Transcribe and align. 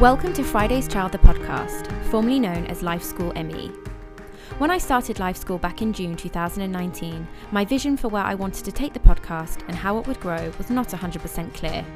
Welcome 0.00 0.32
to 0.32 0.42
Friday's 0.42 0.88
Child, 0.88 1.12
the 1.12 1.18
podcast, 1.18 1.86
formerly 2.06 2.40
known 2.40 2.66
as 2.66 2.82
Life 2.82 3.04
School 3.04 3.32
ME. 3.34 3.70
When 4.58 4.68
I 4.68 4.76
started 4.76 5.20
Life 5.20 5.36
School 5.36 5.56
back 5.56 5.82
in 5.82 5.92
June 5.92 6.16
2019, 6.16 7.28
my 7.52 7.64
vision 7.64 7.96
for 7.96 8.08
where 8.08 8.24
I 8.24 8.34
wanted 8.34 8.64
to 8.64 8.72
take 8.72 8.92
the 8.92 8.98
podcast 8.98 9.62
and 9.68 9.76
how 9.76 9.96
it 9.98 10.06
would 10.08 10.18
grow 10.18 10.52
was 10.58 10.68
not 10.68 10.88
100% 10.88 11.54
clear. 11.54 11.86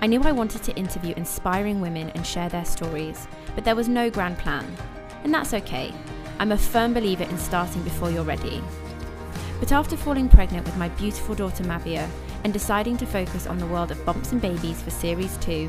I 0.00 0.06
knew 0.06 0.22
I 0.22 0.30
wanted 0.30 0.62
to 0.62 0.76
interview 0.76 1.12
inspiring 1.16 1.80
women 1.80 2.10
and 2.10 2.24
share 2.24 2.48
their 2.48 2.64
stories, 2.64 3.26
but 3.56 3.64
there 3.64 3.76
was 3.76 3.88
no 3.88 4.10
grand 4.10 4.38
plan. 4.38 4.64
And 5.24 5.34
that's 5.34 5.54
okay. 5.54 5.92
I'm 6.38 6.52
a 6.52 6.56
firm 6.56 6.94
believer 6.94 7.24
in 7.24 7.36
starting 7.36 7.82
before 7.82 8.12
you're 8.12 8.22
ready. 8.22 8.62
But 9.58 9.72
after 9.72 9.96
falling 9.96 10.28
pregnant 10.28 10.66
with 10.66 10.76
my 10.76 10.88
beautiful 10.90 11.34
daughter 11.34 11.64
Mavia 11.64 12.08
and 12.44 12.52
deciding 12.52 12.96
to 12.98 13.06
focus 13.06 13.48
on 13.48 13.58
the 13.58 13.66
world 13.66 13.90
of 13.90 14.04
bumps 14.06 14.30
and 14.30 14.40
babies 14.40 14.80
for 14.80 14.90
Series 14.90 15.36
2, 15.38 15.68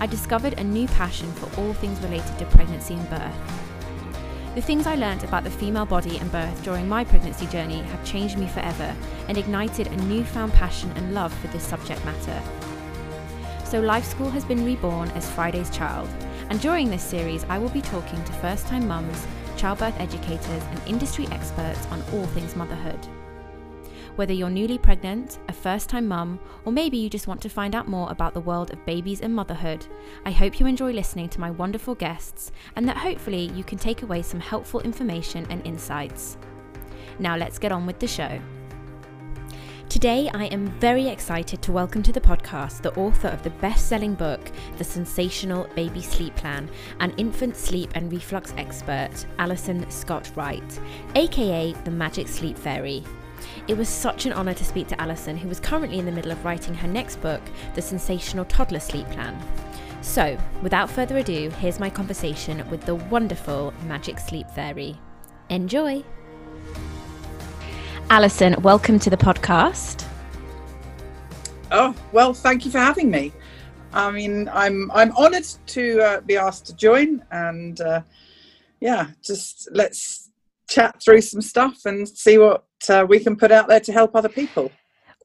I 0.00 0.06
discovered 0.06 0.58
a 0.58 0.64
new 0.64 0.86
passion 0.88 1.32
for 1.32 1.60
all 1.60 1.72
things 1.72 2.00
related 2.00 2.38
to 2.38 2.46
pregnancy 2.46 2.94
and 2.94 3.10
birth. 3.10 4.54
The 4.54 4.62
things 4.62 4.86
I 4.86 4.94
learnt 4.94 5.24
about 5.24 5.44
the 5.44 5.50
female 5.50 5.86
body 5.86 6.18
and 6.18 6.30
birth 6.30 6.62
during 6.62 6.88
my 6.88 7.04
pregnancy 7.04 7.46
journey 7.46 7.82
have 7.82 8.04
changed 8.04 8.38
me 8.38 8.46
forever 8.46 8.94
and 9.28 9.36
ignited 9.36 9.88
a 9.88 9.96
newfound 10.04 10.52
passion 10.52 10.92
and 10.96 11.14
love 11.14 11.32
for 11.34 11.48
this 11.48 11.64
subject 11.64 12.04
matter. 12.04 12.42
So, 13.64 13.80
Life 13.80 14.04
School 14.04 14.30
has 14.30 14.44
been 14.44 14.64
reborn 14.64 15.10
as 15.10 15.28
Friday's 15.30 15.70
Child, 15.70 16.08
and 16.48 16.60
during 16.60 16.90
this 16.90 17.02
series, 17.02 17.44
I 17.44 17.58
will 17.58 17.68
be 17.68 17.82
talking 17.82 18.22
to 18.24 18.32
first 18.34 18.66
time 18.66 18.88
mums, 18.88 19.26
childbirth 19.56 19.98
educators, 20.00 20.62
and 20.62 20.80
industry 20.86 21.26
experts 21.32 21.86
on 21.86 22.02
all 22.12 22.26
things 22.26 22.56
motherhood. 22.56 22.98
Whether 24.18 24.32
you're 24.32 24.50
newly 24.50 24.78
pregnant, 24.78 25.38
a 25.46 25.52
first 25.52 25.88
time 25.88 26.08
mum, 26.08 26.40
or 26.64 26.72
maybe 26.72 26.96
you 26.96 27.08
just 27.08 27.28
want 27.28 27.40
to 27.40 27.48
find 27.48 27.76
out 27.76 27.86
more 27.86 28.10
about 28.10 28.34
the 28.34 28.40
world 28.40 28.72
of 28.72 28.84
babies 28.84 29.20
and 29.20 29.32
motherhood, 29.32 29.86
I 30.26 30.32
hope 30.32 30.58
you 30.58 30.66
enjoy 30.66 30.90
listening 30.90 31.28
to 31.28 31.40
my 31.40 31.52
wonderful 31.52 31.94
guests 31.94 32.50
and 32.74 32.88
that 32.88 32.96
hopefully 32.96 33.52
you 33.54 33.62
can 33.62 33.78
take 33.78 34.02
away 34.02 34.22
some 34.22 34.40
helpful 34.40 34.80
information 34.80 35.46
and 35.50 35.64
insights. 35.64 36.36
Now 37.20 37.36
let's 37.36 37.60
get 37.60 37.70
on 37.70 37.86
with 37.86 38.00
the 38.00 38.08
show. 38.08 38.40
Today, 39.88 40.28
I 40.34 40.46
am 40.46 40.66
very 40.80 41.06
excited 41.06 41.62
to 41.62 41.70
welcome 41.70 42.02
to 42.02 42.12
the 42.12 42.20
podcast 42.20 42.82
the 42.82 42.96
author 42.96 43.28
of 43.28 43.44
the 43.44 43.50
best 43.50 43.88
selling 43.88 44.14
book, 44.14 44.50
The 44.78 44.84
Sensational 44.84 45.68
Baby 45.76 46.02
Sleep 46.02 46.34
Plan, 46.34 46.68
and 46.98 47.14
infant 47.18 47.56
sleep 47.56 47.92
and 47.94 48.10
reflux 48.10 48.52
expert, 48.56 49.26
Alison 49.38 49.88
Scott 49.92 50.32
Wright, 50.34 50.80
aka 51.14 51.72
the 51.84 51.90
Magic 51.92 52.26
Sleep 52.26 52.58
Fairy. 52.58 53.04
It 53.68 53.76
was 53.76 53.90
such 53.90 54.24
an 54.24 54.32
honour 54.32 54.54
to 54.54 54.64
speak 54.64 54.88
to 54.88 54.98
Alison, 54.98 55.36
who 55.36 55.46
was 55.46 55.60
currently 55.60 55.98
in 55.98 56.06
the 56.06 56.12
middle 56.12 56.32
of 56.32 56.42
writing 56.42 56.72
her 56.72 56.88
next 56.88 57.16
book, 57.16 57.42
The 57.74 57.82
Sensational 57.82 58.46
Toddler 58.46 58.80
Sleep 58.80 59.06
Plan. 59.10 59.38
So, 60.00 60.38
without 60.62 60.88
further 60.88 61.18
ado, 61.18 61.50
here's 61.60 61.78
my 61.78 61.90
conversation 61.90 62.66
with 62.70 62.86
the 62.86 62.94
wonderful 62.94 63.74
Magic 63.86 64.20
Sleep 64.20 64.48
Fairy. 64.52 64.98
Enjoy! 65.50 66.02
Alison, 68.08 68.56
welcome 68.62 68.98
to 69.00 69.10
the 69.10 69.18
podcast. 69.18 70.06
Oh, 71.70 71.94
well, 72.12 72.32
thank 72.32 72.64
you 72.64 72.70
for 72.70 72.78
having 72.78 73.10
me. 73.10 73.34
I 73.92 74.10
mean, 74.10 74.48
I'm 74.48 74.90
I'm 74.92 75.12
honoured 75.12 75.46
to 75.66 76.00
uh, 76.00 76.20
be 76.22 76.38
asked 76.38 76.66
to 76.68 76.74
join, 76.74 77.22
and 77.30 77.78
uh, 77.82 78.00
yeah, 78.80 79.08
just 79.22 79.68
let's 79.72 80.27
chat 80.68 81.00
through 81.02 81.22
some 81.22 81.40
stuff 81.40 81.84
and 81.84 82.08
see 82.08 82.38
what 82.38 82.64
uh, 82.88 83.04
we 83.08 83.18
can 83.18 83.36
put 83.36 83.50
out 83.50 83.68
there 83.68 83.80
to 83.80 83.92
help 83.92 84.14
other 84.14 84.28
people. 84.28 84.70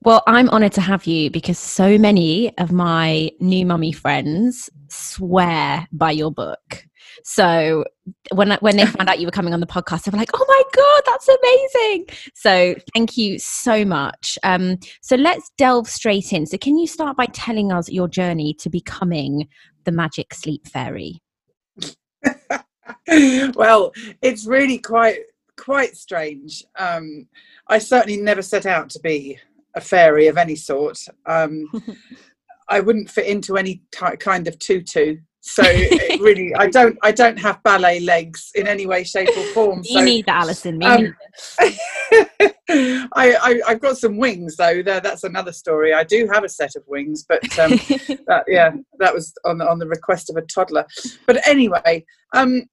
Well, 0.04 0.22
I'm 0.28 0.50
honoured 0.50 0.74
to 0.74 0.82
have 0.82 1.06
you 1.06 1.32
because 1.32 1.58
so 1.58 1.98
many 1.98 2.58
of 2.58 2.74
my 2.74 3.32
new 3.40 3.66
mummy 3.66 3.94
friends 3.94 4.70
swear 4.90 5.88
by 5.94 6.12
your 6.12 6.30
book. 6.30 6.86
So 7.24 7.86
when 8.34 8.52
when 8.60 8.76
they 8.76 8.86
found 8.86 9.08
out 9.08 9.20
you 9.20 9.28
were 9.28 9.32
coming 9.32 9.54
on 9.54 9.62
the 9.62 9.66
podcast, 9.66 10.04
they 10.04 10.12
were 10.12 10.18
like, 10.18 10.32
"Oh 10.34 10.46
my 10.46 10.64
god, 10.76 11.04
that's 11.06 11.30
amazing!" 11.30 12.08
So 12.34 12.76
thank 12.94 13.18
you 13.18 13.40
so 13.40 13.86
much. 13.86 14.38
Um, 14.44 14.78
so 15.02 15.16
let's 15.16 15.52
delve 15.58 15.88
straight 15.88 16.34
in. 16.34 16.46
So 16.48 16.58
can 16.58 16.78
you 16.78 16.88
start 16.88 17.16
by 17.16 17.28
telling 17.28 17.72
us 17.72 17.90
your 17.90 18.10
journey 18.10 18.54
to 18.56 18.70
becoming 18.70 19.48
the 19.86 19.92
Magic 19.94 20.34
Sleep 20.34 20.68
Fairy? 20.68 21.22
well, 23.56 23.94
it's 24.22 24.46
really 24.46 24.80
quite 24.80 25.20
quite 25.58 25.96
strange. 25.96 26.64
Um, 26.78 27.28
I 27.68 27.80
certainly 27.80 28.18
never 28.18 28.42
set 28.42 28.66
out 28.66 28.90
to 28.92 29.00
be 29.00 29.40
a 29.76 29.82
fairy 29.82 30.28
of 30.28 30.38
any 30.38 30.56
sort. 30.56 31.00
Um, 31.26 31.68
I 32.70 32.80
wouldn't 32.80 33.10
fit 33.10 33.28
into 33.28 33.58
any 33.58 33.82
kind 33.92 34.48
of 34.48 34.58
tutu. 34.60 35.18
So 35.46 35.62
really, 36.22 36.56
I 36.56 36.68
don't. 36.68 36.98
I 37.02 37.12
don't 37.12 37.38
have 37.38 37.62
ballet 37.64 38.00
legs 38.00 38.50
in 38.56 38.66
any 38.66 38.86
way, 38.86 39.04
shape, 39.04 39.28
or 39.38 39.44
form. 39.48 39.84
So, 39.84 40.00
you 40.00 40.06
need 40.06 40.26
that, 40.26 40.44
Alison. 40.44 40.82
Um, 40.82 41.14
I, 42.70 43.06
I, 43.14 43.62
have 43.68 43.82
got 43.82 43.98
some 43.98 44.18
wings 44.18 44.56
though. 44.56 44.82
There, 44.82 45.02
that's 45.02 45.26
another 45.26 45.52
story. 45.52 45.94
I 45.94 46.06
do 46.06 46.30
have 46.32 46.46
a 46.46 46.50
set 46.50 46.78
of 46.78 46.84
wings, 46.88 47.26
but 47.28 47.44
um, 47.60 47.72
that, 48.28 48.46
yeah, 48.48 48.72
that 49.00 49.14
was 49.14 49.34
on 49.44 49.62
on 49.62 49.80
the 49.80 49.88
request 49.88 50.30
of 50.30 50.38
a 50.38 50.44
toddler. 50.44 50.86
But 51.28 51.46
anyway, 51.46 52.06
um, 52.34 52.64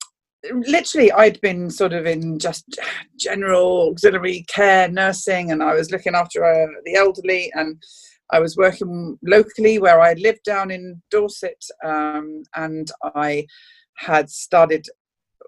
literally 0.66 1.12
i'd 1.12 1.40
been 1.40 1.68
sort 1.70 1.92
of 1.92 2.06
in 2.06 2.38
just 2.38 2.78
general 3.18 3.90
auxiliary 3.90 4.44
care 4.48 4.88
nursing 4.88 5.50
and 5.50 5.62
i 5.62 5.74
was 5.74 5.90
looking 5.90 6.14
after 6.14 6.44
uh, 6.44 6.66
the 6.84 6.94
elderly 6.94 7.52
and 7.54 7.82
i 8.32 8.38
was 8.38 8.56
working 8.56 9.18
locally 9.22 9.78
where 9.78 10.00
i 10.00 10.14
lived 10.14 10.42
down 10.44 10.70
in 10.70 11.00
dorset 11.10 11.62
um, 11.84 12.42
and 12.56 12.90
i 13.14 13.44
had 13.96 14.30
started 14.30 14.86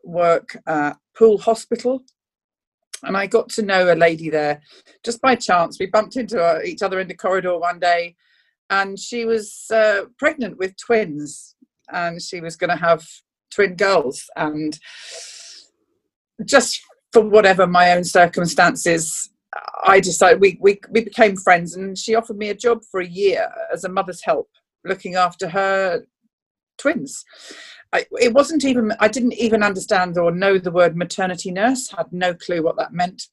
work 0.05 0.57
at 0.67 0.97
poole 1.17 1.39
hospital. 1.39 2.03
And 3.05 3.17
i 3.17 3.27
got 3.27 3.49
to 3.51 3.63
know 3.63 3.93
a 3.93 3.97
lady 3.97 4.31
there 4.31 4.63
just 5.05 5.21
by 5.21 5.35
chance. 5.35 5.79
We 5.79 5.87
bumped 5.87 6.17
into 6.17 6.41
uh, 6.41 6.61
each 6.65 6.83
other 6.83 7.01
in 7.01 7.09
the 7.09 7.17
corridor 7.17 7.59
one 7.59 7.81
day 7.81 8.15
and 8.71 8.99
she 8.99 9.25
was 9.25 9.67
uh, 9.73 10.03
pregnant 10.19 10.59
with 10.59 10.77
twins. 10.77 11.57
And 11.93 12.23
she 12.23 12.41
was 12.41 12.57
going 12.57 12.71
to 12.71 12.77
have 12.77 13.05
twin 13.55 13.75
girls 13.75 14.29
and 14.37 14.79
just 16.45 16.81
for 17.13 17.23
whatever 17.23 17.67
my 17.67 17.93
own 17.93 18.05
circumstances 18.05 19.31
i 19.85 20.01
decided 20.01 20.41
we, 20.41 20.59
we 20.61 20.81
we 20.91 21.05
became 21.05 21.37
friends 21.37 21.77
and 21.77 21.99
she 21.99 22.15
offered 22.15 22.39
me 22.39 22.49
a 22.49 22.55
job 22.55 22.81
for 22.91 23.01
a 23.01 23.09
year 23.09 23.49
as 23.73 23.85
a 23.85 23.89
mother's 23.89 24.23
help 24.25 24.49
looking 24.85 25.15
after 25.15 25.49
her 25.49 26.03
twins. 26.79 27.25
I, 27.93 28.07
it 28.21 28.33
wasn't 28.33 28.65
even 28.65 28.93
i 29.01 29.09
didn't 29.09 29.35
even 29.35 29.63
understand 29.63 30.17
or 30.17 30.31
know 30.31 30.59
the 30.59 30.71
word 30.71 30.97
maternity 30.97 31.51
nurse 31.51 31.91
had 31.91 32.07
no 32.11 32.35
clue 32.35 32.63
what 32.63 32.77
that 32.79 32.93
meant. 32.93 33.25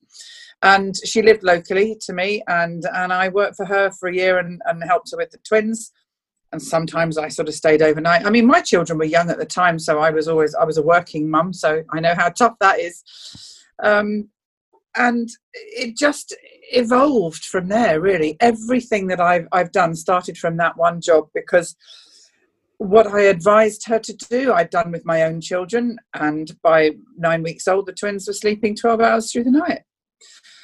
And 0.62 0.94
she 1.06 1.22
lived 1.22 1.44
locally 1.44 1.98
to 2.02 2.14
me 2.14 2.44
and 2.48 2.84
and 2.94 3.14
i 3.14 3.30
worked 3.30 3.56
for 3.56 3.66
her 3.66 3.90
for 3.92 4.10
a 4.10 4.16
year 4.16 4.38
and, 4.38 4.62
and 4.66 4.84
helped 4.84 5.12
her 5.12 5.18
with 5.18 5.32
the 5.32 5.38
twins 5.48 5.94
and 6.52 6.62
sometimes 6.62 7.18
I 7.18 7.28
sort 7.28 7.48
of 7.48 7.54
stayed 7.54 7.82
overnight. 7.82 8.26
I 8.26 8.30
mean, 8.30 8.48
my 8.48 8.62
children 8.62 8.98
were 8.98 9.06
young 9.06 9.30
at 9.30 9.38
the 9.38 9.46
time, 9.46 9.78
so 9.78 10.00
I 10.00 10.10
was 10.10 10.28
always 10.28 10.56
I 10.56 10.64
was 10.64 10.78
a 10.78 10.84
working 10.84 11.30
mum, 11.30 11.54
so 11.54 11.84
I 11.92 12.00
know 12.00 12.16
how 12.16 12.30
tough 12.30 12.56
that 12.60 12.80
is. 12.80 13.04
Um, 13.84 14.30
and 14.96 15.30
it 15.54 15.96
just 15.96 16.36
evolved 16.72 17.46
from 17.46 17.68
there. 17.68 18.02
Really, 18.02 18.36
everything 18.40 19.08
that 19.08 19.20
I've 19.20 19.48
I've 19.52 19.72
done 19.72 19.96
started 19.96 20.38
from 20.38 20.58
that 20.58 20.78
one 20.78 21.02
job 21.02 21.28
because 21.36 21.76
what 22.80 23.08
I 23.08 23.24
advised 23.24 23.86
her 23.88 24.00
to 24.00 24.14
do, 24.14 24.54
I'd 24.54 24.70
done 24.70 24.92
with 24.92 25.06
my 25.06 25.24
own 25.24 25.42
children, 25.42 25.98
and 26.14 26.52
by 26.64 26.92
nine 27.18 27.44
weeks 27.44 27.68
old, 27.68 27.86
the 27.86 27.94
twins 27.94 28.26
were 28.26 28.34
sleeping 28.34 28.76
twelve 28.76 29.02
hours 29.02 29.32
through 29.32 29.44
the 29.44 29.52
night, 29.52 29.84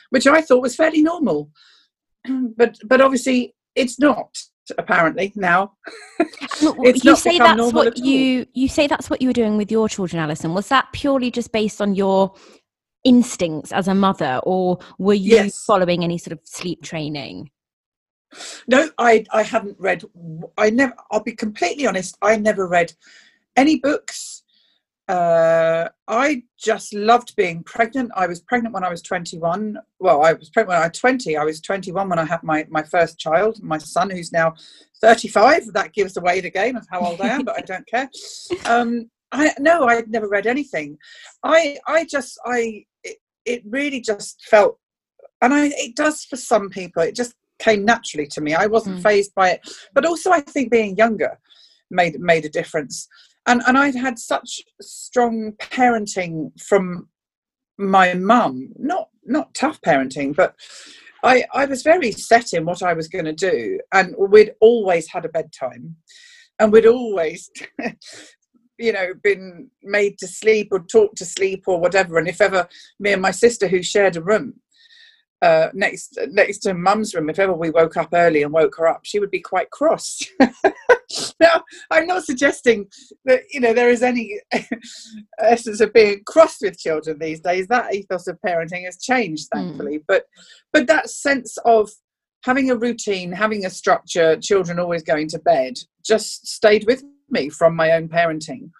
which 0.09 0.25
I 0.25 0.41
thought 0.41 0.63
was 0.63 0.75
fairly 0.75 1.03
normal. 1.03 1.51
But 2.57 2.77
but 2.83 3.01
obviously, 3.01 3.53
it's 3.75 3.99
not 3.99 4.35
apparently 4.77 5.31
now. 5.35 5.73
You 6.61 7.15
say 7.15 7.37
that's 7.37 7.73
what 7.73 7.97
you 7.97 8.45
you 8.53 8.67
say 8.69 8.87
that's 8.87 9.09
what 9.09 9.21
you 9.21 9.27
were 9.29 9.33
doing 9.33 9.57
with 9.57 9.69
your 9.69 9.89
children 9.89 10.21
alison. 10.21 10.53
Was 10.53 10.69
that 10.69 10.87
purely 10.93 11.29
just 11.29 11.51
based 11.51 11.81
on 11.81 11.95
your 11.95 12.33
instincts 13.03 13.71
as 13.71 13.87
a 13.87 13.93
mother 13.93 14.39
or 14.43 14.79
were 14.97 15.13
you 15.13 15.35
yes. 15.35 15.63
following 15.65 16.03
any 16.03 16.17
sort 16.17 16.31
of 16.33 16.39
sleep 16.43 16.81
training? 16.81 17.51
No 18.67 18.89
i 18.97 19.23
i 19.31 19.43
hadn't 19.43 19.79
read 19.79 20.03
i 20.57 20.69
never 20.69 20.93
i'll 21.11 21.23
be 21.23 21.31
completely 21.33 21.85
honest 21.87 22.17
i 22.21 22.35
never 22.35 22.67
read 22.67 22.91
any 23.55 23.79
books 23.79 24.34
uh, 25.07 25.89
I 26.07 26.43
just 26.57 26.93
loved 26.93 27.35
being 27.35 27.63
pregnant. 27.63 28.11
I 28.15 28.25
was 28.27 28.41
pregnant 28.41 28.73
when 28.73 28.83
I 28.83 28.89
was 28.89 29.01
21. 29.03 29.77
Well, 29.99 30.23
I 30.23 30.33
was 30.33 30.49
pregnant 30.49 30.69
when 30.69 30.81
I 30.81 30.87
was 30.87 30.97
20. 30.97 31.37
I 31.37 31.43
was 31.43 31.61
21 31.61 32.09
when 32.09 32.19
I 32.19 32.25
had 32.25 32.41
my, 32.43 32.65
my 32.69 32.81
first 32.81 33.19
child, 33.19 33.61
my 33.61 33.77
son, 33.77 34.09
who's 34.09 34.31
now 34.31 34.55
35. 35.01 35.73
That 35.73 35.93
gives 35.93 36.17
away 36.17 36.41
the 36.41 36.49
game 36.49 36.75
of 36.75 36.87
how 36.89 37.01
old 37.01 37.21
I 37.21 37.27
am, 37.27 37.43
but 37.43 37.57
I 37.57 37.61
don't 37.61 37.87
care. 37.87 38.09
Um, 38.65 39.09
I 39.31 39.51
no, 39.59 39.85
I'd 39.85 40.09
never 40.09 40.27
read 40.27 40.47
anything. 40.47 40.97
I 41.43 41.77
I 41.87 42.05
just 42.05 42.39
I 42.45 42.85
it, 43.03 43.17
it 43.45 43.63
really 43.65 43.99
just 43.99 44.43
felt, 44.49 44.79
and 45.41 45.53
I 45.53 45.71
it 45.75 45.95
does 45.95 46.23
for 46.25 46.37
some 46.37 46.69
people. 46.69 47.03
It 47.03 47.15
just 47.15 47.33
came 47.59 47.85
naturally 47.85 48.27
to 48.27 48.41
me. 48.41 48.53
I 48.53 48.67
wasn't 48.67 48.99
mm. 48.99 49.03
phased 49.03 49.33
by 49.35 49.51
it, 49.51 49.69
but 49.93 50.05
also 50.05 50.31
I 50.31 50.41
think 50.41 50.71
being 50.71 50.95
younger 50.95 51.37
made 51.89 52.19
made 52.19 52.45
a 52.45 52.49
difference 52.49 53.07
and 53.47 53.61
and 53.67 53.77
I'd 53.77 53.95
had 53.95 54.19
such 54.19 54.61
strong 54.81 55.53
parenting 55.59 56.51
from 56.61 57.09
my 57.77 58.13
mum, 58.13 58.69
not 58.77 59.09
not 59.25 59.53
tough 59.53 59.81
parenting, 59.81 60.35
but 60.35 60.55
I 61.23 61.45
I 61.53 61.65
was 61.65 61.83
very 61.83 62.11
set 62.11 62.53
in 62.53 62.65
what 62.65 62.83
I 62.83 62.93
was 62.93 63.07
going 63.07 63.25
to 63.25 63.33
do, 63.33 63.79
and 63.93 64.15
we'd 64.17 64.53
always 64.61 65.09
had 65.09 65.25
a 65.25 65.29
bedtime, 65.29 65.95
and 66.59 66.71
we'd 66.71 66.85
always. 66.85 67.49
you 68.77 68.91
know 68.91 69.13
been 69.23 69.69
made 69.83 70.17
to 70.17 70.27
sleep 70.27 70.67
or 70.69 70.79
taught 70.79 71.15
to 71.15 71.23
sleep 71.23 71.63
or 71.65 71.79
whatever 71.79 72.17
and 72.17 72.27
if 72.27 72.41
ever 72.41 72.67
me 72.99 73.13
and 73.13 73.21
my 73.21 73.31
sister 73.31 73.69
who 73.69 73.81
shared 73.81 74.17
a 74.17 74.21
room 74.21 74.53
uh, 75.45 75.69
next 75.73 76.17
next 76.31 76.59
to 76.59 76.73
mum's 76.73 77.13
room, 77.13 77.29
if 77.29 77.37
ever 77.37 77.53
we 77.53 77.69
woke 77.69 77.97
up 77.97 78.09
early 78.13 78.41
and 78.41 78.51
woke 78.51 78.77
her 78.77 78.87
up, 78.87 79.01
she 79.03 79.19
would 79.19 79.29
be 79.29 79.39
quite 79.39 79.69
cross. 79.69 80.23
now, 81.39 81.63
I'm 81.91 82.07
not 82.07 82.23
suggesting 82.23 82.87
that 83.25 83.41
you 83.51 83.59
know 83.59 83.71
there 83.71 83.89
is 83.89 84.01
any 84.01 84.39
essence 85.39 85.81
of 85.81 85.93
being 85.93 86.23
cross 86.25 86.57
with 86.61 86.79
children 86.79 87.19
these 87.19 87.41
days. 87.41 87.67
That 87.67 87.93
ethos 87.93 88.25
of 88.25 88.39
parenting 88.43 88.85
has 88.85 88.97
changed, 88.99 89.47
hmm. 89.53 89.59
thankfully. 89.59 89.99
Mm. 89.99 90.03
But 90.07 90.23
but 90.73 90.87
that 90.87 91.11
sense 91.11 91.57
of 91.63 91.91
having 92.43 92.71
a 92.71 92.75
routine, 92.75 93.31
having 93.31 93.65
a 93.65 93.69
structure, 93.69 94.37
children 94.37 94.79
always 94.79 95.03
going 95.03 95.27
to 95.27 95.39
bed, 95.39 95.73
just 96.03 96.47
stayed 96.47 96.85
with 96.87 97.03
me 97.29 97.49
from 97.49 97.75
my 97.75 97.91
own 97.91 98.09
parenting. 98.09 98.71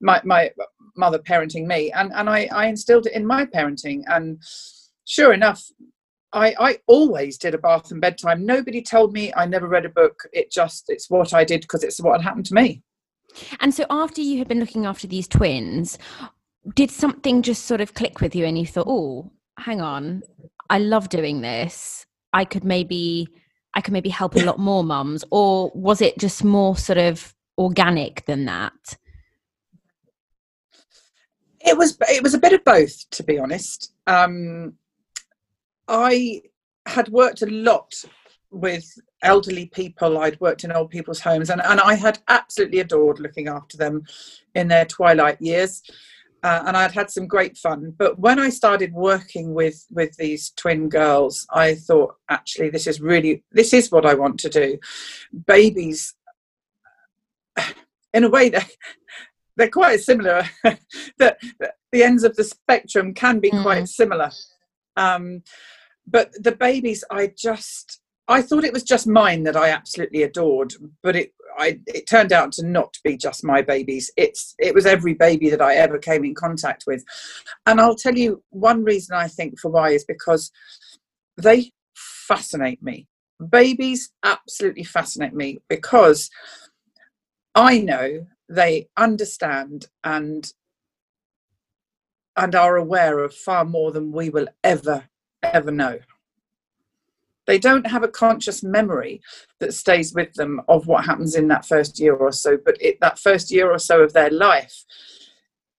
My 0.00 0.22
my 0.24 0.52
mother 0.96 1.18
parenting 1.18 1.66
me, 1.66 1.92
and 1.92 2.14
and 2.14 2.30
I, 2.30 2.48
I 2.50 2.68
instilled 2.68 3.06
it 3.06 3.12
in 3.12 3.26
my 3.26 3.44
parenting 3.44 4.04
and 4.06 4.42
sure 5.04 5.34
enough 5.34 5.62
I, 6.34 6.54
I 6.58 6.78
always 6.88 7.38
did 7.38 7.54
a 7.54 7.58
bath 7.58 7.92
and 7.92 8.00
bedtime. 8.00 8.44
Nobody 8.44 8.82
told 8.82 9.12
me 9.12 9.32
I 9.36 9.46
never 9.46 9.68
read 9.68 9.84
a 9.84 9.88
book. 9.88 10.28
It 10.32 10.50
just, 10.50 10.86
it's 10.88 11.08
what 11.08 11.32
I 11.32 11.44
did 11.44 11.60
because 11.60 11.84
it's 11.84 12.00
what 12.00 12.20
had 12.20 12.24
happened 12.28 12.46
to 12.46 12.54
me. 12.54 12.82
And 13.60 13.72
so 13.72 13.86
after 13.88 14.20
you 14.20 14.38
had 14.38 14.48
been 14.48 14.60
looking 14.60 14.84
after 14.84 15.06
these 15.06 15.28
twins, 15.28 15.96
did 16.74 16.90
something 16.90 17.42
just 17.42 17.66
sort 17.66 17.80
of 17.80 17.94
click 17.94 18.20
with 18.20 18.34
you 18.34 18.44
and 18.44 18.58
you 18.58 18.66
thought, 18.66 18.88
oh, 18.88 19.30
hang 19.58 19.80
on, 19.80 20.22
I 20.68 20.80
love 20.80 21.08
doing 21.08 21.40
this. 21.40 22.04
I 22.32 22.44
could 22.44 22.64
maybe, 22.64 23.28
I 23.74 23.80
could 23.80 23.92
maybe 23.92 24.08
help 24.08 24.34
a 24.34 24.40
lot 24.40 24.58
more 24.58 24.82
mums. 24.82 25.24
Or 25.30 25.70
was 25.74 26.00
it 26.00 26.18
just 26.18 26.42
more 26.42 26.76
sort 26.76 26.98
of 26.98 27.32
organic 27.56 28.24
than 28.26 28.46
that? 28.46 28.98
It 31.60 31.78
was, 31.78 31.96
it 32.08 32.22
was 32.22 32.34
a 32.34 32.38
bit 32.38 32.52
of 32.52 32.64
both, 32.64 33.08
to 33.10 33.22
be 33.22 33.38
honest. 33.38 33.92
Um, 34.06 34.74
I 35.88 36.42
had 36.86 37.08
worked 37.08 37.42
a 37.42 37.46
lot 37.46 37.94
with 38.50 38.86
elderly 39.22 39.66
people. 39.66 40.18
I'd 40.18 40.40
worked 40.40 40.64
in 40.64 40.72
old 40.72 40.90
people's 40.90 41.20
homes, 41.20 41.50
and, 41.50 41.60
and 41.62 41.80
I 41.80 41.94
had 41.94 42.20
absolutely 42.28 42.80
adored 42.80 43.18
looking 43.20 43.48
after 43.48 43.76
them 43.76 44.04
in 44.54 44.68
their 44.68 44.84
twilight 44.84 45.40
years. 45.40 45.82
Uh, 46.42 46.62
and 46.66 46.76
I'd 46.76 46.92
had 46.92 47.10
some 47.10 47.26
great 47.26 47.56
fun. 47.56 47.94
But 47.96 48.18
when 48.18 48.38
I 48.38 48.50
started 48.50 48.92
working 48.92 49.54
with 49.54 49.86
with 49.90 50.14
these 50.18 50.50
twin 50.56 50.90
girls, 50.90 51.46
I 51.50 51.74
thought, 51.74 52.16
actually, 52.28 52.68
this 52.68 52.86
is 52.86 53.00
really 53.00 53.42
this 53.50 53.72
is 53.72 53.90
what 53.90 54.04
I 54.04 54.12
want 54.12 54.38
to 54.40 54.50
do. 54.50 54.78
Babies, 55.46 56.14
in 58.12 58.24
a 58.24 58.28
way, 58.28 58.50
they're, 58.50 58.66
they're 59.56 59.70
quite 59.70 60.00
similar. 60.00 60.44
that 61.18 61.38
the 61.92 62.02
ends 62.02 62.24
of 62.24 62.36
the 62.36 62.44
spectrum 62.44 63.14
can 63.14 63.40
be 63.40 63.50
mm. 63.50 63.62
quite 63.62 63.88
similar. 63.88 64.30
Um, 64.96 65.42
but 66.06 66.30
the 66.42 66.52
babies, 66.52 67.04
I 67.10 67.32
just 67.36 68.00
I 68.26 68.40
thought 68.40 68.64
it 68.64 68.72
was 68.72 68.84
just 68.84 69.06
mine 69.06 69.42
that 69.42 69.56
I 69.56 69.68
absolutely 69.68 70.22
adored, 70.22 70.74
but 71.02 71.16
it 71.16 71.32
I, 71.56 71.78
it 71.86 72.08
turned 72.08 72.32
out 72.32 72.52
to 72.52 72.66
not 72.66 72.96
be 73.04 73.16
just 73.16 73.44
my 73.44 73.62
babies. 73.62 74.10
It's 74.16 74.54
it 74.58 74.74
was 74.74 74.86
every 74.86 75.14
baby 75.14 75.50
that 75.50 75.62
I 75.62 75.74
ever 75.76 75.98
came 75.98 76.24
in 76.24 76.34
contact 76.34 76.84
with, 76.86 77.04
and 77.66 77.80
I'll 77.80 77.96
tell 77.96 78.16
you 78.16 78.42
one 78.50 78.82
reason 78.84 79.16
I 79.16 79.28
think 79.28 79.58
for 79.60 79.70
why 79.70 79.90
is 79.90 80.04
because 80.04 80.50
they 81.36 81.72
fascinate 81.94 82.82
me. 82.82 83.08
Babies 83.50 84.10
absolutely 84.24 84.84
fascinate 84.84 85.34
me 85.34 85.58
because 85.68 86.30
I 87.54 87.78
know 87.78 88.26
they 88.48 88.88
understand 88.96 89.86
and 90.02 90.50
and 92.36 92.54
are 92.54 92.76
aware 92.76 93.20
of 93.20 93.34
far 93.34 93.64
more 93.64 93.92
than 93.92 94.12
we 94.12 94.30
will 94.30 94.48
ever 94.62 95.04
ever 95.42 95.70
know. 95.70 95.98
They 97.46 97.58
don't 97.58 97.86
have 97.86 98.02
a 98.02 98.08
conscious 98.08 98.62
memory 98.62 99.20
that 99.60 99.74
stays 99.74 100.14
with 100.14 100.32
them 100.34 100.62
of 100.66 100.86
what 100.86 101.04
happens 101.04 101.34
in 101.34 101.48
that 101.48 101.66
first 101.66 102.00
year 102.00 102.14
or 102.14 102.32
so, 102.32 102.56
but 102.56 102.80
it, 102.80 102.98
that 103.00 103.18
first 103.18 103.50
year 103.50 103.70
or 103.70 103.78
so 103.78 104.00
of 104.00 104.14
their 104.14 104.30
life 104.30 104.84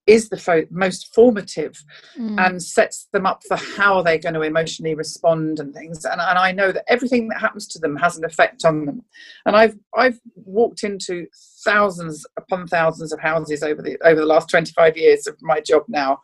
is 0.06 0.28
the 0.28 0.36
fo- 0.36 0.66
most 0.70 1.12
formative 1.14 1.84
mm. 2.16 2.38
and 2.44 2.62
sets 2.62 3.08
them 3.12 3.26
up 3.26 3.42
for 3.46 3.56
how 3.56 4.02
they're 4.02 4.18
going 4.18 4.34
to 4.34 4.42
emotionally 4.42 4.94
respond 4.94 5.58
and 5.58 5.74
things 5.74 6.04
and, 6.04 6.20
and 6.20 6.38
i 6.38 6.52
know 6.52 6.70
that 6.70 6.84
everything 6.88 7.28
that 7.28 7.40
happens 7.40 7.66
to 7.66 7.78
them 7.78 7.96
has 7.96 8.16
an 8.16 8.24
effect 8.24 8.64
on 8.64 8.86
them 8.86 9.02
and 9.46 9.56
i've 9.56 9.76
i've 9.96 10.20
walked 10.36 10.84
into 10.84 11.26
thousands 11.66 12.24
upon 12.38 12.66
thousands 12.66 13.12
of 13.12 13.20
houses 13.20 13.62
over 13.62 13.82
the 13.82 13.98
over 14.04 14.20
the 14.20 14.26
last 14.26 14.48
25 14.48 14.96
years 14.96 15.26
of 15.26 15.36
my 15.42 15.60
job 15.60 15.82
now. 15.88 16.20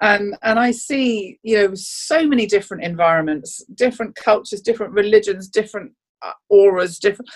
And 0.00 0.36
and 0.42 0.58
i 0.58 0.72
see 0.72 1.38
you 1.44 1.56
know 1.56 1.74
so 1.74 2.26
many 2.26 2.44
different 2.46 2.82
environments 2.82 3.64
different 3.74 4.16
cultures 4.16 4.60
different 4.60 4.92
religions 4.94 5.48
different 5.48 5.92
uh, 6.22 6.32
auras 6.48 6.98
different 6.98 7.30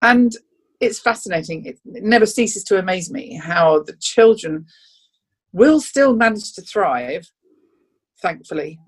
and 0.00 0.32
it's 0.80 0.98
fascinating. 0.98 1.64
It, 1.64 1.78
it 1.84 2.04
never 2.04 2.26
ceases 2.26 2.64
to 2.64 2.78
amaze 2.78 3.10
me 3.10 3.34
how 3.34 3.82
the 3.82 3.96
children 4.00 4.66
will 5.52 5.80
still 5.80 6.14
manage 6.14 6.52
to 6.54 6.62
thrive 6.62 7.30
thankfully 8.20 8.78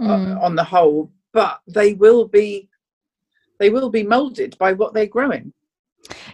uh, 0.00 0.04
mm. 0.04 0.36
uh, 0.36 0.40
on 0.40 0.56
the 0.56 0.64
whole 0.64 1.12
but 1.32 1.60
they 1.66 1.94
will 1.94 2.26
be 2.26 2.68
they 3.58 3.70
will 3.70 3.90
be 3.90 4.02
molded 4.02 4.56
by 4.58 4.72
what 4.72 4.94
they're 4.94 5.06
growing 5.06 5.52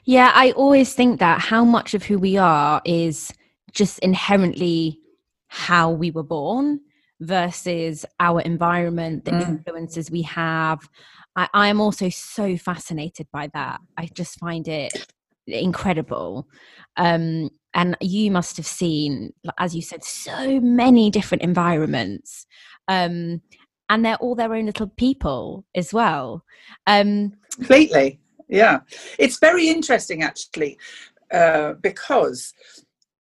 yeah 0.05 0.31
i 0.35 0.51
always 0.53 0.95
think 0.95 1.21
that 1.21 1.41
how 1.41 1.65
much 1.65 1.95
of 1.95 2.05
who 2.05 2.19
we 2.19 2.37
are 2.37 2.81
is 2.85 3.33
just 3.73 3.99
inherently 4.01 5.01
how 5.49 5.91
we 5.91 6.11
were 6.11 6.23
born 6.23 6.81
versus 7.21 8.05
our 8.21 8.41
environment, 8.41 9.25
the 9.25 9.33
mm. 9.33 9.49
influences 9.49 10.11
we 10.11 10.23
have. 10.23 10.89
I, 11.37 11.49
I 11.53 11.69
am 11.69 11.81
also 11.81 12.09
so 12.09 12.57
fascinated 12.57 13.29
by 13.33 13.49
that. 13.55 13.81
I 13.97 14.09
just 14.15 14.39
find 14.39 14.67
it 14.69 15.07
incredible. 15.47 16.49
Um, 16.97 17.51
and 17.75 17.97
you 18.01 18.31
must 18.31 18.57
have 18.57 18.67
seen, 18.67 19.33
as 19.59 19.75
you 19.75 19.83
said, 19.83 20.05
so 20.05 20.61
many 20.61 21.11
different 21.11 21.43
environments. 21.43 22.47
Um, 22.89 23.43
and 23.89 24.05
they're 24.05 24.17
all 24.17 24.35
their 24.35 24.55
own 24.55 24.67
little 24.67 24.87
people 24.89 25.65
as 25.75 25.93
well. 25.93 26.45
Um, 26.87 27.35
Completely. 27.55 28.21
Yeah. 28.49 28.81
It's 29.19 29.39
very 29.39 29.69
interesting, 29.69 30.23
actually, 30.23 30.79
uh, 31.33 31.75
because 31.75 32.53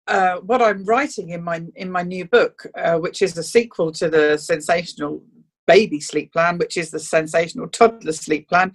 uh, 0.08 0.38
what 0.38 0.62
I'm 0.62 0.84
writing 0.84 1.30
in 1.30 1.44
my 1.44 1.64
in 1.76 1.90
my 1.92 2.04
new 2.04 2.26
book, 2.26 2.66
uh, 2.78 2.98
which 2.98 3.22
is 3.22 3.38
a 3.38 3.44
sequel 3.44 3.92
to 3.94 4.10
the 4.10 4.38
sensational 4.38 5.24
baby 5.66 6.00
sleep 6.00 6.34
plan, 6.34 6.58
which 6.58 6.76
is 6.78 6.92
the 6.92 7.00
sensational 7.00 7.68
toddler 7.70 8.12
sleep 8.12 8.50
plan. 8.50 8.74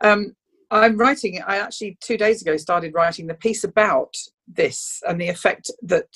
Um, 0.00 0.36
I'm 0.70 0.96
writing. 0.96 1.42
I 1.44 1.56
actually 1.56 1.98
two 2.00 2.16
days 2.16 2.40
ago 2.42 2.56
started 2.56 2.94
writing 2.94 3.26
the 3.26 3.34
piece 3.34 3.64
about 3.64 4.14
this 4.46 5.02
and 5.08 5.20
the 5.20 5.28
effect 5.28 5.70
that 5.82 6.06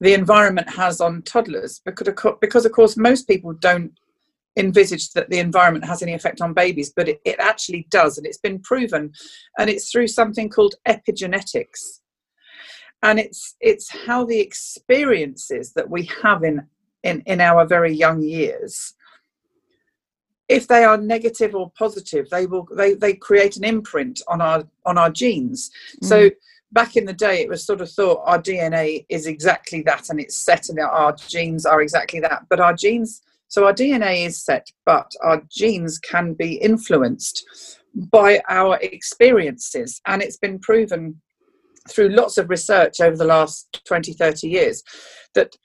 the 0.00 0.14
environment 0.14 0.68
has 0.68 1.00
on 1.00 1.22
toddlers, 1.22 1.80
because 1.84 2.08
because 2.40 2.66
of 2.66 2.72
course 2.72 2.96
most 2.96 3.28
people 3.28 3.52
don't 3.52 3.92
envisage 4.56 5.10
that 5.12 5.28
the 5.30 5.38
environment 5.38 5.84
has 5.84 6.02
any 6.02 6.14
effect 6.14 6.40
on 6.40 6.54
babies, 6.54 6.92
but 6.94 7.08
it, 7.08 7.20
it 7.24 7.36
actually 7.38 7.86
does, 7.90 8.18
and 8.18 8.26
it's 8.26 8.38
been 8.38 8.60
proven, 8.60 9.12
and 9.58 9.70
it's 9.70 9.90
through 9.90 10.08
something 10.08 10.48
called 10.48 10.74
epigenetics. 10.88 12.00
And 13.02 13.18
it's 13.18 13.56
it's 13.60 13.88
how 14.06 14.24
the 14.24 14.40
experiences 14.40 15.72
that 15.74 15.88
we 15.88 16.08
have 16.22 16.42
in 16.42 16.66
in, 17.02 17.22
in 17.26 17.40
our 17.40 17.66
very 17.66 17.92
young 17.92 18.20
years 18.22 18.94
if 20.48 20.68
they 20.68 20.84
are 20.84 20.96
negative 20.96 21.54
or 21.54 21.70
positive 21.76 22.28
they 22.30 22.46
will 22.46 22.66
they, 22.76 22.94
they 22.94 23.12
create 23.12 23.56
an 23.56 23.64
imprint 23.64 24.22
on 24.28 24.40
our 24.40 24.64
on 24.84 24.96
our 24.98 25.10
genes. 25.10 25.70
Mm. 26.02 26.08
so 26.08 26.30
back 26.72 26.96
in 26.96 27.04
the 27.04 27.12
day 27.12 27.40
it 27.40 27.48
was 27.48 27.64
sort 27.64 27.80
of 27.80 27.90
thought 27.90 28.22
our 28.24 28.40
dna 28.40 29.04
is 29.08 29.26
exactly 29.26 29.82
that 29.82 30.08
and 30.10 30.20
it's 30.20 30.36
set 30.36 30.68
and 30.68 30.78
our 30.80 31.12
genes 31.12 31.66
are 31.66 31.80
exactly 31.80 32.20
that. 32.20 32.44
But 32.48 32.60
our 32.60 32.74
genes 32.74 33.22
so 33.48 33.64
our 33.64 33.72
dna 33.72 34.26
is 34.26 34.44
set 34.44 34.66
but 34.84 35.10
our 35.22 35.42
genes 35.50 35.98
can 35.98 36.34
be 36.34 36.54
influenced 36.54 37.44
by 38.10 38.40
our 38.48 38.78
experiences 38.82 40.00
and 40.06 40.22
it's 40.22 40.38
been 40.38 40.58
proven 40.58 41.20
through 41.88 42.08
lots 42.08 42.38
of 42.38 42.50
research 42.50 43.00
over 43.00 43.16
the 43.16 43.24
last 43.24 43.80
20, 43.86 44.12
30 44.12 44.48
years 44.48 44.82
that 45.34 45.56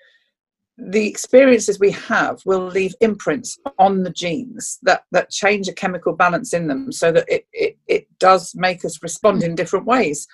the 0.77 1.07
experiences 1.07 1.79
we 1.79 1.91
have 1.91 2.41
will 2.45 2.65
leave 2.65 2.95
imprints 3.01 3.59
on 3.77 4.03
the 4.03 4.09
genes 4.09 4.79
that, 4.83 5.03
that 5.11 5.29
change 5.29 5.67
a 5.67 5.73
chemical 5.73 6.13
balance 6.13 6.53
in 6.53 6.67
them 6.67 6.91
so 6.91 7.11
that 7.11 7.25
it, 7.27 7.45
it, 7.53 7.77
it 7.87 8.07
does 8.19 8.53
make 8.55 8.83
us 8.83 9.03
respond 9.03 9.39
hmm. 9.39 9.49
in 9.49 9.55
different 9.55 9.85
ways. 9.85 10.27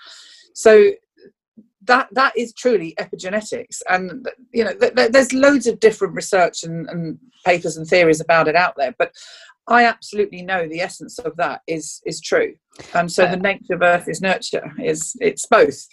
So 0.53 0.91
that 1.87 2.07
that 2.11 2.37
is 2.37 2.53
truly 2.53 2.95
epigenetics. 2.99 3.81
And 3.89 4.27
you 4.51 4.63
know 4.63 4.73
th- 4.73 4.95
th- 4.95 5.11
there's 5.11 5.33
loads 5.33 5.67
of 5.67 5.79
different 5.79 6.15
research 6.15 6.63
and, 6.63 6.87
and, 6.89 7.17
papers 7.45 7.77
and 7.77 7.87
theories 7.87 8.19
about 8.19 8.49
it 8.49 8.57
out 8.57 8.73
there 8.75 8.93
but 8.99 9.09
i 9.69 9.85
absolutely 9.85 10.41
know 10.41 10.67
the 10.67 10.81
essence 10.81 11.17
of 11.19 11.33
that 11.37 11.61
is 11.65 12.01
is 12.05 12.19
true. 12.19 12.53
And 12.93 13.09
so 13.09 13.25
the 13.25 13.37
nature 13.37 13.75
of 13.75 13.81
earth 13.81 14.09
is 14.09 14.19
nurture 14.21 14.73
is 14.83 15.15
it's 15.21 15.45
both. 15.45 15.87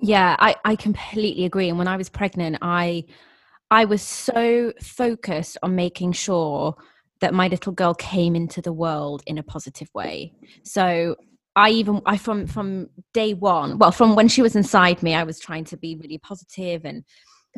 Yeah 0.00 0.34
i 0.38 0.56
i 0.64 0.74
completely 0.74 1.44
agree. 1.44 1.68
And 1.68 1.78
when 1.78 1.86
i 1.86 1.96
was 1.96 2.08
pregnant 2.08 2.58
i 2.60 3.04
i 3.70 3.84
was 3.84 4.02
so 4.02 4.72
focused 4.82 5.58
on 5.62 5.76
making 5.76 6.12
sure 6.12 6.74
that 7.20 7.32
my 7.32 7.46
little 7.48 7.72
girl 7.72 7.94
came 7.94 8.34
into 8.34 8.60
the 8.60 8.72
world 8.72 9.22
in 9.26 9.38
a 9.38 9.42
positive 9.42 9.88
way. 9.94 10.32
So 10.64 11.16
I 11.56 11.70
even 11.70 12.02
I 12.04 12.18
from 12.18 12.46
from 12.46 12.90
day 13.14 13.34
one, 13.34 13.78
well, 13.78 13.90
from 13.90 14.14
when 14.14 14.28
she 14.28 14.42
was 14.42 14.54
inside 14.54 15.02
me, 15.02 15.14
I 15.14 15.24
was 15.24 15.40
trying 15.40 15.64
to 15.64 15.76
be 15.76 15.96
really 15.96 16.18
positive 16.18 16.84
and 16.84 17.02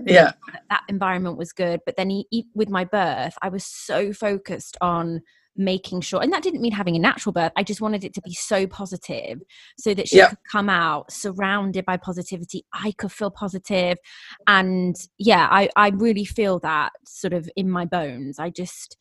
yeah, 0.06 0.32
that 0.70 0.84
environment 0.88 1.36
was 1.36 1.52
good. 1.52 1.80
But 1.84 1.96
then 1.96 2.08
he, 2.10 2.46
with 2.54 2.70
my 2.70 2.84
birth, 2.84 3.34
I 3.42 3.48
was 3.48 3.64
so 3.64 4.12
focused 4.12 4.76
on 4.80 5.22
making 5.56 6.00
sure, 6.02 6.22
and 6.22 6.32
that 6.32 6.44
didn't 6.44 6.60
mean 6.60 6.70
having 6.70 6.94
a 6.94 7.00
natural 7.00 7.32
birth. 7.32 7.50
I 7.56 7.64
just 7.64 7.80
wanted 7.80 8.04
it 8.04 8.14
to 8.14 8.22
be 8.22 8.32
so 8.32 8.68
positive, 8.68 9.40
so 9.76 9.94
that 9.94 10.08
she 10.08 10.18
yeah. 10.18 10.28
could 10.28 10.38
come 10.50 10.70
out 10.70 11.10
surrounded 11.10 11.84
by 11.84 11.96
positivity. 11.96 12.64
I 12.72 12.92
could 12.92 13.10
feel 13.10 13.30
positive, 13.30 13.98
and 14.46 14.94
yeah, 15.18 15.48
I 15.50 15.68
I 15.74 15.88
really 15.88 16.24
feel 16.24 16.60
that 16.60 16.92
sort 17.04 17.32
of 17.32 17.50
in 17.56 17.68
my 17.68 17.84
bones. 17.84 18.38
I 18.38 18.50
just 18.50 18.96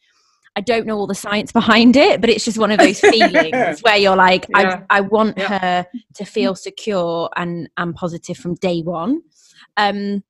I 0.57 0.61
don't 0.61 0.87
know 0.87 0.97
all 0.97 1.05
the 1.05 1.13
science 1.13 1.51
behind 1.51 1.95
it, 1.95 2.19
but 2.19 2.31
it's 2.31 2.43
just 2.43 2.57
one 2.57 2.71
of 2.71 2.79
those 2.79 2.99
feelings 2.99 3.79
where 3.81 3.95
you're 3.95 4.15
like, 4.15 4.47
yeah. 4.49 4.81
I, 4.89 4.97
I 4.97 5.01
want 5.01 5.37
yeah. 5.37 5.59
her 5.59 5.87
to 6.15 6.25
feel 6.25 6.55
secure 6.55 7.29
and, 7.35 7.69
and 7.77 7.93
positive 7.93 8.37
from 8.37 8.55
day 8.55 8.81
one. 8.81 9.21
Um, 9.77 10.23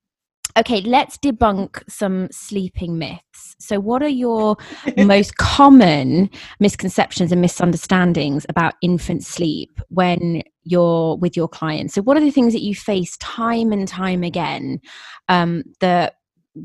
okay, 0.57 0.81
let's 0.81 1.17
debunk 1.17 1.81
some 1.87 2.27
sleeping 2.29 2.97
myths. 2.97 3.55
So, 3.57 3.79
what 3.79 4.03
are 4.03 4.09
your 4.09 4.57
most 4.97 5.37
common 5.37 6.29
misconceptions 6.59 7.31
and 7.31 7.39
misunderstandings 7.39 8.45
about 8.49 8.73
infant 8.81 9.23
sleep 9.23 9.79
when 9.87 10.43
you're 10.65 11.15
with 11.15 11.37
your 11.37 11.47
clients? 11.47 11.93
So, 11.93 12.01
what 12.01 12.17
are 12.17 12.21
the 12.21 12.31
things 12.31 12.51
that 12.51 12.63
you 12.63 12.75
face 12.75 13.15
time 13.19 13.71
and 13.71 13.87
time 13.87 14.23
again 14.23 14.81
um, 15.29 15.63
that 15.79 16.15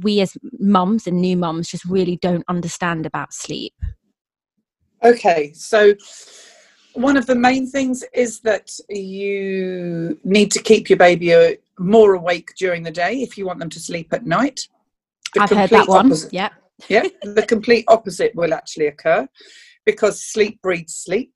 we 0.00 0.20
as 0.20 0.36
mums 0.58 1.06
and 1.06 1.20
new 1.20 1.36
mums 1.36 1.68
just 1.68 1.84
really 1.84 2.16
don't 2.16 2.44
understand 2.48 3.06
about 3.06 3.32
sleep? 3.32 3.74
Okay, 5.04 5.52
so 5.54 5.94
one 6.94 7.16
of 7.16 7.26
the 7.26 7.34
main 7.34 7.66
things 7.66 8.04
is 8.12 8.40
that 8.40 8.70
you 8.88 10.18
need 10.24 10.50
to 10.52 10.62
keep 10.62 10.88
your 10.88 10.98
baby 10.98 11.58
more 11.78 12.14
awake 12.14 12.52
during 12.56 12.82
the 12.82 12.90
day 12.90 13.22
if 13.22 13.36
you 13.36 13.46
want 13.46 13.58
them 13.58 13.70
to 13.70 13.80
sleep 13.80 14.12
at 14.12 14.24
night. 14.24 14.68
The 15.34 15.42
I've 15.42 15.50
heard 15.50 15.70
that 15.70 15.88
one. 15.88 16.06
Opposite, 16.06 16.32
yeah. 16.32 16.50
yeah, 16.88 17.04
the 17.22 17.44
complete 17.46 17.84
opposite 17.88 18.34
will 18.34 18.52
actually 18.52 18.86
occur 18.86 19.26
because 19.84 20.22
sleep 20.22 20.60
breeds 20.62 20.94
sleep, 20.94 21.32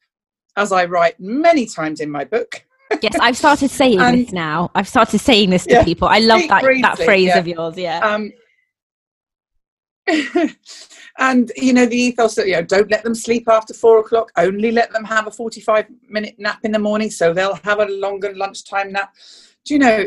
as 0.57 0.73
I 0.73 0.85
write 0.85 1.19
many 1.19 1.67
times 1.67 2.01
in 2.01 2.11
my 2.11 2.25
book. 2.25 2.65
yes, 3.03 3.17
I've 3.21 3.37
started 3.37 3.71
saying 3.71 4.01
and, 4.01 4.27
this 4.27 4.33
now. 4.33 4.71
I've 4.75 4.89
started 4.89 5.19
saying 5.19 5.51
this 5.51 5.65
to 5.65 5.75
yeah, 5.75 5.85
people. 5.85 6.09
I 6.09 6.19
love 6.19 6.43
that 6.49 6.63
that 6.83 6.99
phrase 6.99 7.29
yeah. 7.29 7.39
of 7.39 7.49
yours. 7.49 7.77
Yeah. 7.77 7.99
Um, 7.99 8.33
and 11.19 11.51
you 11.57 11.73
know 11.73 11.87
the 11.87 11.97
ethos 11.97 12.35
that 12.37 12.47
you 12.47 12.53
know 12.53 12.63
don't 12.63 12.91
let 12.91 13.03
them 13.03 13.15
sleep 13.15 13.49
after 13.49 13.75
four 13.75 13.99
o'clock 13.99 14.31
only 14.37 14.71
let 14.71 14.93
them 14.93 15.05
have 15.05 15.27
a 15.27 15.31
45 15.31 15.87
minute 16.09 16.37
nap 16.39 16.61
in 16.63 16.73
the 16.73 16.79
morning 16.79 17.11
so 17.11 17.33
they'll 17.33 17.59
have 17.65 17.81
a 17.81 17.87
longer 17.87 18.33
lunchtime 18.35 18.93
nap. 18.93 19.15
Do 19.65 19.75
you 19.75 19.81
know 19.81 20.05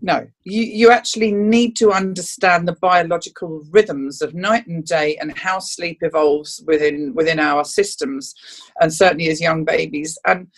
no 0.00 0.26
you, 0.44 0.62
you 0.62 0.90
actually 0.90 1.32
need 1.32 1.76
to 1.76 1.92
understand 1.92 2.66
the 2.66 2.76
biological 2.80 3.62
rhythms 3.70 4.22
of 4.22 4.34
night 4.34 4.66
and 4.66 4.84
day 4.84 5.16
and 5.18 5.36
how 5.38 5.58
sleep 5.58 5.98
evolves 6.02 6.62
within 6.66 7.14
within 7.14 7.38
our 7.38 7.64
systems 7.64 8.34
and 8.80 8.92
certainly 8.92 9.28
as 9.28 9.40
young 9.40 9.64
babies. 9.64 10.18
And 10.26 10.48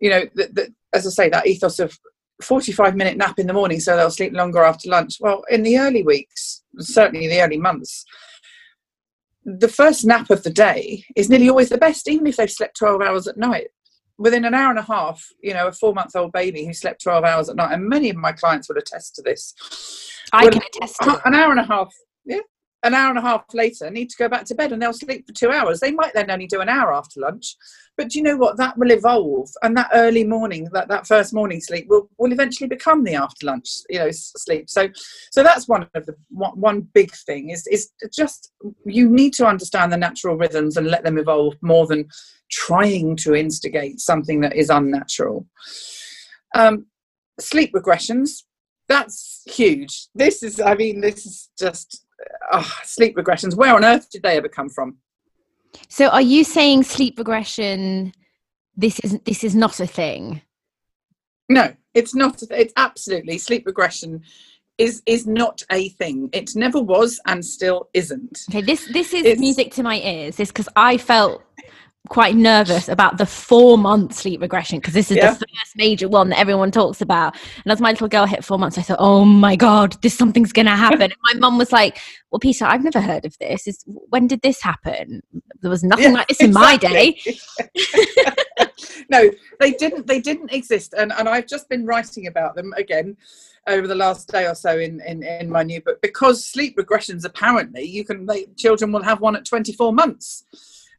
you 0.00 0.10
know 0.10 0.24
the, 0.34 0.72
as 0.92 1.06
i 1.06 1.10
say 1.10 1.28
that 1.28 1.46
ethos 1.46 1.78
of 1.78 1.98
45 2.44 2.96
minute 2.96 3.16
nap 3.16 3.38
in 3.38 3.46
the 3.46 3.52
morning 3.52 3.80
so 3.80 3.96
they'll 3.96 4.10
sleep 4.10 4.32
longer 4.32 4.62
after 4.62 4.88
lunch 4.88 5.16
well 5.20 5.42
in 5.50 5.62
the 5.62 5.78
early 5.78 6.02
weeks 6.02 6.64
certainly 6.78 7.28
the 7.28 7.40
early 7.40 7.58
months, 7.58 8.04
the 9.44 9.68
first 9.68 10.04
nap 10.04 10.30
of 10.30 10.42
the 10.42 10.50
day 10.50 11.04
is 11.16 11.28
nearly 11.28 11.48
always 11.48 11.68
the 11.68 11.78
best, 11.78 12.08
even 12.08 12.26
if 12.26 12.36
they've 12.36 12.50
slept 12.50 12.78
12 12.78 13.02
hours 13.02 13.26
at 13.26 13.36
night. 13.36 13.68
Within 14.16 14.44
an 14.44 14.54
hour 14.54 14.70
and 14.70 14.78
a 14.78 14.82
half, 14.82 15.26
you 15.42 15.52
know, 15.52 15.66
a 15.66 15.72
four 15.72 15.92
month 15.92 16.14
old 16.14 16.32
baby 16.32 16.64
who 16.64 16.72
slept 16.72 17.02
12 17.02 17.24
hours 17.24 17.48
at 17.48 17.56
night, 17.56 17.72
and 17.72 17.86
many 17.86 18.10
of 18.10 18.16
my 18.16 18.32
clients 18.32 18.68
would 18.68 18.78
attest 18.78 19.16
to 19.16 19.22
this. 19.22 19.54
I 20.32 20.48
can 20.48 20.62
attest 20.62 21.00
to 21.02 21.20
An 21.26 21.34
hour 21.34 21.50
and 21.50 21.60
a 21.60 21.64
half, 21.64 21.92
yeah, 22.24 22.40
an 22.84 22.94
hour 22.94 23.10
and 23.10 23.18
a 23.18 23.22
half 23.22 23.42
later 23.52 23.90
need 23.90 24.10
to 24.10 24.16
go 24.16 24.28
back 24.28 24.44
to 24.44 24.54
bed 24.54 24.72
and 24.72 24.80
they'll 24.80 24.92
sleep 24.92 25.26
for 25.26 25.32
two 25.32 25.50
hours. 25.50 25.80
They 25.80 25.90
might 25.90 26.14
then 26.14 26.30
only 26.30 26.46
do 26.46 26.60
an 26.60 26.68
hour 26.68 26.92
after 26.92 27.20
lunch. 27.20 27.56
But 27.96 28.10
do 28.10 28.18
you 28.18 28.24
know 28.24 28.36
what? 28.36 28.56
That 28.56 28.76
will 28.76 28.90
evolve. 28.90 29.50
And 29.62 29.76
that 29.76 29.90
early 29.92 30.24
morning, 30.24 30.68
that, 30.72 30.88
that 30.88 31.06
first 31.06 31.32
morning 31.32 31.60
sleep 31.60 31.86
will, 31.88 32.08
will 32.18 32.32
eventually 32.32 32.68
become 32.68 33.02
the 33.02 33.14
after 33.14 33.46
lunch, 33.46 33.68
you 33.88 33.98
know, 33.98 34.10
sleep. 34.10 34.68
So 34.68 34.88
so 35.30 35.42
that's 35.42 35.66
one 35.66 35.88
of 35.94 36.06
the 36.06 36.14
one, 36.30 36.60
one 36.60 36.80
big 36.92 37.12
thing 37.12 37.50
is 37.50 37.66
is 37.68 37.90
just 38.12 38.52
you 38.84 39.08
need 39.08 39.32
to 39.34 39.46
understand 39.46 39.92
the 39.92 39.96
natural 39.96 40.36
rhythms 40.36 40.76
and 40.76 40.86
let 40.86 41.04
them 41.04 41.18
evolve 41.18 41.54
more 41.62 41.86
than 41.86 42.08
trying 42.50 43.16
to 43.16 43.34
instigate 43.34 44.00
something 44.00 44.40
that 44.40 44.54
is 44.54 44.70
unnatural. 44.70 45.46
Um, 46.54 46.86
sleep 47.40 47.72
regressions, 47.72 48.44
that's 48.88 49.42
huge. 49.46 50.08
This 50.14 50.42
is, 50.42 50.60
I 50.60 50.74
mean, 50.74 51.00
this 51.00 51.26
is 51.26 51.50
just 51.58 52.03
oh, 52.52 52.72
sleep 52.82 53.16
regressions. 53.16 53.56
Where 53.56 53.74
on 53.74 53.84
earth 53.84 54.10
did 54.10 54.22
they 54.22 54.36
ever 54.36 54.48
come 54.48 54.68
from? 54.68 54.98
So, 55.88 56.08
are 56.08 56.22
you 56.22 56.44
saying 56.44 56.84
sleep 56.84 57.18
regression? 57.18 58.12
This 58.76 59.00
is 59.00 59.18
this 59.24 59.44
is 59.44 59.54
not 59.54 59.80
a 59.80 59.86
thing. 59.86 60.42
No, 61.48 61.74
it's 61.94 62.14
not. 62.14 62.42
It's 62.50 62.72
absolutely 62.76 63.38
sleep 63.38 63.66
regression 63.66 64.22
is 64.78 65.02
is 65.06 65.26
not 65.26 65.62
a 65.70 65.88
thing. 65.90 66.30
It 66.32 66.54
never 66.56 66.80
was 66.80 67.20
and 67.26 67.44
still 67.44 67.88
isn't. 67.94 68.44
Okay, 68.50 68.62
this 68.62 68.88
this 68.92 69.12
is 69.12 69.24
it's, 69.24 69.40
music 69.40 69.72
to 69.74 69.82
my 69.82 70.00
ears. 70.00 70.36
This 70.36 70.50
because 70.50 70.68
I 70.76 70.98
felt 70.98 71.42
quite 72.08 72.36
nervous 72.36 72.88
about 72.88 73.16
the 73.16 73.24
four 73.24 73.78
month 73.78 74.14
sleep 74.14 74.40
regression 74.42 74.78
because 74.78 74.92
this 74.92 75.10
is 75.10 75.16
yeah. 75.16 75.32
the 75.32 75.38
first 75.38 75.76
major 75.76 76.08
one 76.08 76.28
that 76.28 76.38
everyone 76.38 76.70
talks 76.70 77.00
about. 77.00 77.34
And 77.64 77.72
as 77.72 77.80
my 77.80 77.90
little 77.90 78.08
girl 78.08 78.26
hit 78.26 78.44
four 78.44 78.58
months, 78.58 78.76
I 78.76 78.82
thought, 78.82 78.98
oh 79.00 79.24
my 79.24 79.56
God, 79.56 79.96
this 80.02 80.14
something's 80.14 80.52
going 80.52 80.66
to 80.66 80.72
happen. 80.72 81.02
and 81.02 81.14
my 81.22 81.34
mum 81.34 81.56
was 81.56 81.72
like, 81.72 81.98
well, 82.30 82.40
Peter, 82.40 82.66
I've 82.66 82.84
never 82.84 83.00
heard 83.00 83.24
of 83.24 83.36
this. 83.38 83.66
Is 83.66 83.84
when 83.86 84.26
did 84.26 84.42
this 84.42 84.60
happen? 84.60 85.22
There 85.62 85.70
was 85.70 85.82
nothing 85.82 86.04
yeah, 86.06 86.10
like 86.10 86.28
this 86.28 86.40
in 86.40 86.50
exactly. 86.50 86.88
my 86.88 88.66
day. 88.66 88.66
no, 89.10 89.30
they 89.60 89.72
didn't. 89.72 90.06
They 90.06 90.20
didn't 90.20 90.52
exist. 90.52 90.92
And, 90.92 91.10
and 91.12 91.26
I've 91.28 91.46
just 91.46 91.70
been 91.70 91.86
writing 91.86 92.26
about 92.26 92.54
them 92.54 92.74
again 92.76 93.16
over 93.66 93.86
the 93.86 93.94
last 93.94 94.28
day 94.30 94.46
or 94.46 94.54
so 94.54 94.78
in, 94.78 95.00
in, 95.06 95.22
in 95.22 95.48
my 95.48 95.62
new 95.62 95.80
book 95.80 95.98
because 96.02 96.44
sleep 96.44 96.76
regressions 96.76 97.24
apparently 97.24 97.82
you 97.82 98.04
can 98.04 98.26
they, 98.26 98.44
children 98.58 98.92
will 98.92 99.02
have 99.02 99.22
one 99.22 99.34
at 99.34 99.46
24 99.46 99.90
months 99.90 100.44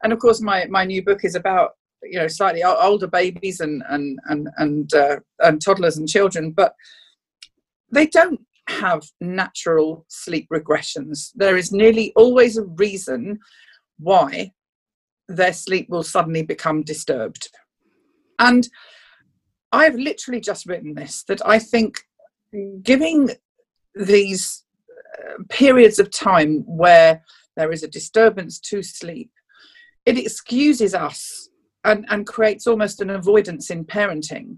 and 0.03 0.13
of 0.13 0.19
course 0.19 0.41
my 0.41 0.65
my 0.65 0.83
new 0.83 1.03
book 1.03 1.23
is 1.23 1.35
about 1.35 1.71
you 2.03 2.19
know 2.19 2.27
slightly 2.27 2.63
older 2.63 3.07
babies 3.07 3.59
and 3.59 3.83
and 3.89 4.19
and 4.25 4.49
and, 4.57 4.93
uh, 4.93 5.17
and 5.39 5.61
toddlers 5.61 5.97
and 5.97 6.07
children 6.07 6.51
but 6.51 6.73
they 7.91 8.07
don't 8.07 8.41
have 8.67 9.03
natural 9.21 10.05
sleep 10.09 10.47
regressions. 10.51 11.31
There 11.35 11.55
is 11.55 11.71
nearly 11.71 12.11
always 12.15 12.57
a 12.57 12.63
reason 12.63 13.37
why 13.99 14.53
their 15.27 15.53
sleep 15.53 15.87
will 15.87 16.01
suddenly 16.01 16.41
become 16.41 16.81
disturbed. 16.81 17.49
And 18.39 18.67
i've 19.75 19.95
literally 19.95 20.39
just 20.39 20.65
written 20.65 20.93
this 20.95 21.23
that 21.23 21.41
i 21.45 21.59
think 21.59 21.97
giving 22.81 23.29
these 23.95 24.63
uh, 25.19 25.43
periods 25.49 25.99
of 25.99 26.09
time 26.11 26.63
where 26.65 27.21
there 27.57 27.71
is 27.71 27.83
a 27.83 27.87
disturbance 27.87 28.59
to 28.59 28.81
sleep 28.81 29.31
it 30.05 30.17
excuses 30.17 30.93
us 30.93 31.50
and, 31.83 32.05
and 32.09 32.27
creates 32.27 32.67
almost 32.67 33.01
an 33.01 33.09
avoidance 33.09 33.69
in 33.69 33.85
parenting 33.85 34.57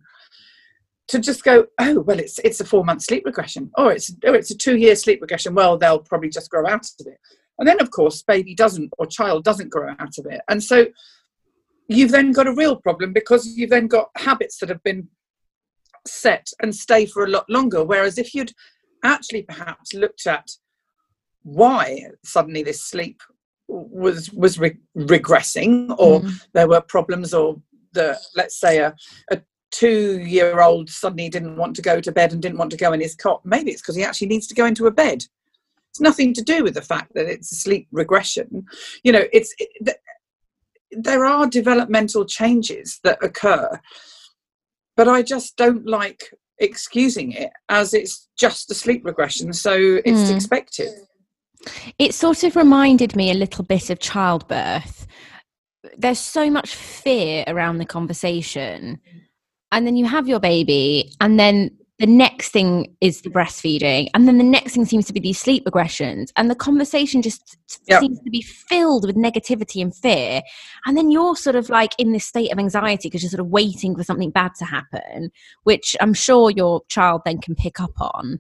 to 1.08 1.20
just 1.20 1.44
go, 1.44 1.66
oh 1.80 2.02
well, 2.02 2.20
it's 2.20 2.40
it's 2.40 2.60
a 2.60 2.66
four 2.66 2.84
month 2.84 3.02
sleep 3.04 3.24
regression, 3.26 3.72
or 3.78 3.94
it's 3.94 4.14
oh 4.26 4.34
it's 4.34 4.52
a 4.52 4.58
two 4.58 4.78
year 4.78 4.96
sleep 4.96 5.22
regression. 5.22 5.56
Well, 5.56 5.78
they'll 5.78 6.00
probably 6.00 6.30
just 6.30 6.50
grow 6.50 6.68
out 6.68 6.86
of 7.00 7.08
it, 7.08 7.18
and 7.60 7.68
then 7.68 7.82
of 7.82 7.92
course, 7.92 8.24
baby 8.24 8.54
doesn't 8.54 8.92
or 8.98 9.06
child 9.06 9.44
doesn't 9.44 9.72
grow 9.72 9.94
out 10.00 10.18
of 10.18 10.26
it, 10.26 10.42
and 10.50 10.62
so 10.62 10.88
you've 11.88 12.12
then 12.12 12.34
got 12.34 12.48
a 12.48 12.54
real 12.54 12.76
problem 12.76 13.14
because 13.14 13.48
you've 13.58 13.70
then 13.70 13.88
got 13.88 14.10
habits 14.18 14.60
that 14.60 14.70
have 14.70 14.84
been 14.84 15.08
set 16.06 16.48
and 16.62 16.76
stay 16.76 17.06
for 17.06 17.24
a 17.24 17.30
lot 17.30 17.50
longer. 17.50 17.84
Whereas 17.84 18.18
if 18.18 18.34
you'd 18.34 18.52
actually 19.04 19.44
perhaps 19.44 19.94
looked 19.94 20.28
at 20.28 20.50
why 21.44 22.02
suddenly 22.26 22.64
this 22.64 22.84
sleep 22.84 23.22
was 23.68 24.32
was 24.34 24.58
re- 24.60 24.80
regressing 24.96 25.94
or 25.98 26.22
mm. 26.22 26.48
there 26.54 26.68
were 26.68 26.82
problems 26.82 27.34
or 27.34 27.62
the 27.94 28.18
let's 28.36 28.60
say 28.60 28.80
a, 28.80 28.96
a 29.32 29.42
two 29.72 30.20
year 30.20 30.62
old 30.62 30.90
suddenly 30.90 31.30
didn't 31.30 31.58
want 31.58 31.76
to 31.76 31.82
go 31.82 32.00
to 32.00 32.12
bed 32.12 32.32
and 32.32 32.42
didn't 32.42 32.58
want 32.58 32.72
to 32.72 32.78
go 32.78 32.94
in 32.94 33.02
his 33.02 33.16
cot. 33.16 33.42
Maybe 33.44 33.72
it's 33.72 33.82
because 33.82 33.96
he 33.96 34.04
actually 34.04 34.28
needs 34.28 34.48
to 34.48 34.56
go 34.56 34.66
into 34.66 34.88
a 34.88 34.92
bed. 34.92 35.26
It's 35.90 36.02
nothing 36.02 36.34
to 36.36 36.42
do 36.42 36.64
with 36.64 36.76
the 36.76 36.82
fact 36.82 37.14
that 37.16 37.26
it's 37.26 37.52
a 37.52 37.56
sleep 37.56 37.88
regression. 37.92 38.66
You 39.04 39.12
know, 39.12 39.24
it's 39.34 39.54
it, 39.58 39.98
there 40.92 41.26
are 41.26 41.48
developmental 41.48 42.26
changes 42.26 43.00
that 43.04 43.24
occur, 43.24 43.80
but 44.96 45.08
I 45.08 45.22
just 45.22 45.58
don't 45.58 45.86
like 45.86 46.34
excusing 46.60 47.34
it 47.34 47.52
as 47.70 47.94
it's 47.94 48.30
just 48.38 48.72
a 48.72 48.74
sleep 48.74 49.06
regression, 49.06 49.54
so 49.54 50.00
it's 50.06 50.32
mm. 50.32 50.36
expected. 50.36 50.90
It 52.00 52.14
sort 52.14 52.44
of 52.44 52.56
reminded 52.56 53.16
me 53.16 53.32
a 53.32 53.36
little 53.36 53.64
bit 53.64 53.90
of 53.90 54.00
childbirth. 54.00 55.08
There's 55.98 56.20
so 56.20 56.50
much 56.50 56.76
fear 56.76 57.44
around 57.48 57.78
the 57.78 57.86
conversation. 57.86 59.00
And 59.72 59.86
then 59.86 59.96
you 59.96 60.06
have 60.06 60.28
your 60.28 60.40
baby, 60.40 61.12
and 61.20 61.40
then 61.40 61.78
the 62.00 62.06
next 62.06 62.50
thing 62.50 62.96
is 63.02 63.22
the 63.22 63.30
breastfeeding 63.30 64.10
and 64.14 64.28
then 64.28 64.38
the 64.38 64.44
next 64.44 64.74
thing 64.74 64.86
seems 64.86 65.06
to 65.08 65.14
be 65.14 65.20
these 65.20 65.40
sleep 65.40 65.66
regressions 65.66 66.32
and 66.36 66.50
the 66.50 66.56
conversation 66.56 67.22
just 67.22 67.58
yep. 67.88 68.02
seems 68.02 68.20
to 68.20 68.30
be 68.30 68.42
filled 68.42 69.06
with 69.06 69.16
negativity 69.16 69.82
and 69.82 69.96
fear 69.96 70.42
and 70.86 70.96
then 70.96 71.10
you're 71.10 71.36
sort 71.36 71.56
of 71.56 71.70
like 71.70 71.94
in 71.98 72.14
this 72.14 72.26
state 72.26 72.52
of 72.52 72.60
anxiety 72.60 73.10
because 73.10 73.24
you're 73.24 73.32
sort 73.32 73.40
of 73.40 73.48
waiting 73.48 73.96
for 73.96 74.04
something 74.04 74.30
bad 74.30 74.52
to 74.58 74.66
happen 74.66 75.32
which 75.64 75.96
i'm 76.00 76.14
sure 76.14 76.52
your 76.52 76.82
child 76.88 77.22
then 77.26 77.40
can 77.40 77.56
pick 77.56 77.80
up 77.80 78.00
on 78.00 78.40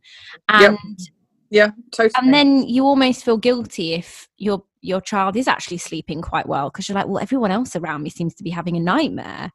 and 0.49 0.61
yep. 0.61 0.79
Yeah 1.49 1.71
totally 1.91 2.13
and 2.17 2.33
then 2.33 2.63
you 2.63 2.83
almost 2.83 3.23
feel 3.23 3.37
guilty 3.37 3.93
if 3.93 4.27
your 4.37 4.63
your 4.81 5.01
child 5.01 5.35
is 5.35 5.47
actually 5.47 5.77
sleeping 5.77 6.21
quite 6.21 6.47
well 6.47 6.69
because 6.69 6.87
you're 6.87 6.95
like 6.95 7.07
well 7.07 7.21
everyone 7.21 7.51
else 7.51 7.75
around 7.75 8.03
me 8.03 8.09
seems 8.09 8.35
to 8.35 8.43
be 8.43 8.49
having 8.49 8.75
a 8.75 8.79
nightmare 8.79 9.51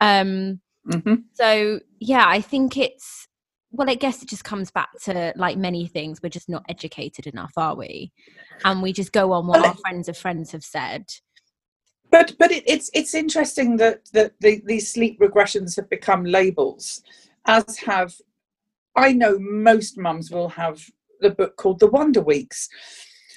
um 0.00 0.60
Mm-hmm. 0.88 1.14
So 1.32 1.80
yeah, 1.98 2.24
I 2.26 2.40
think 2.40 2.76
it's 2.76 3.28
well, 3.72 3.90
I 3.90 3.94
guess 3.94 4.22
it 4.22 4.28
just 4.28 4.44
comes 4.44 4.70
back 4.70 4.88
to 5.04 5.32
like 5.36 5.58
many 5.58 5.86
things. 5.86 6.22
We're 6.22 6.28
just 6.28 6.48
not 6.48 6.64
educated 6.68 7.26
enough, 7.26 7.52
are 7.56 7.74
we? 7.74 8.12
And 8.64 8.80
we 8.80 8.92
just 8.92 9.12
go 9.12 9.32
on 9.32 9.46
what 9.46 9.64
our 9.64 9.74
friends 9.74 10.08
of 10.08 10.16
friends 10.16 10.52
have 10.52 10.64
said. 10.64 11.06
But 12.10 12.34
but 12.38 12.52
it, 12.52 12.62
it's 12.66 12.90
it's 12.94 13.14
interesting 13.14 13.76
that 13.78 14.08
that 14.12 14.32
the, 14.40 14.62
these 14.64 14.90
sleep 14.90 15.20
regressions 15.20 15.76
have 15.76 15.90
become 15.90 16.24
labels, 16.24 17.02
as 17.46 17.78
have 17.78 18.14
I 18.94 19.12
know 19.12 19.38
most 19.38 19.98
mums 19.98 20.30
will 20.30 20.48
have 20.50 20.80
the 21.20 21.30
book 21.30 21.56
called 21.56 21.80
The 21.80 21.86
Wonder 21.88 22.22
Weeks. 22.22 22.68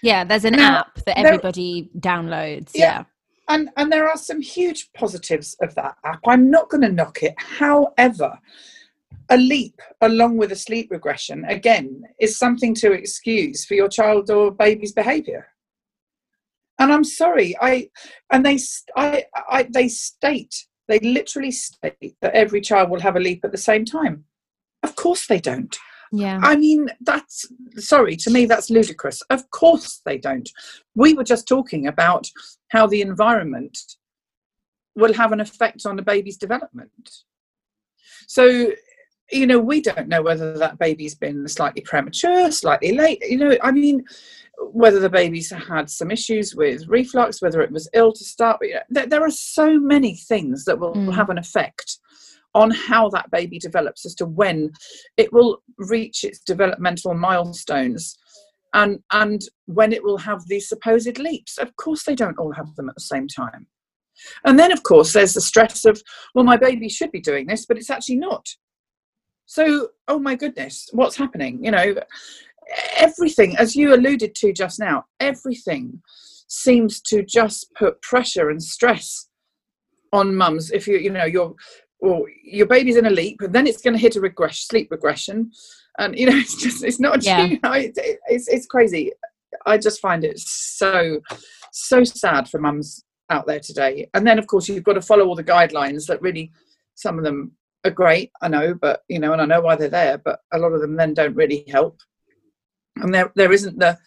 Yeah, 0.02 0.24
there's 0.24 0.46
an 0.46 0.54
now, 0.54 0.80
app 0.80 0.96
that 1.06 1.18
everybody 1.18 1.90
downloads. 1.98 2.72
Yeah. 2.74 2.84
yeah. 2.84 3.04
And 3.48 3.70
and 3.78 3.92
there 3.92 4.08
are 4.08 4.18
some 4.18 4.42
huge 4.42 4.92
positives 4.94 5.56
of 5.62 5.76
that 5.76 5.96
app. 6.06 6.20
I'm 6.28 6.50
not 6.52 6.70
going 6.70 6.82
to 6.82 6.92
knock 6.92 7.24
it. 7.24 7.34
However, 7.38 8.40
a 9.30 9.38
leap 9.38 9.82
along 10.02 10.38
with 10.38 10.52
a 10.52 10.56
sleep 10.56 10.90
regression 10.92 11.46
again 11.46 12.04
is 12.20 12.38
something 12.38 12.74
to 12.76 12.92
excuse 12.92 13.66
for 13.66 13.76
your 13.76 13.88
child 13.88 14.30
or 14.30 14.52
baby's 14.52 14.92
behavior 14.92 15.48
and 16.80 16.92
i'm 16.92 17.04
sorry 17.04 17.56
i 17.62 17.88
and 18.32 18.46
they 18.46 18.58
I, 18.96 19.26
I 19.50 19.64
they 19.64 19.88
state 19.88 20.66
they 20.88 21.00
literally 21.00 21.52
state 21.52 22.16
that 22.22 22.34
every 22.34 22.62
child 22.62 22.90
will 22.90 23.02
have 23.02 23.16
a 23.16 23.20
leap 23.20 23.42
at 23.44 23.52
the 23.52 23.58
same 23.58 23.86
time 23.86 24.26
of 24.84 24.96
course 24.96 25.28
they 25.28 25.40
don't 25.40 25.78
yeah 26.12 26.40
i 26.44 26.56
mean 26.56 26.88
that's 27.02 27.46
sorry 27.78 28.16
to 28.16 28.32
me 28.32 28.46
that's 28.46 28.70
ludicrous 28.70 29.22
of 29.30 29.50
course 29.52 30.02
they 30.06 30.18
don't 30.18 30.50
we 30.96 31.14
were 31.14 31.24
just 31.24 31.48
talking 31.48 31.88
about 31.88 32.28
how 32.70 32.88
the 32.88 33.02
environment 33.02 33.78
will 34.96 35.14
have 35.14 35.32
an 35.32 35.40
effect 35.40 35.86
on 35.86 35.96
the 35.96 36.02
baby's 36.02 36.38
development 36.38 37.10
so 38.28 38.72
you 39.32 39.46
know, 39.46 39.60
we 39.60 39.82
don't 39.82 40.08
know 40.08 40.22
whether 40.22 40.58
that 40.58 40.80
baby's 40.80 41.16
been 41.16 41.48
slightly 41.48 41.82
premature, 41.82 42.52
slightly 42.52 42.94
late. 42.94 43.22
You 43.28 43.38
know, 43.38 43.58
I 43.62 43.72
mean, 43.72 44.04
whether 44.72 45.00
the 45.00 45.10
baby's 45.10 45.52
had 45.52 45.90
some 45.90 46.12
issues 46.12 46.56
with 46.56 46.88
reflux, 46.88 47.42
whether 47.42 47.62
it 47.62 47.72
was 47.72 47.90
ill 47.94 48.12
to 48.12 48.24
start. 48.24 48.58
You 48.62 48.76
know, 48.76 48.82
there, 48.90 49.08
there, 49.08 49.24
are 49.24 49.32
so 49.32 49.80
many 49.80 50.16
things 50.16 50.66
that 50.66 50.80
will 50.80 50.94
mm. 50.94 51.14
have 51.14 51.30
an 51.30 51.38
effect 51.38 51.98
on 52.60 52.72
how 52.72 53.10
that 53.10 53.30
baby 53.32 53.58
develops 53.60 54.06
as 54.06 54.14
to 54.16 54.26
when 54.26 54.72
it 55.18 55.32
will 55.32 55.62
reach 55.78 56.24
its 56.24 56.40
developmental 56.40 57.14
milestones 57.14 58.18
and 58.74 59.00
and 59.12 59.42
when 59.66 59.92
it 59.92 60.04
will 60.04 60.18
have 60.18 60.46
these 60.48 60.70
supposed 60.70 61.18
leaps 61.18 61.58
of 61.58 61.76
course 61.76 62.04
they 62.04 62.16
don't 62.16 62.38
all 62.38 62.52
have 62.52 62.76
them 62.76 62.90
at 62.90 62.96
the 62.96 63.02
same 63.02 63.28
time 63.28 63.66
and 64.46 64.60
then 64.60 64.72
of 64.72 64.84
course 64.84 65.14
there's 65.14 65.34
the 65.34 65.42
stress 65.42 65.86
of 65.86 66.02
well 66.36 66.46
my 66.46 66.58
baby 66.58 66.90
should 66.90 67.12
be 67.12 67.22
doing 67.22 67.48
this 67.48 67.66
but 67.66 67.78
it's 67.78 67.90
actually 67.90 68.18
not 68.18 68.46
so, 69.50 69.88
oh 70.08 70.20
my 70.20 70.36
goodness, 70.36 70.90
what's 70.94 71.18
happening? 71.18 71.66
You 71.66 71.72
know, 71.72 71.96
everything, 72.98 73.58
as 73.58 73.76
you 73.76 73.96
alluded 73.96 74.36
to 74.36 74.54
just 74.54 74.80
now, 74.80 75.06
everything 75.20 76.04
seems 76.48 77.02
to 77.02 77.24
just 77.24 77.74
put 77.74 78.00
pressure 78.04 78.52
and 78.52 78.62
stress 78.62 79.28
on 80.14 80.36
mums. 80.36 80.70
If 80.70 80.88
you, 80.88 81.00
you 81.00 81.10
know, 81.10 81.26
your 81.26 81.56
or 82.00 82.28
your 82.44 82.68
baby's 82.68 82.98
in 82.98 83.06
a 83.06 83.12
leap, 83.12 83.42
and 83.42 83.54
then 83.54 83.68
it's 83.68 83.82
going 83.82 83.94
to 83.94 84.00
hit 84.00 84.16
a 84.16 84.22
regress, 84.22 84.60
sleep 84.60 84.90
regression, 84.92 85.52
and 85.98 86.18
you 86.18 86.26
know, 86.30 86.38
it's 86.38 86.62
just, 86.62 86.84
it's 86.84 87.00
not, 87.00 87.24
yeah. 87.24 87.46
you 87.46 87.60
know, 87.64 87.74
it, 87.74 87.94
it's 88.28 88.48
it's 88.48 88.66
crazy. 88.66 89.12
I 89.66 89.78
just 89.78 90.00
find 90.00 90.24
it 90.24 90.40
so 90.40 91.20
so 91.72 92.04
sad 92.04 92.50
for 92.50 92.60
mums 92.60 93.04
out 93.30 93.46
there 93.46 93.60
today. 93.60 94.10
And 94.14 94.26
then, 94.26 94.40
of 94.40 94.48
course, 94.48 94.68
you've 94.68 94.84
got 94.84 94.94
to 94.94 95.02
follow 95.02 95.28
all 95.28 95.36
the 95.36 95.44
guidelines 95.44 96.08
that 96.08 96.22
really 96.22 96.52
some 96.96 97.18
of 97.18 97.24
them 97.24 97.52
are 97.86 97.92
great, 97.92 98.32
I 98.42 98.48
know, 98.48 98.74
but 98.74 99.02
you 99.08 99.20
know, 99.20 99.34
and 99.34 99.42
I 99.42 99.46
know 99.46 99.62
why 99.62 99.76
they're 99.76 99.90
there, 99.90 100.18
but 100.18 100.40
a 100.54 100.58
lot 100.58 100.74
of 100.74 100.82
them 100.82 100.96
then 100.96 101.14
don't 101.14 101.36
really 101.36 101.66
help. 101.70 102.00
And 102.98 103.14
there 103.14 103.32
there 103.36 103.52
isn't 103.52 103.80
the 103.80 103.98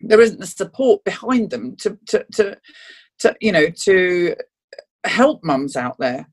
there 0.00 0.20
isn't 0.20 0.40
the 0.40 0.46
support 0.46 1.04
behind 1.04 1.50
them 1.50 1.76
to 1.76 1.98
to 2.06 2.24
to, 2.34 2.56
to 3.20 3.36
you 3.40 3.52
know 3.52 3.68
to 3.84 4.34
help 5.04 5.44
mums 5.44 5.76
out 5.76 5.98
there. 5.98 6.28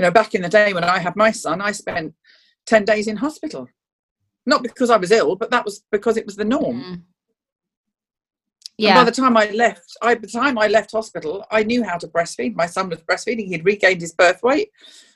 You 0.00 0.06
know, 0.06 0.10
back 0.10 0.34
in 0.34 0.40
the 0.40 0.48
day 0.48 0.72
when 0.72 0.82
I 0.82 0.98
had 0.98 1.14
my 1.14 1.30
son, 1.30 1.60
I 1.60 1.72
spent 1.72 2.14
ten 2.64 2.86
days 2.86 3.06
in 3.06 3.18
hospital. 3.18 3.68
Not 4.46 4.62
because 4.62 4.88
I 4.88 4.96
was 4.96 5.10
ill, 5.10 5.36
but 5.36 5.50
that 5.50 5.62
was 5.62 5.84
because 5.92 6.16
it 6.16 6.24
was 6.24 6.36
the 6.36 6.44
norm. 6.46 6.80
Mm. 6.82 7.02
Yeah. 8.78 8.88
And 8.92 9.00
by 9.00 9.04
the 9.04 9.20
time 9.20 9.36
I 9.36 9.50
left, 9.50 9.94
I, 10.00 10.14
by 10.14 10.22
the 10.22 10.28
time 10.28 10.56
I 10.56 10.68
left 10.68 10.92
hospital, 10.92 11.44
I 11.50 11.64
knew 11.64 11.84
how 11.84 11.98
to 11.98 12.08
breastfeed. 12.08 12.54
My 12.54 12.64
son 12.64 12.88
was 12.88 13.00
breastfeeding; 13.00 13.48
he'd 13.48 13.66
regained 13.66 14.00
his 14.00 14.14
birth 14.14 14.42
weight, 14.42 14.70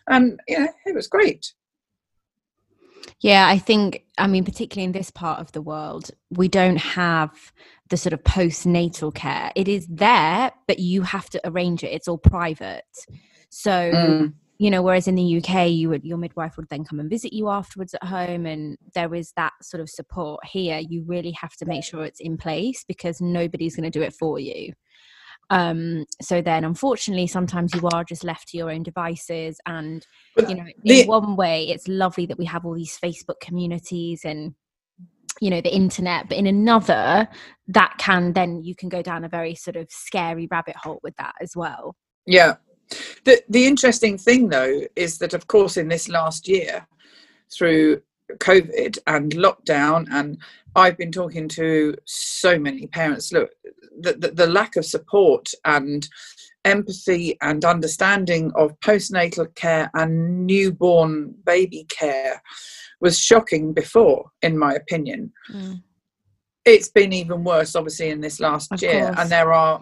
and 0.07 0.39
you 0.47 0.59
know, 0.59 0.69
it 0.85 0.95
was 0.95 1.07
great. 1.07 1.55
Yeah, 3.21 3.49
I 3.49 3.57
think, 3.57 4.05
I 4.19 4.27
mean, 4.27 4.45
particularly 4.45 4.85
in 4.85 4.93
this 4.93 5.11
part 5.11 5.41
of 5.41 5.51
the 5.53 5.63
world, 5.63 6.11
we 6.29 6.47
don't 6.47 6.77
have 6.77 7.31
the 7.89 7.97
sort 7.97 8.13
of 8.13 8.23
postnatal 8.23 9.15
care. 9.15 9.51
It 9.57 9.67
is 9.67 9.87
there, 9.87 10.53
but 10.69 10.79
you 10.79 11.01
have 11.01 11.31
to 11.31 11.41
arrange 11.49 11.83
it. 11.85 11.93
It's 11.93 12.07
all 12.07 12.19
private. 12.19 12.85
So, 13.49 13.71
mm 13.71 14.35
you 14.59 14.71
know 14.71 14.83
whereas 14.83 15.09
in 15.09 15.15
the 15.15 15.37
uk 15.39 15.69
you 15.69 15.89
would 15.89 16.05
your 16.05 16.19
midwife 16.19 16.57
would 16.57 16.69
then 16.69 16.85
come 16.85 17.01
and 17.01 17.11
visit 17.11 17.33
you 17.33 17.49
afterwards 17.49 17.95
at 17.95 18.05
home 18.05 18.47
and 18.47 18.79
there 18.95 19.15
is 19.15 19.33
that 19.37 19.53
sort 19.63 19.81
of 19.81 19.91
support 19.91 20.45
here. 20.47 20.79
You 20.79 21.05
really 21.07 21.33
have 21.33 21.55
to 21.57 21.67
make 21.67 21.85
sure 21.85 22.05
it's 22.05 22.21
in 22.21 22.37
place 22.37 22.85
because 22.87 23.21
nobody's 23.21 23.77
going 23.77 23.91
to 23.91 23.99
do 23.99 24.03
it 24.03 24.15
for 24.15 24.39
you. 24.39 24.73
Um 25.51 26.07
so 26.23 26.41
then 26.41 26.65
unfortunately 26.65 27.27
sometimes 27.27 27.75
you 27.75 27.87
are 27.93 28.05
just 28.05 28.25
left 28.25 28.49
to 28.49 28.57
your 28.57 28.71
own 28.71 28.83
devices 28.83 29.61
and 29.67 30.07
you 30.49 30.55
know 30.55 30.65
in 30.85 31.07
one 31.07 31.37
way 31.37 31.69
it's 31.69 31.87
lovely 31.87 32.25
that 32.27 32.39
we 32.39 32.47
have 32.47 32.65
all 32.65 32.75
these 32.75 32.99
facebook 32.99 33.41
communities 33.41 34.23
and 34.25 34.55
you 35.43 35.51
know 35.51 35.61
the 35.61 35.75
internet 35.75 36.31
but 36.31 36.39
in 36.39 36.47
another 36.47 37.29
that 37.69 37.95
can 37.99 38.33
then 38.33 38.63
you 38.63 38.75
can 38.75 38.89
go 38.89 39.03
down 39.03 39.25
a 39.25 39.29
very 39.29 39.55
sort 39.55 39.77
of 39.77 39.87
scary 39.91 40.49
rabbit 40.51 40.77
hole 40.77 41.01
with 41.03 41.15
that 41.17 41.35
as 41.43 41.55
well. 41.55 41.95
Yeah 42.27 42.55
the, 43.25 43.43
the 43.49 43.67
interesting 43.67 44.19
thing, 44.19 44.49
though, 44.49 44.83
is 44.97 45.19
that, 45.19 45.35
of 45.35 45.47
course, 45.47 45.77
in 45.77 45.89
this 45.89 46.09
last 46.09 46.49
year, 46.49 46.87
through 47.53 48.03
COVID 48.33 48.99
and 49.07 49.33
lockdown, 49.33 50.07
and 50.11 50.39
I've 50.77 50.99
been 50.99 51.13
talking 51.13 51.49
to 51.51 51.95
so 52.05 52.59
many 52.59 52.87
parents. 52.87 53.33
Look, 53.33 53.51
the, 54.01 54.15
the, 54.15 54.31
the 54.31 54.47
lack 54.47 54.77
of 54.77 54.85
support 54.85 55.51
and 55.65 56.09
empathy 56.65 57.37
and 57.43 57.65
understanding 57.65 58.51
of 58.57 58.79
postnatal 58.81 59.55
care 59.55 59.91
and 59.95 60.47
newborn 60.47 61.35
baby 61.45 61.87
care 61.91 62.43
was 63.01 63.19
shocking 63.19 63.73
before, 63.73 64.31
in 64.43 64.59
my 64.59 64.75
opinion. 64.75 65.33
Mm. 65.53 65.83
It's 66.65 66.89
been 66.89 67.13
even 67.13 67.45
worse, 67.45 67.77
obviously, 67.77 68.09
in 68.09 68.23
this 68.23 68.41
last 68.41 68.73
of 68.73 68.81
year, 68.81 69.07
course. 69.07 69.17
and 69.19 69.31
there 69.31 69.53
are 69.53 69.81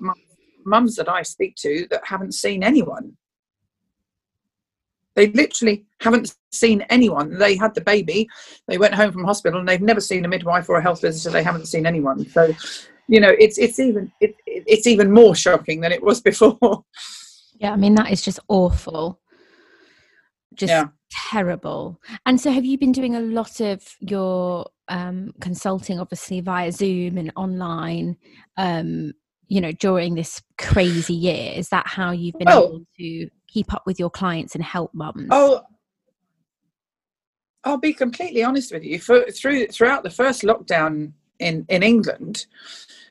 mums 0.64 0.96
that 0.96 1.08
I 1.08 1.22
speak 1.22 1.56
to 1.56 1.86
that 1.90 2.06
haven't 2.06 2.34
seen 2.34 2.62
anyone. 2.62 3.16
They 5.14 5.28
literally 5.28 5.84
haven't 6.00 6.34
seen 6.52 6.82
anyone. 6.88 7.38
They 7.38 7.56
had 7.56 7.74
the 7.74 7.82
baby, 7.82 8.28
they 8.66 8.78
went 8.78 8.94
home 8.94 9.12
from 9.12 9.24
hospital, 9.24 9.60
and 9.60 9.68
they've 9.68 9.80
never 9.80 10.00
seen 10.00 10.24
a 10.24 10.28
midwife 10.28 10.68
or 10.68 10.76
a 10.76 10.82
health 10.82 11.02
visitor. 11.02 11.30
They 11.30 11.42
haven't 11.42 11.66
seen 11.66 11.84
anyone. 11.86 12.26
So, 12.30 12.54
you 13.08 13.20
know, 13.20 13.34
it's 13.38 13.58
it's 13.58 13.78
even 13.78 14.10
it, 14.20 14.34
it's 14.46 14.86
even 14.86 15.10
more 15.12 15.34
shocking 15.34 15.80
than 15.80 15.92
it 15.92 16.02
was 16.02 16.20
before. 16.20 16.84
Yeah, 17.58 17.72
I 17.72 17.76
mean 17.76 17.94
that 17.96 18.10
is 18.10 18.22
just 18.22 18.40
awful. 18.48 19.20
just 20.54 20.70
yeah. 20.70 20.86
terrible. 21.30 22.00
And 22.26 22.40
so, 22.40 22.50
have 22.50 22.64
you 22.64 22.78
been 22.78 22.92
doing 22.92 23.14
a 23.14 23.20
lot 23.20 23.60
of 23.60 23.86
your 24.00 24.66
um, 24.88 25.32
consulting, 25.40 26.00
obviously 26.00 26.40
via 26.40 26.72
Zoom 26.72 27.18
and 27.18 27.32
online? 27.36 28.16
Um, 28.56 29.12
you 29.52 29.60
know, 29.60 29.72
during 29.72 30.14
this 30.14 30.40
crazy 30.56 31.12
year, 31.12 31.52
is 31.54 31.68
that 31.68 31.86
how 31.86 32.10
you've 32.10 32.38
been 32.38 32.46
well, 32.46 32.68
able 32.68 32.86
to 32.96 33.28
keep 33.48 33.74
up 33.74 33.82
with 33.84 34.00
your 34.00 34.08
clients 34.08 34.54
and 34.54 34.64
help 34.64 34.94
mums? 34.94 35.28
Oh, 35.30 35.60
I'll 37.62 37.76
be 37.76 37.92
completely 37.92 38.42
honest 38.42 38.72
with 38.72 38.82
you. 38.82 38.98
For, 38.98 39.30
through 39.30 39.66
throughout 39.66 40.04
the 40.04 40.10
first 40.10 40.40
lockdown 40.40 41.12
in 41.38 41.66
in 41.68 41.82
England, 41.82 42.46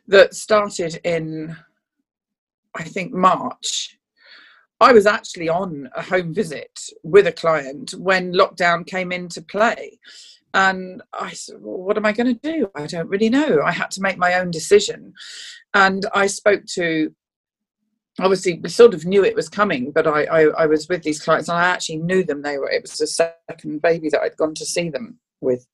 that 0.07 0.33
started 0.33 0.99
in, 1.03 1.55
I 2.73 2.85
think 2.85 3.13
March. 3.13 3.99
I 4.79 4.93
was 4.93 5.05
actually 5.05 5.47
on 5.47 5.91
a 5.95 6.01
home 6.01 6.33
visit 6.33 6.89
with 7.03 7.27
a 7.27 7.31
client 7.31 7.91
when 7.91 8.33
lockdown 8.33 8.87
came 8.87 9.11
into 9.11 9.43
play. 9.43 9.99
And 10.53 11.01
I 11.13 11.31
said, 11.31 11.57
well, 11.61 11.77
what 11.77 11.97
am 11.97 12.05
I 12.05 12.11
going 12.11 12.35
to 12.35 12.51
do? 12.51 12.69
I 12.75 12.87
don't 12.87 13.07
really 13.07 13.29
know. 13.29 13.61
I 13.63 13.71
had 13.71 13.91
to 13.91 14.01
make 14.01 14.17
my 14.17 14.35
own 14.35 14.51
decision. 14.51 15.13
And 15.73 16.05
I 16.13 16.27
spoke 16.27 16.65
to, 16.73 17.13
obviously, 18.19 18.59
we 18.59 18.69
sort 18.69 18.93
of 18.93 19.05
knew 19.05 19.23
it 19.23 19.35
was 19.35 19.49
coming, 19.49 19.91
but 19.91 20.07
I, 20.07 20.23
I, 20.23 20.41
I 20.63 20.65
was 20.65 20.89
with 20.89 21.03
these 21.03 21.23
clients 21.23 21.47
and 21.47 21.57
I 21.57 21.65
actually 21.67 21.97
knew 21.97 22.23
them. 22.23 22.41
They 22.41 22.57
were, 22.57 22.69
it 22.69 22.81
was 22.81 22.97
the 22.97 23.07
second 23.07 23.81
baby 23.81 24.09
that 24.09 24.21
I'd 24.21 24.37
gone 24.37 24.55
to 24.55 24.65
see 24.65 24.89
them 24.89 25.19
with. 25.39 25.65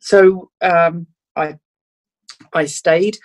So 0.00 0.50
um, 0.60 1.06
I 1.34 1.58
I 2.52 2.66
stayed. 2.66 3.18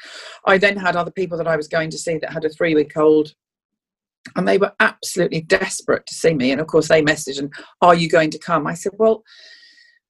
I 0.45 0.57
then 0.57 0.75
had 0.75 0.95
other 0.95 1.11
people 1.11 1.37
that 1.37 1.47
I 1.47 1.55
was 1.55 1.67
going 1.67 1.91
to 1.91 1.99
see 1.99 2.17
that 2.17 2.33
had 2.33 2.45
a 2.45 2.49
three 2.49 2.73
week 2.73 2.97
old 2.97 3.35
and 4.35 4.47
they 4.47 4.57
were 4.57 4.73
absolutely 4.79 5.41
desperate 5.41 6.05
to 6.07 6.13
see 6.13 6.33
me. 6.33 6.51
And 6.51 6.61
of 6.61 6.67
course, 6.67 6.87
they 6.87 7.01
messaged 7.01 7.39
and, 7.39 7.53
Are 7.81 7.95
you 7.95 8.09
going 8.09 8.31
to 8.31 8.39
come? 8.39 8.67
I 8.67 8.73
said, 8.73 8.93
Well, 8.97 9.23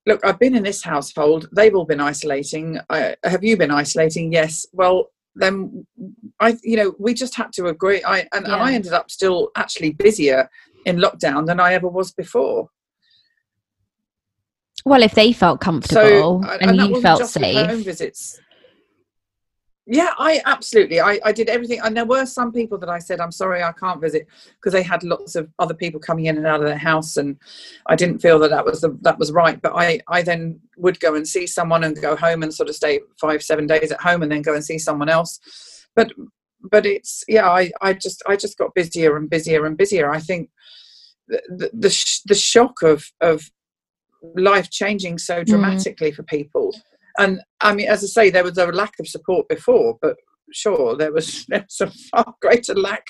look, 0.06 0.24
I've 0.24 0.40
been 0.40 0.56
in 0.56 0.64
this 0.64 0.84
household. 0.84 1.48
They've 1.56 1.76
all 1.76 1.86
been 1.86 2.02
isolating. 2.02 2.80
I, 2.90 3.16
have 3.24 3.44
you 3.44 3.58
been 3.58 3.72
isolating? 3.72 4.32
Yes. 4.32 4.66
Well, 4.74 5.10
then 5.36 5.86
I, 6.40 6.58
you 6.64 6.78
know, 6.78 6.94
we 7.00 7.14
just 7.14 7.36
had 7.36 7.52
to 7.54 7.68
agree. 7.68 8.04
I 8.04 8.20
and, 8.34 8.46
yeah. 8.46 8.54
and 8.54 8.62
I 8.62 8.74
ended 8.74 8.94
up 8.94 9.10
still 9.10 9.50
actually 9.56 9.92
busier 9.92 10.50
in 10.86 10.98
lockdown 10.98 11.48
than 11.48 11.60
I 11.60 11.74
ever 11.74 11.88
was 11.88 12.12
before. 12.12 12.70
Well, 14.86 15.02
if 15.02 15.16
they 15.16 15.32
felt 15.32 15.62
comfortable 15.62 16.44
so, 16.44 16.50
and, 16.60 16.80
and 16.80 16.90
you 16.90 17.02
felt 17.02 17.26
safe, 17.26 17.68
home 17.68 17.84
visits 17.84 18.40
yeah 19.86 20.12
i 20.18 20.42
absolutely 20.46 21.02
I, 21.02 21.20
I 21.26 21.34
did 21.34 21.50
everything 21.50 21.82
and 21.84 21.96
there 21.96 22.06
were 22.06 22.26
some 22.26 22.54
people 22.54 22.78
that 22.78 22.90
i 22.90 23.00
said 23.00 23.20
i'm 23.20 23.32
sorry 23.32 23.62
i 23.64 23.72
can't 23.74 24.00
visit 24.00 24.28
because 24.56 24.72
they 24.72 24.84
had 24.84 25.04
lots 25.04 25.36
of 25.36 25.50
other 25.60 25.74
people 25.74 26.00
coming 26.00 26.26
in 26.26 26.38
and 26.38 26.48
out 26.48 26.62
of 26.62 26.68
their 26.68 26.78
house 26.78 27.18
and 27.18 27.38
i 27.88 27.96
didn't 27.96 28.20
feel 28.20 28.40
that 28.40 28.50
that 28.50 28.66
was 28.66 28.82
the, 28.82 28.98
that 29.02 29.20
was 29.20 29.32
right 29.34 29.62
but 29.62 29.74
i 29.76 30.00
i 30.08 30.22
then 30.22 30.60
would 30.78 31.00
go 31.02 31.16
and 31.16 31.28
see 31.28 31.46
someone 31.46 31.84
and 31.84 32.02
go 32.02 32.16
home 32.16 32.44
and 32.44 32.54
sort 32.54 32.70
of 32.70 32.76
stay 32.76 33.02
five 33.20 33.44
seven 33.44 33.68
days 33.68 33.92
at 33.92 34.00
home 34.00 34.24
and 34.24 34.32
then 34.32 34.42
go 34.42 34.54
and 34.54 34.64
see 34.64 34.80
someone 34.80 35.10
else 35.10 35.86
but 35.96 36.12
but 36.72 36.86
it's 36.86 37.24
yeah 37.28 37.50
i 37.50 37.70
i 37.82 37.92
just 37.92 38.24
i 38.28 38.38
just 38.38 38.58
got 38.58 38.74
busier 38.74 39.18
and 39.18 39.30
busier 39.30 39.66
and 39.66 39.78
busier 39.78 40.10
i 40.10 40.20
think 40.20 40.50
the 41.28 41.42
the, 41.50 41.70
the, 41.74 42.22
the 42.28 42.36
shock 42.36 42.82
of 42.84 43.12
of 43.20 43.52
life 44.36 44.70
changing 44.70 45.18
so 45.18 45.42
mm. 45.42 45.46
dramatically 45.46 46.12
mm. 46.12 46.16
for 46.16 46.24
people 46.24 46.74
and 47.18 47.42
I 47.62 47.74
mean, 47.74 47.88
as 47.88 48.04
I 48.04 48.08
say, 48.08 48.30
there 48.30 48.44
was 48.44 48.58
a 48.58 48.68
lack 48.68 48.94
of 49.00 49.08
support 49.08 49.48
before, 49.48 49.98
but 50.02 50.16
sure, 50.52 50.96
there 50.96 51.12
was, 51.12 51.46
there 51.50 51.66
was 51.68 51.82
a 51.82 51.92
far 52.10 52.36
greater 52.42 52.76
lack 52.76 53.06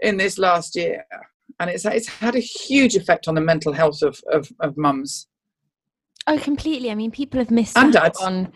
in 0.00 0.16
this 0.16 0.38
last 0.38 0.76
year. 0.76 1.04
And 1.60 1.70
it's, 1.70 1.84
it's 1.84 2.08
had 2.08 2.34
a 2.34 2.40
huge 2.40 2.96
effect 2.96 3.28
on 3.28 3.34
the 3.34 3.40
mental 3.40 3.72
health 3.72 4.02
of, 4.02 4.20
of, 4.32 4.50
of 4.60 4.76
mums. 4.76 5.28
Oh, 6.26 6.38
completely. 6.38 6.90
I 6.90 6.94
mean, 6.94 7.10
people 7.10 7.38
have 7.38 7.50
missed 7.50 7.76
and 7.76 7.94
out 7.94 8.14
dads. 8.14 8.20
on, 8.22 8.52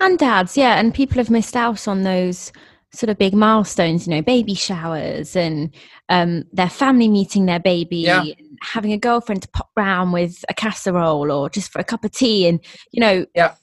and 0.00 0.18
dads, 0.18 0.56
yeah, 0.56 0.78
and 0.78 0.94
people 0.94 1.16
have 1.16 1.30
missed 1.30 1.56
out 1.56 1.88
on 1.88 2.02
those 2.02 2.52
sort 2.92 3.10
of 3.10 3.18
big 3.18 3.34
milestones, 3.34 4.06
you 4.06 4.14
know, 4.14 4.22
baby 4.22 4.54
showers 4.54 5.34
and 5.34 5.74
um, 6.08 6.44
their 6.52 6.70
family 6.70 7.08
meeting 7.08 7.46
their 7.46 7.58
baby, 7.58 7.98
yeah. 7.98 8.24
having 8.62 8.92
a 8.92 8.98
girlfriend 8.98 9.42
to 9.42 9.48
pop 9.48 9.70
round 9.76 10.12
with 10.12 10.44
a 10.48 10.54
casserole 10.54 11.32
or 11.32 11.50
just 11.50 11.72
for 11.72 11.80
a 11.80 11.84
cup 11.84 12.04
of 12.04 12.12
tea, 12.12 12.46
and 12.46 12.60
you 12.92 13.00
know, 13.00 13.26
yeah 13.34 13.54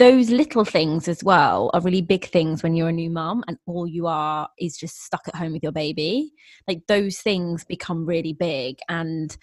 those 0.00 0.30
little 0.30 0.64
things 0.64 1.08
as 1.08 1.22
well 1.22 1.70
are 1.74 1.80
really 1.82 2.00
big 2.00 2.24
things 2.24 2.62
when 2.62 2.74
you're 2.74 2.88
a 2.88 2.92
new 2.92 3.10
mum 3.10 3.44
and 3.46 3.58
all 3.66 3.86
you 3.86 4.06
are 4.06 4.48
is 4.58 4.78
just 4.78 5.04
stuck 5.04 5.28
at 5.28 5.34
home 5.34 5.52
with 5.52 5.62
your 5.62 5.72
baby. 5.72 6.32
Like 6.66 6.86
those 6.88 7.18
things 7.18 7.66
become 7.66 8.06
really 8.06 8.32
big 8.32 8.78
and 8.88 9.36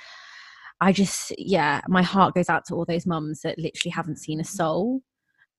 I 0.81 0.93
just 0.93 1.31
yeah, 1.37 1.81
my 1.87 2.01
heart 2.01 2.33
goes 2.33 2.49
out 2.49 2.65
to 2.65 2.73
all 2.73 2.85
those 2.85 3.05
mums 3.05 3.41
that 3.41 3.59
literally 3.59 3.91
haven't 3.91 4.17
seen 4.17 4.39
a 4.39 4.43
soul. 4.43 5.01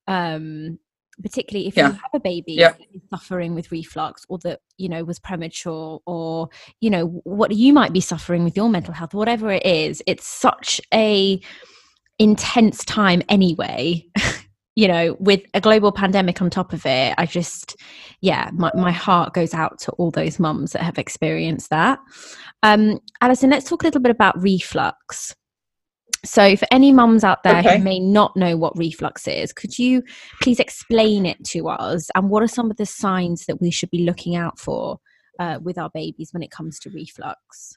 Um 0.08 0.80
particularly 1.22 1.68
if 1.68 1.76
yeah. 1.76 1.88
you 1.88 1.92
have 1.92 2.10
a 2.14 2.20
baby 2.20 2.54
yeah. 2.54 2.74
suffering 3.10 3.54
with 3.54 3.70
reflux 3.70 4.24
or 4.28 4.38
that 4.38 4.60
you 4.78 4.88
know 4.88 5.04
was 5.04 5.20
premature 5.20 6.00
or 6.06 6.48
you 6.80 6.90
know 6.90 7.06
what 7.22 7.52
you 7.52 7.72
might 7.72 7.92
be 7.92 8.00
suffering 8.00 8.44
with 8.44 8.56
your 8.56 8.68
mental 8.68 8.94
health 8.94 9.14
whatever 9.14 9.50
it 9.50 9.66
is 9.66 10.00
it's 10.06 10.28
such 10.28 10.80
a 10.94 11.40
intense 12.20 12.84
time 12.84 13.20
anyway 13.28 14.00
you 14.78 14.86
know, 14.86 15.16
with 15.18 15.40
a 15.54 15.60
global 15.60 15.90
pandemic 15.90 16.40
on 16.40 16.50
top 16.50 16.72
of 16.72 16.86
it, 16.86 17.12
I 17.18 17.26
just, 17.26 17.74
yeah, 18.20 18.48
my, 18.54 18.70
my 18.76 18.92
heart 18.92 19.34
goes 19.34 19.52
out 19.52 19.80
to 19.80 19.90
all 19.92 20.12
those 20.12 20.38
mums 20.38 20.70
that 20.70 20.82
have 20.82 20.98
experienced 20.98 21.70
that. 21.70 21.98
Um, 22.62 23.00
Alison, 23.20 23.50
let's 23.50 23.68
talk 23.68 23.82
a 23.82 23.86
little 23.86 24.00
bit 24.00 24.12
about 24.12 24.40
reflux. 24.40 25.34
So, 26.24 26.54
for 26.54 26.68
any 26.70 26.92
mums 26.92 27.24
out 27.24 27.42
there 27.42 27.58
okay. 27.58 27.78
who 27.78 27.82
may 27.82 27.98
not 27.98 28.36
know 28.36 28.56
what 28.56 28.78
reflux 28.78 29.26
is, 29.26 29.52
could 29.52 29.76
you 29.80 30.00
please 30.40 30.60
explain 30.60 31.26
it 31.26 31.42
to 31.46 31.68
us? 31.68 32.08
And 32.14 32.30
what 32.30 32.44
are 32.44 32.48
some 32.48 32.70
of 32.70 32.76
the 32.76 32.86
signs 32.86 33.46
that 33.46 33.60
we 33.60 33.72
should 33.72 33.90
be 33.90 34.04
looking 34.04 34.36
out 34.36 34.60
for 34.60 35.00
uh, 35.40 35.58
with 35.60 35.76
our 35.76 35.90
babies 35.92 36.32
when 36.32 36.44
it 36.44 36.52
comes 36.52 36.78
to 36.80 36.90
reflux? 36.90 37.76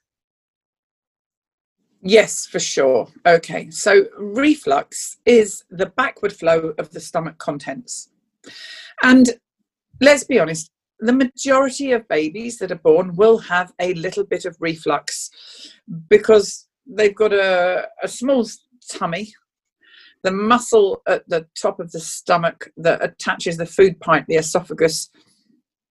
Yes, 2.04 2.48
for 2.48 2.60
sure. 2.60 3.08
Okay, 3.28 3.70
so 3.70 4.06
reflux 4.18 5.18
is 5.26 5.64
the 5.70 5.86
backward 5.86 6.34
flow 6.34 6.74
of 6.80 6.90
the 6.92 7.00
stomach 7.00 7.38
contents. 7.38 8.10
And 9.04 9.30
let's 10.00 10.24
be 10.24 10.40
honest, 10.40 10.72
the 11.00 11.14
majority 11.14 11.92
of 11.92 12.08
babies 12.08 12.58
that 12.58 12.72
are 12.72 12.76
born 12.76 13.16
will 13.16 13.38
have 13.40 13.74
a 13.80 13.94
little 13.94 14.24
bit 14.24 14.46
of 14.46 14.58
reflux 14.60 15.30
because 16.10 16.68
they've 16.88 17.16
got 17.16 17.34
a, 17.34 17.88
a 18.02 18.08
small 18.08 18.48
tummy. 18.90 19.34
The 20.24 20.32
muscle 20.32 21.02
at 21.08 21.28
the 21.28 21.48
top 21.60 21.80
of 21.80 21.92
the 21.92 22.00
stomach 22.00 22.70
that 22.78 23.04
attaches 23.04 23.58
the 23.58 23.66
food 23.66 24.00
pipe, 24.00 24.26
the 24.28 24.36
esophagus, 24.36 25.10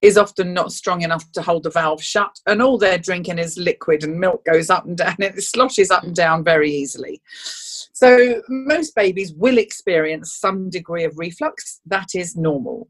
is 0.03 0.17
often 0.17 0.55
not 0.55 0.73
strong 0.73 1.03
enough 1.03 1.31
to 1.33 1.43
hold 1.43 1.63
the 1.63 1.71
valve 1.71 2.03
shut, 2.03 2.39
and 2.47 2.63
all 2.63 2.79
they're 2.79 2.99
drinking 2.99 3.39
is 3.39 3.59
liquid, 3.59 4.03
and 4.03 4.19
milk 4.19 4.45
goes 4.45 4.71
up 4.71 4.87
and 4.87 4.97
down, 4.99 5.15
and 5.19 5.37
it 5.37 5.43
sloshes 5.43 5.91
up 5.91 6.05
and 6.05 6.15
down 6.15 6.43
very 6.43 6.71
easily. 6.71 7.21
So, 7.33 8.43
most 8.49 8.95
babies 8.95 9.35
will 9.35 9.59
experience 9.59 10.33
some 10.33 10.71
degree 10.71 11.05
of 11.05 11.19
reflux. 11.19 11.81
That 11.87 12.15
is 12.15 12.37
normal. 12.37 12.89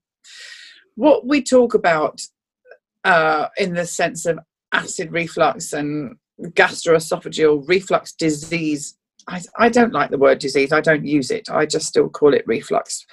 What 0.94 1.26
we 1.26 1.42
talk 1.42 1.74
about 1.74 2.20
uh, 3.04 3.48
in 3.56 3.74
the 3.74 3.86
sense 3.86 4.26
of 4.26 4.38
acid 4.72 5.10
reflux 5.10 5.72
and 5.72 6.16
gastroesophageal 6.40 7.68
reflux 7.68 8.12
disease, 8.12 8.96
I, 9.26 9.42
I, 9.58 9.68
don't 9.68 9.92
like 9.92 10.10
the 10.10 10.18
word 10.18 10.38
disease, 10.38 10.72
I 10.72 10.80
don't 10.80 11.06
use 11.06 11.30
it, 11.30 11.50
I 11.50 11.66
just 11.66 11.86
still 11.86 12.08
call 12.08 12.34
it 12.34 12.44
reflux. 12.46 13.04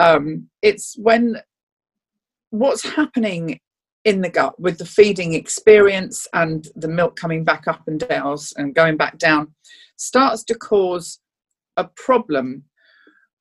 Um, 0.00 0.48
it's 0.62 0.96
when 0.98 1.40
what's 2.52 2.84
happening 2.84 3.58
in 4.04 4.20
the 4.20 4.28
gut 4.28 4.58
with 4.60 4.76
the 4.76 4.84
feeding 4.84 5.32
experience 5.32 6.28
and 6.34 6.68
the 6.76 6.88
milk 6.88 7.16
coming 7.16 7.44
back 7.44 7.66
up 7.66 7.80
and 7.86 8.00
down 8.00 8.36
and 8.56 8.74
going 8.74 8.96
back 8.96 9.16
down 9.16 9.54
starts 9.96 10.44
to 10.44 10.54
cause 10.54 11.20
a 11.78 11.84
problem 11.96 12.62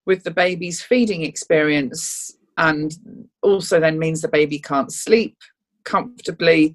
with 0.06 0.24
the 0.24 0.32
baby's 0.32 0.82
feeding 0.82 1.24
experience 1.24 2.38
and 2.58 2.94
also 3.42 3.82
then 3.82 4.00
means 4.00 4.22
the 4.22 4.30
baby 4.30 4.60
can't 4.60 4.94
sleep 4.94 5.36
comfortably 5.84 6.74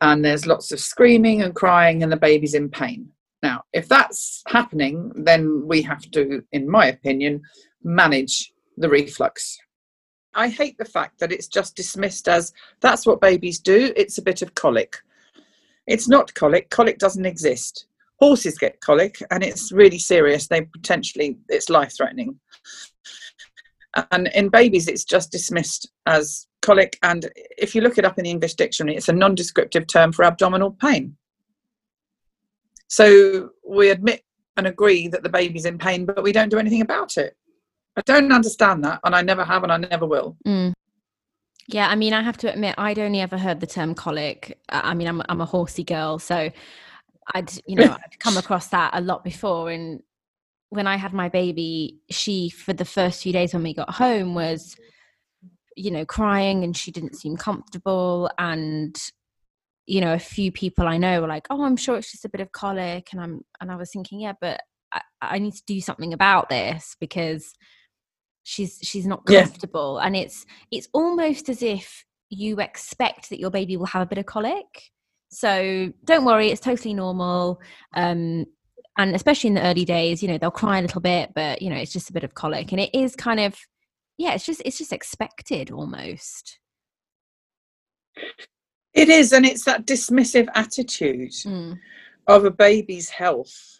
and 0.00 0.24
there's 0.24 0.46
lots 0.46 0.72
of 0.72 0.80
screaming 0.80 1.42
and 1.42 1.54
crying 1.54 2.02
and 2.02 2.10
the 2.10 2.16
baby's 2.16 2.54
in 2.54 2.70
pain. 2.70 3.06
Now 3.42 3.64
if 3.74 3.86
that's 3.86 4.42
happening 4.48 5.12
then 5.14 5.62
we 5.66 5.82
have 5.82 6.10
to 6.12 6.42
in 6.52 6.70
my 6.70 6.86
opinion 6.86 7.42
manage 7.82 8.50
the 8.78 8.88
reflux 8.88 9.58
I 10.36 10.48
hate 10.48 10.76
the 10.78 10.84
fact 10.84 11.18
that 11.18 11.32
it's 11.32 11.48
just 11.48 11.74
dismissed 11.74 12.28
as 12.28 12.52
that's 12.80 13.06
what 13.06 13.20
babies 13.20 13.58
do. 13.58 13.92
It's 13.96 14.18
a 14.18 14.22
bit 14.22 14.42
of 14.42 14.54
colic. 14.54 14.96
It's 15.86 16.08
not 16.08 16.34
colic. 16.34 16.68
Colic 16.70 16.98
doesn't 16.98 17.26
exist. 17.26 17.86
Horses 18.20 18.58
get 18.58 18.80
colic, 18.80 19.22
and 19.30 19.42
it's 19.42 19.72
really 19.72 19.98
serious. 19.98 20.46
They 20.46 20.62
potentially 20.62 21.38
it's 21.48 21.70
life 21.70 21.94
threatening. 21.96 22.38
And 24.10 24.28
in 24.34 24.50
babies, 24.50 24.88
it's 24.88 25.04
just 25.04 25.32
dismissed 25.32 25.90
as 26.04 26.46
colic. 26.60 26.98
And 27.02 27.30
if 27.56 27.74
you 27.74 27.80
look 27.80 27.96
it 27.96 28.04
up 28.04 28.18
in 28.18 28.24
the 28.24 28.30
English 28.30 28.54
dictionary, 28.54 28.96
it's 28.96 29.08
a 29.08 29.12
non 29.12 29.34
descriptive 29.34 29.86
term 29.86 30.12
for 30.12 30.24
abdominal 30.24 30.72
pain. 30.72 31.16
So 32.88 33.50
we 33.66 33.90
admit 33.90 34.22
and 34.56 34.66
agree 34.66 35.08
that 35.08 35.22
the 35.22 35.28
baby's 35.28 35.64
in 35.64 35.78
pain, 35.78 36.04
but 36.04 36.22
we 36.22 36.32
don't 36.32 36.50
do 36.50 36.58
anything 36.58 36.82
about 36.82 37.16
it. 37.16 37.36
I 37.96 38.02
don't 38.02 38.32
understand 38.32 38.84
that, 38.84 39.00
and 39.04 39.14
I 39.14 39.22
never 39.22 39.44
have, 39.44 39.62
and 39.62 39.72
I 39.72 39.78
never 39.78 40.06
will. 40.06 40.36
Mm. 40.46 40.74
Yeah, 41.68 41.88
I 41.88 41.96
mean, 41.96 42.12
I 42.12 42.22
have 42.22 42.36
to 42.38 42.52
admit, 42.52 42.76
I'd 42.78 42.98
only 42.98 43.20
ever 43.20 43.38
heard 43.38 43.60
the 43.60 43.66
term 43.66 43.94
colic. 43.94 44.58
I 44.68 44.94
mean, 44.94 45.08
I'm 45.08 45.22
I'm 45.28 45.40
a 45.40 45.46
horsey 45.46 45.84
girl, 45.84 46.18
so 46.18 46.50
I'd 47.34 47.50
you 47.66 47.76
know 47.76 47.84
I'd 48.04 48.18
come 48.20 48.36
across 48.36 48.68
that 48.68 48.90
a 48.94 49.00
lot 49.00 49.24
before. 49.24 49.70
And 49.70 50.02
when 50.68 50.86
I 50.86 50.96
had 50.96 51.12
my 51.12 51.28
baby, 51.28 51.98
she 52.10 52.50
for 52.50 52.72
the 52.72 52.84
first 52.84 53.22
few 53.22 53.32
days 53.32 53.54
when 53.54 53.62
we 53.62 53.74
got 53.74 53.90
home 53.90 54.34
was, 54.34 54.76
you 55.76 55.90
know, 55.90 56.04
crying, 56.04 56.64
and 56.64 56.76
she 56.76 56.90
didn't 56.90 57.16
seem 57.16 57.36
comfortable, 57.36 58.30
and 58.38 58.96
you 59.86 60.00
know, 60.00 60.14
a 60.14 60.18
few 60.18 60.52
people 60.52 60.86
I 60.86 60.98
know 60.98 61.20
were 61.20 61.28
like, 61.28 61.46
"Oh, 61.50 61.64
I'm 61.64 61.76
sure 61.76 61.96
it's 61.96 62.12
just 62.12 62.24
a 62.24 62.28
bit 62.28 62.40
of 62.40 62.52
colic," 62.52 63.08
and 63.12 63.20
I'm 63.20 63.40
and 63.60 63.72
I 63.72 63.76
was 63.76 63.90
thinking, 63.90 64.20
yeah, 64.20 64.34
but 64.40 64.60
I, 64.92 65.00
I 65.20 65.38
need 65.38 65.54
to 65.54 65.62
do 65.66 65.80
something 65.80 66.12
about 66.12 66.48
this 66.48 66.96
because 67.00 67.54
she's 68.46 68.78
she's 68.80 69.08
not 69.08 69.26
comfortable 69.26 69.98
yeah. 69.98 70.06
and 70.06 70.14
it's 70.14 70.46
it's 70.70 70.86
almost 70.92 71.48
as 71.48 71.64
if 71.64 72.04
you 72.30 72.60
expect 72.60 73.28
that 73.28 73.40
your 73.40 73.50
baby 73.50 73.76
will 73.76 73.86
have 73.86 74.02
a 74.02 74.06
bit 74.06 74.18
of 74.18 74.26
colic 74.26 74.92
so 75.30 75.92
don't 76.04 76.24
worry 76.24 76.48
it's 76.48 76.60
totally 76.60 76.94
normal 76.94 77.60
um 77.94 78.46
and 78.98 79.16
especially 79.16 79.48
in 79.48 79.54
the 79.54 79.66
early 79.66 79.84
days 79.84 80.22
you 80.22 80.28
know 80.28 80.38
they'll 80.38 80.52
cry 80.52 80.78
a 80.78 80.82
little 80.82 81.00
bit 81.00 81.32
but 81.34 81.60
you 81.60 81.68
know 81.68 81.74
it's 81.74 81.92
just 81.92 82.08
a 82.08 82.12
bit 82.12 82.22
of 82.22 82.34
colic 82.34 82.70
and 82.70 82.80
it 82.80 82.90
is 82.94 83.16
kind 83.16 83.40
of 83.40 83.58
yeah 84.16 84.32
it's 84.32 84.46
just 84.46 84.62
it's 84.64 84.78
just 84.78 84.92
expected 84.92 85.72
almost 85.72 86.60
it 88.94 89.08
is 89.08 89.32
and 89.32 89.44
it's 89.44 89.64
that 89.64 89.84
dismissive 89.86 90.46
attitude 90.54 91.32
mm. 91.32 91.76
of 92.28 92.44
a 92.44 92.50
baby's 92.50 93.08
health 93.08 93.75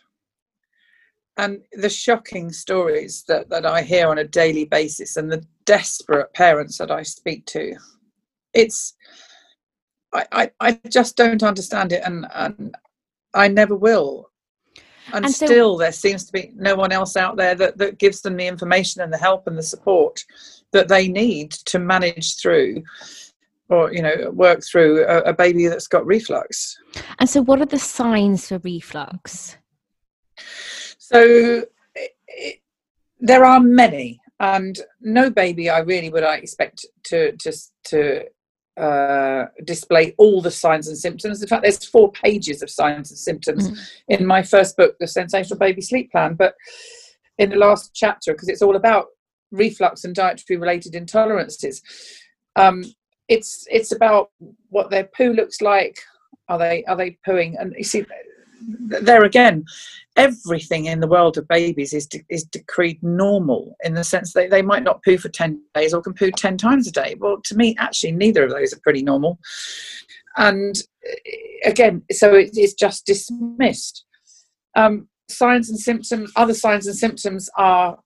and 1.37 1.61
the 1.73 1.91
shocking 1.91 2.51
stories 2.51 3.25
that, 3.29 3.49
that 3.51 3.67
I 3.67 3.83
hear 3.83 4.09
on 4.09 4.19
a 4.19 4.25
daily 4.25 4.65
basis 4.65 5.17
and 5.17 5.31
the 5.31 5.45
desperate 5.65 6.33
parents 6.33 6.79
that 6.79 6.91
I 6.91 7.03
speak 7.03 7.45
to, 7.47 7.77
it's 8.55 8.95
I, 10.15 10.27
I, 10.33 10.51
I 10.61 10.81
just 10.89 11.17
don't 11.17 11.43
understand 11.43 11.93
it 11.93 12.03
and, 12.05 12.27
and 12.35 12.75
I 13.35 13.49
never 13.49 13.77
will. 13.77 14.31
And, 15.13 15.27
and 15.27 15.35
so, 15.35 15.47
still 15.47 15.77
there 15.77 15.93
seems 15.93 16.25
to 16.25 16.33
be 16.33 16.53
no 16.57 16.75
one 16.75 16.91
else 16.91 17.17
out 17.17 17.37
there 17.37 17.55
that, 17.55 17.79
that 17.79 17.99
gives 17.99 18.23
them 18.23 18.37
the 18.37 18.47
information 18.47 19.03
and 19.03 19.13
the 19.13 19.19
help 19.19 19.47
and 19.47 19.57
the 19.57 19.63
support 19.63 20.25
that 20.73 20.89
they 20.89 21.07
need 21.07 21.53
to 21.53 21.79
manage 21.79 22.37
through 22.39 22.83
or 23.69 23.93
you 23.93 24.03
know 24.03 24.31
work 24.31 24.63
through 24.65 25.05
a, 25.07 25.19
a 25.23 25.33
baby 25.33 25.67
that's 25.67 25.89
got 25.89 26.07
reflux. 26.07 26.77
And 27.19 27.29
so 27.29 27.43
what 27.43 27.61
are 27.61 27.67
the 27.67 27.79
signs 27.79 28.49
for 28.49 28.59
reflux? 28.59 29.57
So 31.13 31.65
it, 31.95 32.61
there 33.21 33.45
are 33.45 33.61
many, 33.61 34.21
and 34.41 34.77
no 35.01 35.31
baby 35.31 35.71
I 35.71 35.79
really 35.79 36.11
would 36.11 36.25
I 36.25 36.37
expect 36.37 36.85
to 37.05 37.37
to 37.37 37.53
to 37.85 38.25
uh, 38.77 39.47
display 39.65 40.15
all 40.19 40.43
the 40.43 40.51
signs 40.51 40.89
and 40.89 40.99
symptoms. 40.99 41.41
In 41.41 41.49
fact, 41.49 41.63
there's 41.63 41.85
four 41.85 42.11
pages 42.11 42.61
of 42.61 42.71
signs 42.71 43.11
and 43.11 43.19
symptoms 43.19 43.71
mm. 43.71 43.79
in 44.09 44.27
my 44.27 44.43
first 44.43 44.77
book, 44.77 44.97
The 44.99 45.07
Sensational 45.07 45.59
Baby 45.59 45.81
Sleep 45.81 46.11
Plan. 46.11 46.35
But 46.35 46.55
in 47.39 47.51
the 47.51 47.57
last 47.57 47.93
chapter, 47.95 48.33
because 48.33 48.49
it's 48.49 48.63
all 48.63 48.77
about 48.77 49.07
reflux 49.53 50.05
and 50.05 50.15
dietary 50.15 50.59
related 50.59 50.95
intolerances, 50.95 51.81
um, 52.57 52.85
it's 53.29 53.65
it's 53.71 53.93
about 53.93 54.31
what 54.71 54.91
their 54.91 55.05
poo 55.17 55.33
looks 55.33 55.61
like. 55.61 56.01
Are 56.49 56.59
they 56.59 56.85
are 56.87 56.97
they 56.97 57.17
pooing? 57.25 57.55
And 57.61 57.75
you 57.79 57.85
see, 57.85 58.05
there 58.67 59.25
again, 59.25 59.65
everything 60.17 60.87
in 60.87 61.01
the 61.01 61.07
world 61.07 61.39
of 61.39 61.47
babies 61.49 61.93
is 61.93 62.07
de- 62.07 62.25
is 62.29 62.45
decreed 62.45 63.03
normal 63.03 63.77
in 63.85 63.95
the 63.95 64.05
sense 64.05 64.33
that 64.33 64.51
they 64.51 64.63
might 64.63 64.83
not 64.83 65.03
poo 65.05 65.19
for 65.19 65.29
10 65.29 65.61
days 65.75 65.93
or 65.93 66.03
can 66.03 66.15
poo 66.15 66.31
10 66.31 66.57
times 66.57 66.89
a 66.89 66.93
day. 66.93 67.17
Well 67.19 67.41
to 67.45 67.57
me 67.57 67.77
actually 67.79 68.13
neither 68.13 68.45
of 68.45 68.51
those 68.51 68.73
are 68.73 68.81
pretty 68.81 69.03
normal. 69.03 69.39
And 70.37 70.75
eh, 71.05 71.69
again 71.69 72.03
so 72.11 72.35
it 72.35 72.57
is 72.57 72.75
just 72.75 73.07
dismissed. 73.07 74.05
Um, 74.75 75.09
signs 75.29 75.69
and 75.69 75.79
symptoms 75.79 76.33
other 76.35 76.55
signs 76.55 76.87
and 76.87 76.97
symptoms 76.97 77.51
are 77.57 77.99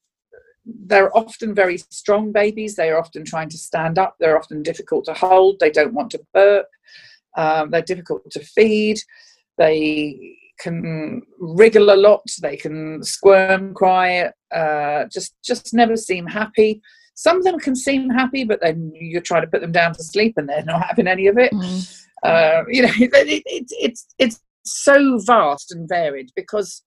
they're 0.87 1.17
often 1.17 1.55
very 1.55 1.79
strong 1.91 2.33
babies. 2.33 2.77
They 2.77 2.91
are 2.91 2.99
often 2.99 3.25
trying 3.25 3.49
to 3.49 3.59
stand 3.59 3.99
up. 3.99 4.17
They're 4.21 4.39
often 4.39 4.63
difficult 4.63 5.05
to 5.07 5.15
hold. 5.15 5.59
They 5.59 5.71
don't 5.71 5.95
want 5.95 6.11
to 6.13 6.21
burp. 6.35 6.67
Um, 7.37 7.71
they're 7.71 7.83
difficult 7.83 8.31
to 8.31 8.41
feed. 8.41 8.99
They 9.57 10.37
can 10.61 11.23
wriggle 11.39 11.93
a 11.93 11.97
lot 11.97 12.23
they 12.43 12.57
can 12.57 13.03
squirm 13.03 13.75
cry 13.75 14.31
uh, 14.55 15.05
just 15.13 15.35
just 15.43 15.73
never 15.75 15.97
seem 15.97 16.27
happy. 16.27 16.81
Some 17.15 17.39
of 17.39 17.45
them 17.45 17.59
can 17.59 17.77
seem 17.77 18.11
happy 18.11 18.45
but 18.45 18.61
then 18.61 18.93
you 18.95 19.21
try 19.21 19.41
to 19.41 19.47
put 19.47 19.61
them 19.61 19.73
down 19.73 19.95
to 19.95 20.03
sleep 20.03 20.35
and 20.37 20.49
they're 20.49 20.65
not 20.65 20.87
having 20.87 21.09
any 21.09 21.27
of 21.27 21.39
it. 21.39 21.53
Mm. 21.53 22.05
uh, 22.23 22.63
you 22.69 22.83
know 22.83 22.93
it, 22.99 23.43
it, 23.47 23.67
it's 23.71 24.07
it's 24.19 24.41
so 24.65 25.19
vast 25.19 25.73
and 25.73 25.89
varied 25.89 26.31
because 26.37 26.83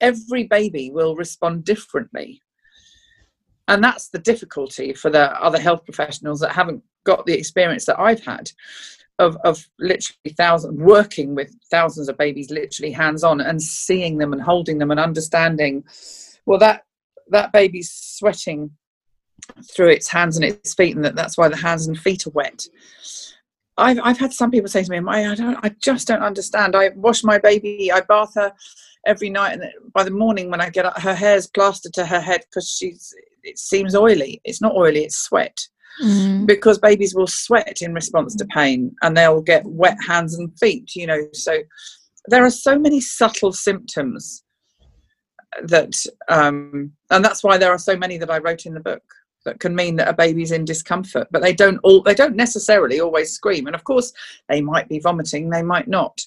every 0.00 0.44
baby 0.44 0.90
will 0.90 1.16
respond 1.16 1.64
differently. 1.64 2.40
And 3.68 3.84
that's 3.84 4.08
the 4.08 4.18
difficulty 4.18 4.92
for 4.94 5.10
the 5.10 5.30
other 5.40 5.60
health 5.60 5.84
professionals 5.84 6.40
that 6.40 6.52
haven't 6.52 6.82
got 7.04 7.26
the 7.26 7.34
experience 7.34 7.84
that 7.86 7.98
i've 7.98 8.24
had 8.24 8.50
of, 9.20 9.36
of 9.44 9.68
literally 9.78 10.34
thousands 10.36 10.78
working 10.78 11.34
with 11.34 11.54
thousands 11.70 12.08
of 12.08 12.16
babies 12.16 12.50
literally 12.50 12.90
hands 12.90 13.22
on 13.22 13.40
and 13.40 13.62
seeing 13.62 14.16
them 14.16 14.32
and 14.32 14.42
holding 14.42 14.78
them 14.78 14.90
and 14.90 14.98
understanding 14.98 15.84
well 16.46 16.58
that 16.58 16.84
that 17.28 17.52
baby's 17.52 17.90
sweating 17.92 18.70
through 19.70 19.90
its 19.90 20.08
hands 20.08 20.36
and 20.36 20.44
its 20.44 20.74
feet 20.74 20.96
and 20.96 21.04
that 21.04 21.14
that's 21.14 21.36
why 21.36 21.48
the 21.48 21.56
hands 21.56 21.86
and 21.86 21.98
feet 21.98 22.26
are 22.26 22.30
wet. 22.30 22.64
I've, 23.76 24.00
I've 24.02 24.18
had 24.18 24.32
some 24.32 24.50
people 24.50 24.68
say 24.68 24.82
to 24.82 24.90
me 24.90 24.98
I, 25.08 25.34
don't, 25.34 25.64
I 25.64 25.70
just 25.82 26.08
don't 26.08 26.22
understand. 26.22 26.74
I 26.74 26.90
wash 26.90 27.22
my 27.22 27.38
baby 27.38 27.92
I 27.92 28.00
bath 28.00 28.34
her 28.34 28.52
every 29.06 29.30
night 29.30 29.52
and 29.52 29.64
by 29.94 30.02
the 30.02 30.10
morning 30.10 30.50
when 30.50 30.60
I 30.60 30.70
get 30.70 30.86
up 30.86 30.98
her 30.98 31.14
hair's 31.14 31.46
plastered 31.46 31.92
to 31.94 32.06
her 32.06 32.20
head 32.20 32.40
because 32.42 32.68
she's 32.68 33.14
it 33.42 33.58
seems 33.58 33.94
oily. 33.94 34.40
It's 34.44 34.60
not 34.60 34.74
oily 34.74 35.04
it's 35.04 35.18
sweat 35.18 35.58
mm. 36.02 36.46
because 36.46 36.78
babies 36.78 37.14
will 37.14 37.26
sweat 37.26 37.82
in 37.82 37.94
response 37.94 38.34
to 38.36 38.44
pain 38.46 38.94
and 39.02 39.16
they'll 39.16 39.42
get 39.42 39.64
wet 39.66 39.96
hands 40.06 40.38
and 40.38 40.56
feet 40.58 40.94
you 40.94 41.06
know 41.06 41.20
so 41.32 41.58
there 42.26 42.44
are 42.44 42.50
so 42.50 42.78
many 42.78 43.00
subtle 43.00 43.52
symptoms 43.52 44.44
that 45.64 45.92
um, 46.28 46.92
and 47.10 47.24
that's 47.24 47.42
why 47.42 47.58
there 47.58 47.72
are 47.72 47.78
so 47.78 47.96
many 47.96 48.16
that 48.16 48.30
i 48.30 48.38
wrote 48.38 48.66
in 48.66 48.74
the 48.74 48.80
book 48.80 49.02
that 49.44 49.58
can 49.58 49.74
mean 49.74 49.96
that 49.96 50.08
a 50.08 50.12
baby's 50.12 50.52
in 50.52 50.64
discomfort 50.64 51.26
but 51.30 51.42
they 51.42 51.52
don't 51.52 51.78
all 51.82 52.02
they 52.02 52.14
don't 52.14 52.36
necessarily 52.36 53.00
always 53.00 53.32
scream 53.32 53.66
and 53.66 53.74
of 53.74 53.84
course 53.84 54.12
they 54.48 54.60
might 54.60 54.88
be 54.88 54.98
vomiting 54.98 55.48
they 55.48 55.62
might 55.62 55.88
not 55.88 56.20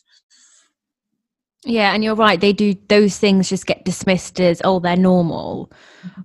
yeah, 1.66 1.94
and 1.94 2.04
you're 2.04 2.16
right. 2.16 2.40
They 2.40 2.54
do 2.54 2.76
those 2.90 3.18
things 3.18 3.50
just 3.50 3.66
get 3.66 3.86
dismissed 3.86 4.40
as 4.40 4.62
oh 4.64 4.80
they're 4.80 4.96
normal, 4.96 5.72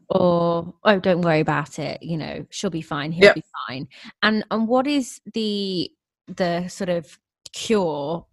or 0.08 0.74
oh 0.84 0.98
don't 0.98 1.22
worry 1.22 1.40
about 1.40 1.78
it. 1.78 2.02
You 2.02 2.16
know 2.16 2.46
she'll 2.50 2.70
be 2.70 2.82
fine. 2.82 3.12
He'll 3.12 3.26
yep. 3.26 3.34
be 3.34 3.44
fine. 3.68 3.88
And 4.22 4.44
and 4.50 4.68
what 4.68 4.86
is 4.86 5.20
the 5.32 5.90
the 6.26 6.68
sort 6.68 6.90
of 6.90 7.18
cure 7.52 8.26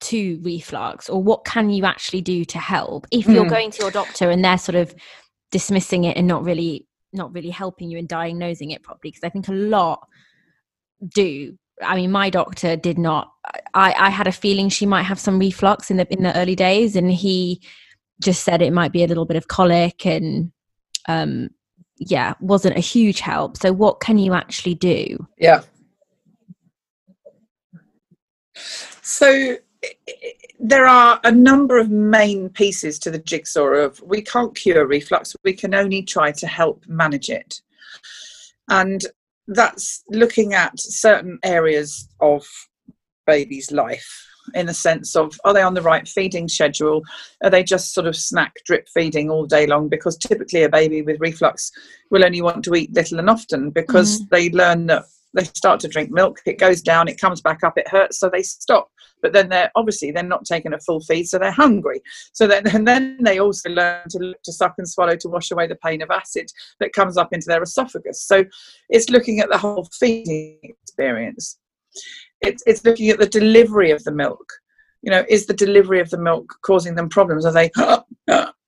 to 0.00 0.40
reflux, 0.42 1.08
or 1.08 1.22
what 1.22 1.44
can 1.44 1.70
you 1.70 1.84
actually 1.84 2.22
do 2.22 2.44
to 2.44 2.58
help 2.58 3.06
if 3.10 3.26
you're 3.26 3.44
mm. 3.44 3.50
going 3.50 3.70
to 3.72 3.82
your 3.82 3.90
doctor 3.90 4.30
and 4.30 4.44
they're 4.44 4.58
sort 4.58 4.76
of 4.76 4.94
dismissing 5.50 6.04
it 6.04 6.16
and 6.16 6.26
not 6.26 6.44
really 6.44 6.86
not 7.12 7.32
really 7.34 7.50
helping 7.50 7.90
you 7.90 7.98
in 7.98 8.06
diagnosing 8.06 8.70
it 8.70 8.82
properly? 8.82 9.10
Because 9.10 9.24
I 9.24 9.28
think 9.28 9.48
a 9.48 9.52
lot 9.52 10.06
do 11.14 11.56
I 11.80 11.96
mean, 11.96 12.10
my 12.10 12.30
doctor 12.30 12.76
did 12.76 12.98
not. 12.98 13.32
I, 13.74 13.94
I 13.98 14.10
had 14.10 14.26
a 14.26 14.32
feeling 14.32 14.68
she 14.68 14.86
might 14.86 15.04
have 15.04 15.18
some 15.18 15.38
reflux 15.38 15.90
in 15.90 15.96
the 15.96 16.12
in 16.12 16.22
the 16.22 16.36
early 16.36 16.54
days, 16.54 16.96
and 16.96 17.10
he 17.10 17.62
just 18.22 18.44
said 18.44 18.62
it 18.62 18.72
might 18.72 18.92
be 18.92 19.04
a 19.04 19.06
little 19.08 19.24
bit 19.24 19.36
of 19.36 19.48
colic, 19.48 20.06
and 20.06 20.52
um, 21.08 21.48
yeah, 21.98 22.34
wasn't 22.40 22.76
a 22.76 22.80
huge 22.80 23.20
help. 23.20 23.56
So, 23.56 23.72
what 23.72 24.00
can 24.00 24.18
you 24.18 24.34
actually 24.34 24.74
do? 24.74 25.26
Yeah. 25.38 25.62
So 29.02 29.56
there 30.60 30.86
are 30.86 31.20
a 31.24 31.32
number 31.32 31.78
of 31.78 31.90
main 31.90 32.48
pieces 32.48 32.98
to 33.00 33.10
the 33.10 33.18
jigsaw 33.18 33.66
of 33.66 34.00
we 34.02 34.22
can't 34.22 34.54
cure 34.54 34.86
reflux 34.86 35.34
we 35.44 35.52
can 35.52 35.74
only 35.74 36.02
try 36.02 36.30
to 36.30 36.46
help 36.46 36.84
manage 36.86 37.28
it 37.28 37.60
and 38.68 39.06
that's 39.54 40.02
looking 40.08 40.54
at 40.54 40.78
certain 40.78 41.38
areas 41.44 42.08
of 42.20 42.46
baby's 43.26 43.70
life 43.70 44.28
in 44.54 44.66
the 44.66 44.74
sense 44.74 45.14
of 45.14 45.38
are 45.44 45.54
they 45.54 45.62
on 45.62 45.74
the 45.74 45.82
right 45.82 46.08
feeding 46.08 46.48
schedule 46.48 47.02
are 47.44 47.50
they 47.50 47.62
just 47.62 47.94
sort 47.94 48.06
of 48.06 48.16
snack 48.16 48.52
drip 48.66 48.88
feeding 48.92 49.30
all 49.30 49.46
day 49.46 49.66
long 49.66 49.88
because 49.88 50.16
typically 50.16 50.64
a 50.64 50.68
baby 50.68 51.00
with 51.02 51.20
reflux 51.20 51.70
will 52.10 52.24
only 52.24 52.42
want 52.42 52.64
to 52.64 52.74
eat 52.74 52.92
little 52.92 53.20
and 53.20 53.30
often 53.30 53.70
because 53.70 54.20
mm. 54.20 54.28
they 54.30 54.50
learn 54.50 54.86
that 54.86 55.04
they 55.34 55.44
start 55.44 55.80
to 55.80 55.88
drink 55.88 56.10
milk 56.10 56.40
it 56.46 56.58
goes 56.58 56.82
down 56.82 57.08
it 57.08 57.20
comes 57.20 57.40
back 57.40 57.62
up 57.64 57.78
it 57.78 57.88
hurts 57.88 58.18
so 58.18 58.28
they 58.28 58.42
stop. 58.42 58.88
But 59.20 59.32
then 59.32 59.48
they're 59.48 59.70
obviously 59.76 60.10
they're 60.10 60.22
not 60.22 60.44
taking 60.44 60.74
a 60.74 60.80
full 60.80 61.00
feed 61.00 61.28
so 61.28 61.38
they're 61.38 61.52
hungry. 61.52 62.00
So 62.32 62.46
then 62.46 62.66
and 62.68 62.86
then 62.86 63.18
they 63.22 63.38
also 63.38 63.70
learn 63.70 64.08
to, 64.10 64.34
to 64.42 64.52
suck 64.52 64.74
and 64.78 64.88
swallow 64.88 65.16
to 65.16 65.28
wash 65.28 65.50
away 65.50 65.66
the 65.66 65.76
pain 65.76 66.02
of 66.02 66.10
acid 66.10 66.50
that 66.80 66.92
comes 66.92 67.16
up 67.16 67.32
into 67.32 67.46
their 67.46 67.62
esophagus. 67.62 68.22
So 68.26 68.44
it's 68.88 69.10
looking 69.10 69.40
at 69.40 69.48
the 69.50 69.58
whole 69.58 69.88
feeding 69.98 70.58
experience. 70.62 71.58
It's, 72.40 72.62
it's 72.66 72.84
looking 72.84 73.10
at 73.10 73.18
the 73.18 73.26
delivery 73.26 73.90
of 73.90 74.02
the 74.04 74.12
milk. 74.12 74.52
You 75.02 75.10
know 75.10 75.24
is 75.28 75.46
the 75.46 75.54
delivery 75.54 76.00
of 76.00 76.10
the 76.10 76.18
milk 76.18 76.54
causing 76.64 76.94
them 76.94 77.08
problems? 77.08 77.44
Are 77.44 77.52
they 77.52 77.70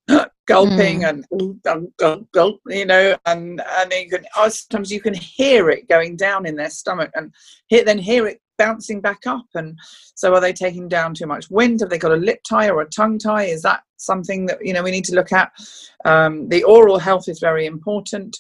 gulping 0.47 1.01
mm. 1.01 1.09
and 1.09 1.63
gulp, 1.63 1.97
gulp, 1.99 2.33
gulp, 2.33 2.61
you 2.67 2.87
know, 2.87 3.17
and 3.27 3.63
and 3.79 3.93
you 3.93 4.09
can 4.09 4.25
oh, 4.37 4.49
sometimes 4.49 4.91
you 4.91 5.01
can 5.01 5.15
hear 5.15 5.71
it 5.71 5.89
going 5.89 6.17
down 6.17 6.47
in 6.47 6.57
their 6.57 6.71
stomach 6.71 7.11
and 7.15 7.33
hear, 7.67 7.85
then 7.85 7.99
hear 7.99 8.27
it 8.27 8.41
bouncing 8.59 9.01
back 9.01 9.27
up. 9.27 9.47
And 9.55 9.79
so, 10.15 10.35
are 10.35 10.41
they 10.41 10.53
taking 10.53 10.89
down 10.89 11.15
too 11.15 11.27
much 11.27 11.51
wind? 11.51 11.81
Have 11.81 11.91
they 11.91 11.99
got 11.99 12.13
a 12.13 12.17
lip 12.17 12.41
tie 12.49 12.69
or 12.69 12.83
a 12.83 12.89
tongue 12.89 13.19
tie? 13.19 13.45
Is 13.45 13.63
that 13.63 13.83
something 13.97 14.47
that 14.47 14.59
you 14.65 14.73
know 14.73 14.83
we 14.83 14.91
need 14.91 15.05
to 15.05 15.15
look 15.15 15.33
at? 15.33 15.53
Um, 16.05 16.49
the 16.49 16.63
oral 16.65 16.99
health 16.99 17.29
is 17.29 17.41
very 17.41 17.67
important. 17.67 18.37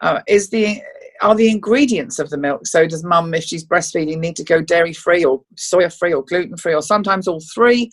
Uh, 0.00 0.20
is 0.26 0.50
the 0.50 0.80
are 1.22 1.34
the 1.34 1.50
ingredients 1.50 2.18
of 2.18 2.28
the 2.28 2.36
milk 2.36 2.66
so 2.66 2.86
does 2.86 3.04
mum 3.04 3.32
if 3.34 3.44
she's 3.44 3.64
breastfeeding 3.64 4.18
need 4.18 4.34
to 4.34 4.42
go 4.42 4.60
dairy 4.60 4.92
free 4.92 5.24
or 5.24 5.40
soya 5.56 5.96
free 5.96 6.12
or 6.12 6.24
gluten 6.24 6.56
free 6.56 6.74
or 6.74 6.82
sometimes 6.82 7.28
all 7.28 7.40
three 7.54 7.88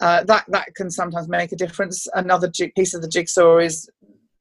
uh, 0.00 0.24
that 0.24 0.44
that 0.48 0.74
can 0.74 0.90
sometimes 0.90 1.28
make 1.28 1.52
a 1.52 1.56
difference. 1.56 2.06
Another 2.14 2.50
piece 2.76 2.94
of 2.94 3.02
the 3.02 3.08
jigsaw 3.08 3.58
is 3.58 3.88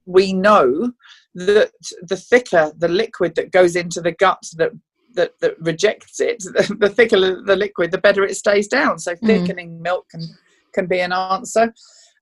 we 0.06 0.34
know 0.34 0.92
that 1.36 1.72
the 2.02 2.18
thicker 2.18 2.72
the 2.78 2.88
liquid 2.88 3.36
that 3.36 3.52
goes 3.52 3.76
into 3.76 4.02
the 4.02 4.12
gut 4.14 4.42
that 4.58 4.72
that, 5.16 5.34
that 5.42 5.60
rejects 5.60 6.20
it, 6.20 6.40
the, 6.40 6.76
the, 6.80 6.90
thicker 6.90 7.20
the 7.44 7.56
liquid, 7.56 7.92
the 7.92 7.98
better 7.98 8.24
it 8.24 8.38
stays 8.38 8.68
down. 8.68 9.00
So 9.00 9.16
mm. 9.16 9.26
thickening 9.26 9.78
mm. 9.78 9.82
milk 9.82 10.08
can 10.10 10.22
can 10.74 10.86
be 10.86 11.00
an 11.00 11.12
answer. 11.12 11.74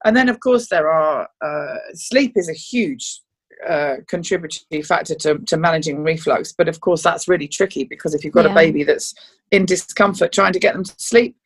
And 0.04 0.16
then, 0.16 0.28
of 0.28 0.40
course, 0.40 0.68
there 0.68 0.90
are 0.90 1.28
uh, 1.44 1.76
sleep 1.94 2.32
is 2.36 2.48
a 2.48 2.54
huge 2.54 3.20
uh, 3.66 3.96
contributory 4.06 4.82
factor 4.82 5.14
to, 5.16 5.38
to 5.38 5.56
managing 5.56 6.02
reflux. 6.02 6.52
But 6.56 6.68
of 6.68 6.80
course, 6.80 7.02
that's 7.02 7.28
really 7.28 7.48
tricky 7.48 7.84
because 7.84 8.14
if 8.14 8.24
you've 8.24 8.34
got 8.34 8.44
yeah. 8.44 8.52
a 8.52 8.54
baby 8.54 8.84
that's 8.84 9.14
in 9.50 9.66
discomfort, 9.66 10.32
trying 10.32 10.52
to 10.52 10.60
get 10.60 10.74
them 10.74 10.84
to 10.84 10.94
sleep 10.98 11.36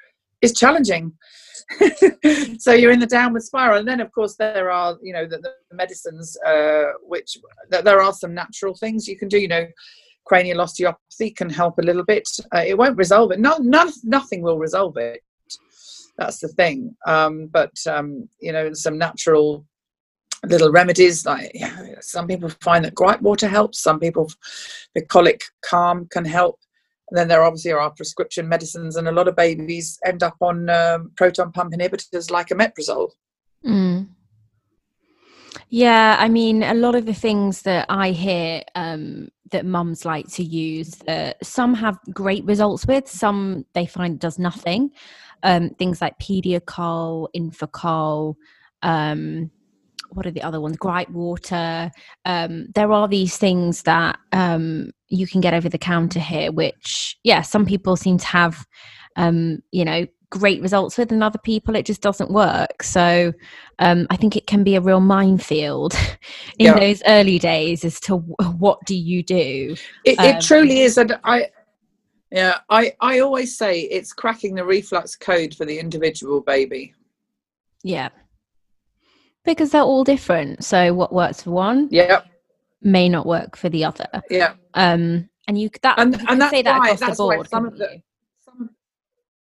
is 0.42 0.52
challenging. 0.52 1.12
so 2.58 2.72
you're 2.72 2.92
in 2.92 3.00
the 3.00 3.06
downward 3.06 3.42
spiral. 3.42 3.78
And 3.78 3.88
then 3.88 4.00
of 4.00 4.12
course 4.12 4.36
there 4.36 4.70
are 4.70 4.96
you 5.02 5.12
know 5.12 5.26
the, 5.26 5.38
the 5.38 5.52
medicines 5.72 6.36
uh, 6.46 6.92
which 7.02 7.36
there 7.70 8.00
are 8.00 8.12
some 8.12 8.34
natural 8.34 8.74
things 8.74 9.08
you 9.08 9.18
can 9.18 9.28
do. 9.28 9.38
You 9.38 9.48
know 9.48 9.66
cranial 10.24 10.60
osteopathy 10.60 11.30
can 11.30 11.50
help 11.50 11.78
a 11.78 11.82
little 11.82 12.04
bit. 12.04 12.28
Uh, 12.54 12.62
it 12.64 12.78
won't 12.78 12.96
resolve 12.96 13.32
it. 13.32 13.40
No, 13.40 13.56
no, 13.58 13.90
nothing 14.04 14.40
will 14.42 14.58
resolve 14.58 14.96
it. 14.96 15.20
That's 16.16 16.38
the 16.38 16.48
thing. 16.48 16.94
Um, 17.06 17.48
but 17.48 17.72
um, 17.86 18.28
you 18.40 18.52
know 18.52 18.72
some 18.72 18.98
natural 18.98 19.66
little 20.46 20.72
remedies 20.72 21.24
like 21.24 21.52
yeah, 21.54 21.94
some 22.00 22.26
people 22.26 22.48
find 22.60 22.84
that 22.84 22.94
gripe 22.94 23.22
water 23.22 23.48
helps. 23.48 23.80
Some 23.80 24.00
people 24.00 24.30
the 24.94 25.02
colic 25.02 25.42
calm 25.64 26.06
can 26.10 26.24
help 26.24 26.58
and 27.12 27.18
then 27.18 27.28
there 27.28 27.42
obviously 27.42 27.72
are 27.72 27.90
prescription 27.90 28.48
medicines, 28.48 28.96
and 28.96 29.06
a 29.06 29.12
lot 29.12 29.28
of 29.28 29.36
babies 29.36 29.98
end 30.06 30.22
up 30.22 30.36
on 30.40 30.70
um, 30.70 31.12
proton 31.14 31.52
pump 31.52 31.74
inhibitors 31.74 32.30
like 32.30 32.48
omeprazole. 32.48 33.10
Mm. 33.66 34.08
Yeah, 35.68 36.16
I 36.18 36.30
mean, 36.30 36.62
a 36.62 36.72
lot 36.72 36.94
of 36.94 37.04
the 37.04 37.12
things 37.12 37.62
that 37.62 37.84
I 37.90 38.12
hear 38.12 38.62
um, 38.74 39.28
that 39.50 39.66
mums 39.66 40.06
like 40.06 40.26
to 40.28 40.42
use, 40.42 41.02
uh, 41.06 41.34
some 41.42 41.74
have 41.74 41.98
great 42.14 42.46
results 42.46 42.86
with, 42.86 43.06
some 43.06 43.66
they 43.74 43.84
find 43.84 44.18
does 44.18 44.38
nothing. 44.38 44.92
Um, 45.42 45.68
things 45.78 46.00
like 46.00 46.18
Pediacol, 46.18 47.28
Infacol, 47.36 48.36
um, 48.80 49.50
what 50.14 50.26
are 50.26 50.30
the 50.30 50.42
other 50.42 50.60
ones? 50.60 50.76
Gripe 50.76 51.10
water. 51.10 51.90
Um, 52.24 52.66
there 52.74 52.92
are 52.92 53.08
these 53.08 53.36
things 53.36 53.82
that 53.82 54.18
um, 54.32 54.90
you 55.08 55.26
can 55.26 55.40
get 55.40 55.54
over 55.54 55.68
the 55.68 55.78
counter 55.78 56.20
here, 56.20 56.52
which, 56.52 57.18
yeah, 57.22 57.42
some 57.42 57.66
people 57.66 57.96
seem 57.96 58.18
to 58.18 58.26
have, 58.26 58.66
um, 59.16 59.62
you 59.70 59.84
know, 59.84 60.06
great 60.30 60.62
results 60.62 60.96
with, 60.96 61.12
and 61.12 61.22
other 61.22 61.38
people 61.38 61.76
it 61.76 61.84
just 61.84 62.00
doesn't 62.00 62.30
work. 62.30 62.82
So 62.82 63.32
um, 63.78 64.06
I 64.10 64.16
think 64.16 64.36
it 64.36 64.46
can 64.46 64.64
be 64.64 64.76
a 64.76 64.80
real 64.80 65.00
minefield 65.00 65.94
in 66.58 66.66
yeah. 66.66 66.78
those 66.78 67.02
early 67.06 67.38
days 67.38 67.84
as 67.84 68.00
to 68.00 68.16
what 68.16 68.78
do 68.86 68.94
you 68.96 69.22
do. 69.22 69.76
It, 70.04 70.18
it 70.18 70.36
um, 70.36 70.40
truly 70.40 70.80
is, 70.80 70.98
and 70.98 71.18
I. 71.24 71.48
Yeah, 72.30 72.60
I, 72.70 72.94
I 73.02 73.18
always 73.18 73.58
say 73.58 73.80
it's 73.80 74.14
cracking 74.14 74.54
the 74.54 74.64
reflux 74.64 75.14
code 75.14 75.54
for 75.54 75.66
the 75.66 75.78
individual 75.78 76.40
baby. 76.40 76.94
Yeah 77.82 78.08
because 79.44 79.70
they're 79.70 79.82
all 79.82 80.04
different. 80.04 80.64
So 80.64 80.94
what 80.94 81.12
works 81.12 81.42
for 81.42 81.50
one, 81.50 81.88
yeah, 81.90 82.22
may 82.80 83.08
not 83.08 83.26
work 83.26 83.56
for 83.56 83.68
the 83.68 83.84
other. 83.84 84.08
Yeah. 84.30 84.54
Um, 84.74 85.28
and 85.48 85.58
you 85.60 85.70
that 85.82 85.98
and, 85.98 86.14
you 86.14 86.26
and 86.28 86.40
that's 86.40 86.50
say 86.50 86.62
that 86.62 86.78
why, 86.78 86.90
across 86.90 87.16
the 87.16 87.22
board. 87.22 87.48
some 87.48 87.66
of 87.66 87.76
the, 87.76 88.00
some, 88.44 88.70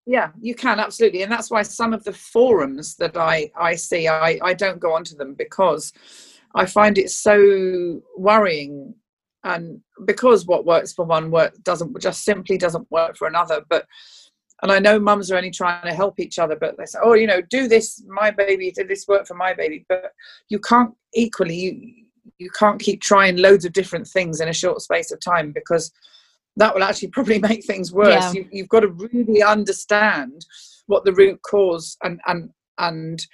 yeah, 0.06 0.30
you 0.40 0.54
can 0.54 0.80
absolutely, 0.80 1.22
and 1.22 1.30
that's 1.30 1.50
why 1.50 1.62
some 1.62 1.92
of 1.92 2.04
the 2.04 2.12
forums 2.12 2.96
that 2.96 3.16
I 3.16 3.50
I 3.56 3.76
see, 3.76 4.08
I 4.08 4.38
I 4.42 4.54
don't 4.54 4.80
go 4.80 4.92
onto 4.94 5.16
them 5.16 5.34
because 5.34 5.92
I 6.54 6.66
find 6.66 6.98
it 6.98 7.10
so 7.10 8.02
worrying, 8.16 8.94
and 9.44 9.80
because 10.04 10.46
what 10.46 10.66
works 10.66 10.92
for 10.92 11.04
one 11.04 11.30
work 11.30 11.54
doesn't 11.62 11.98
just 12.00 12.24
simply 12.24 12.58
doesn't 12.58 12.90
work 12.90 13.16
for 13.16 13.28
another, 13.28 13.62
but 13.68 13.86
and 14.62 14.72
I 14.72 14.78
know 14.78 14.98
mums 14.98 15.30
are 15.30 15.36
only 15.36 15.50
trying 15.50 15.84
to 15.84 15.94
help 15.94 16.20
each 16.20 16.38
other, 16.38 16.56
but 16.56 16.76
they 16.78 16.86
say, 16.86 16.98
oh, 17.02 17.14
you 17.14 17.26
know, 17.26 17.40
do 17.42 17.68
this, 17.68 18.02
my 18.06 18.30
baby, 18.30 18.70
did 18.70 18.88
this 18.88 19.06
work 19.08 19.26
for 19.26 19.34
my 19.34 19.52
baby? 19.52 19.84
But 19.88 20.12
you 20.48 20.58
can't 20.58 20.94
equally, 21.14 21.56
you, 21.56 22.04
you 22.38 22.50
can't 22.50 22.80
keep 22.80 23.02
trying 23.02 23.36
loads 23.36 23.64
of 23.64 23.72
different 23.72 24.06
things 24.06 24.40
in 24.40 24.48
a 24.48 24.54
short 24.54 24.80
space 24.80 25.12
of 25.12 25.20
time 25.20 25.52
because 25.52 25.92
that 26.56 26.74
will 26.74 26.84
actually 26.84 27.08
probably 27.12 27.38
make 27.38 27.64
things 27.64 27.92
worse. 27.92 28.08
Yeah. 28.08 28.32
You, 28.32 28.48
you've 28.52 28.68
got 28.68 28.80
to 28.80 28.88
really 28.88 29.42
understand 29.42 30.46
what 30.86 31.04
the 31.04 31.12
root 31.12 31.40
cause 31.42 31.96
and, 32.02 32.20
and, 32.26 32.50
and, 32.78 33.26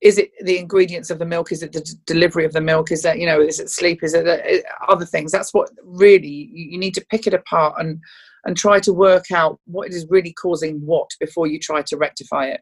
is 0.00 0.16
it 0.16 0.30
the 0.44 0.56
ingredients 0.56 1.10
of 1.10 1.18
the 1.18 1.26
milk 1.26 1.52
is 1.52 1.62
it 1.62 1.72
the 1.72 1.80
d- 1.82 1.92
delivery 2.06 2.46
of 2.46 2.54
the 2.54 2.60
milk 2.62 2.90
is 2.90 3.02
that 3.02 3.18
you 3.18 3.26
know 3.26 3.38
is 3.38 3.60
it 3.60 3.68
sleep 3.68 4.02
is 4.02 4.14
it 4.14 4.26
uh, 4.26 4.90
other 4.90 5.04
things 5.04 5.30
that's 5.30 5.52
what 5.52 5.68
really 5.84 6.48
you, 6.50 6.70
you 6.70 6.78
need 6.78 6.94
to 6.94 7.04
pick 7.10 7.26
it 7.26 7.34
apart 7.34 7.74
and 7.78 8.00
and 8.44 8.56
try 8.56 8.80
to 8.80 8.92
work 8.92 9.30
out 9.30 9.58
what 9.66 9.90
is 9.90 10.06
really 10.08 10.32
causing 10.32 10.80
what 10.84 11.10
before 11.20 11.46
you 11.46 11.58
try 11.58 11.82
to 11.82 11.96
rectify 11.96 12.46
it. 12.46 12.60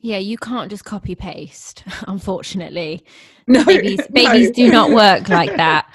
Yeah, 0.00 0.18
you 0.18 0.38
can't 0.38 0.70
just 0.70 0.84
copy 0.84 1.14
paste, 1.14 1.84
unfortunately. 2.06 3.04
No, 3.50 3.64
babies, 3.64 4.06
babies 4.12 4.48
no. 4.48 4.52
do 4.52 4.70
not 4.70 4.90
work 4.90 5.30
like 5.30 5.56
that. 5.56 5.86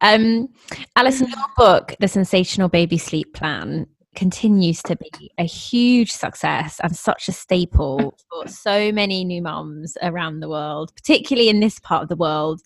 Um, 0.00 0.48
Alison, 0.96 1.28
your 1.28 1.46
book, 1.56 1.94
The 2.00 2.08
Sensational 2.08 2.68
Baby 2.68 2.98
Sleep 2.98 3.32
Plan, 3.32 3.86
continues 4.16 4.82
to 4.82 4.96
be 4.96 5.30
a 5.38 5.44
huge 5.44 6.10
success 6.10 6.80
and 6.82 6.96
such 6.96 7.28
a 7.28 7.32
staple 7.32 8.16
for 8.30 8.48
so 8.48 8.90
many 8.90 9.24
new 9.24 9.42
mums 9.42 9.96
around 10.02 10.40
the 10.40 10.48
world, 10.48 10.92
particularly 10.96 11.48
in 11.48 11.60
this 11.60 11.78
part 11.78 12.02
of 12.02 12.08
the 12.08 12.16
world. 12.16 12.60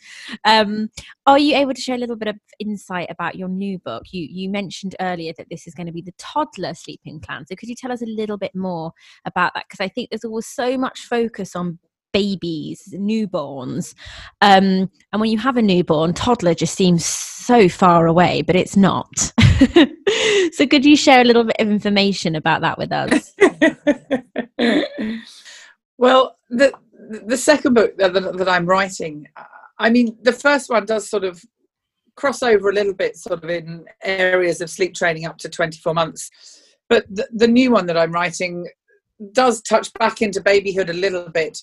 Um, 0.44 0.88
are 1.26 1.38
you 1.38 1.56
able 1.56 1.74
to 1.74 1.80
share 1.80 1.96
a 1.96 1.98
little 1.98 2.16
bit 2.16 2.28
of 2.28 2.38
insight 2.58 3.10
about 3.10 3.34
your 3.34 3.48
new 3.48 3.78
book? 3.78 4.04
You 4.12 4.26
you 4.30 4.48
mentioned 4.48 4.96
earlier 5.00 5.32
that 5.36 5.50
this 5.50 5.66
is 5.66 5.74
going 5.74 5.88
to 5.88 5.92
be 5.92 6.02
the 6.02 6.14
toddler 6.16 6.72
sleeping 6.74 7.20
plan. 7.20 7.44
So 7.46 7.56
could 7.56 7.68
you 7.68 7.74
tell 7.74 7.92
us 7.92 8.00
a 8.00 8.06
little 8.06 8.38
bit 8.38 8.54
more 8.54 8.92
about 9.24 9.52
that? 9.54 9.64
Because 9.68 9.84
I 9.84 9.88
think 9.88 10.10
there's 10.10 10.24
always 10.24 10.46
so 10.46 10.78
much 10.78 11.00
focus 11.00 11.56
on 11.56 11.78
babies, 12.12 12.92
newborns. 12.94 13.94
Um, 14.40 14.90
and 15.12 15.20
when 15.20 15.30
you 15.30 15.38
have 15.38 15.56
a 15.56 15.62
newborn, 15.62 16.14
toddler 16.14 16.54
just 16.54 16.74
seems 16.74 17.04
so 17.04 17.68
far 17.68 18.06
away, 18.06 18.42
but 18.42 18.56
it's 18.56 18.76
not. 18.76 19.10
so 20.52 20.66
could 20.66 20.84
you 20.84 20.96
share 20.96 21.20
a 21.20 21.24
little 21.24 21.44
bit 21.44 21.56
of 21.58 21.68
information 21.68 22.34
about 22.34 22.60
that 22.62 22.78
with 22.78 22.92
us? 22.92 23.34
well, 25.98 26.36
the 26.48 26.72
the 27.26 27.36
second 27.36 27.74
book 27.74 27.96
that, 27.96 28.12
that 28.12 28.48
I'm 28.48 28.66
writing, 28.66 29.26
I 29.78 29.90
mean, 29.90 30.16
the 30.22 30.32
first 30.32 30.70
one 30.70 30.84
does 30.84 31.08
sort 31.08 31.24
of 31.24 31.42
cross 32.14 32.42
over 32.42 32.68
a 32.68 32.74
little 32.74 32.94
bit, 32.94 33.16
sort 33.16 33.42
of 33.42 33.50
in 33.50 33.84
areas 34.04 34.60
of 34.60 34.70
sleep 34.70 34.94
training 34.94 35.24
up 35.24 35.38
to 35.38 35.48
24 35.48 35.94
months. 35.94 36.30
But 36.88 37.06
the, 37.08 37.26
the 37.32 37.48
new 37.48 37.72
one 37.72 37.86
that 37.86 37.96
I'm 37.96 38.12
writing 38.12 38.68
does 39.32 39.62
touch 39.62 39.92
back 39.94 40.22
into 40.22 40.40
babyhood 40.40 40.90
a 40.90 40.94
little 40.94 41.28
bit 41.28 41.62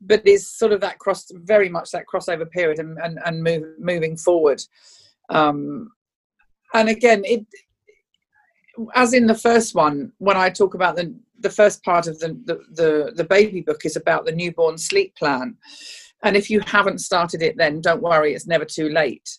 but 0.00 0.26
is 0.26 0.50
sort 0.50 0.72
of 0.72 0.80
that 0.80 0.98
cross 0.98 1.30
very 1.34 1.68
much 1.68 1.90
that 1.90 2.06
crossover 2.12 2.50
period 2.50 2.78
and 2.78 2.98
and, 2.98 3.18
and 3.24 3.42
move, 3.42 3.64
moving 3.78 4.16
forward. 4.16 4.62
Um, 5.28 5.90
and 6.74 6.88
again 6.88 7.22
it 7.24 7.46
as 8.94 9.12
in 9.12 9.26
the 9.26 9.34
first 9.34 9.74
one 9.74 10.12
when 10.18 10.36
i 10.36 10.48
talk 10.48 10.74
about 10.74 10.96
the 10.96 11.14
the 11.40 11.50
first 11.50 11.82
part 11.82 12.06
of 12.06 12.18
the, 12.18 12.28
the 12.44 12.60
the, 12.70 13.12
the 13.16 13.24
baby 13.24 13.60
book 13.60 13.84
is 13.84 13.96
about 13.96 14.24
the 14.24 14.32
newborn 14.32 14.76
sleep 14.78 15.16
plan. 15.16 15.56
And 16.22 16.36
if 16.36 16.50
you 16.50 16.60
haven't 16.60 16.98
started 16.98 17.42
it 17.42 17.56
then 17.56 17.80
don't 17.80 18.02
worry 18.02 18.34
it's 18.34 18.46
never 18.46 18.64
too 18.64 18.88
late. 18.90 19.38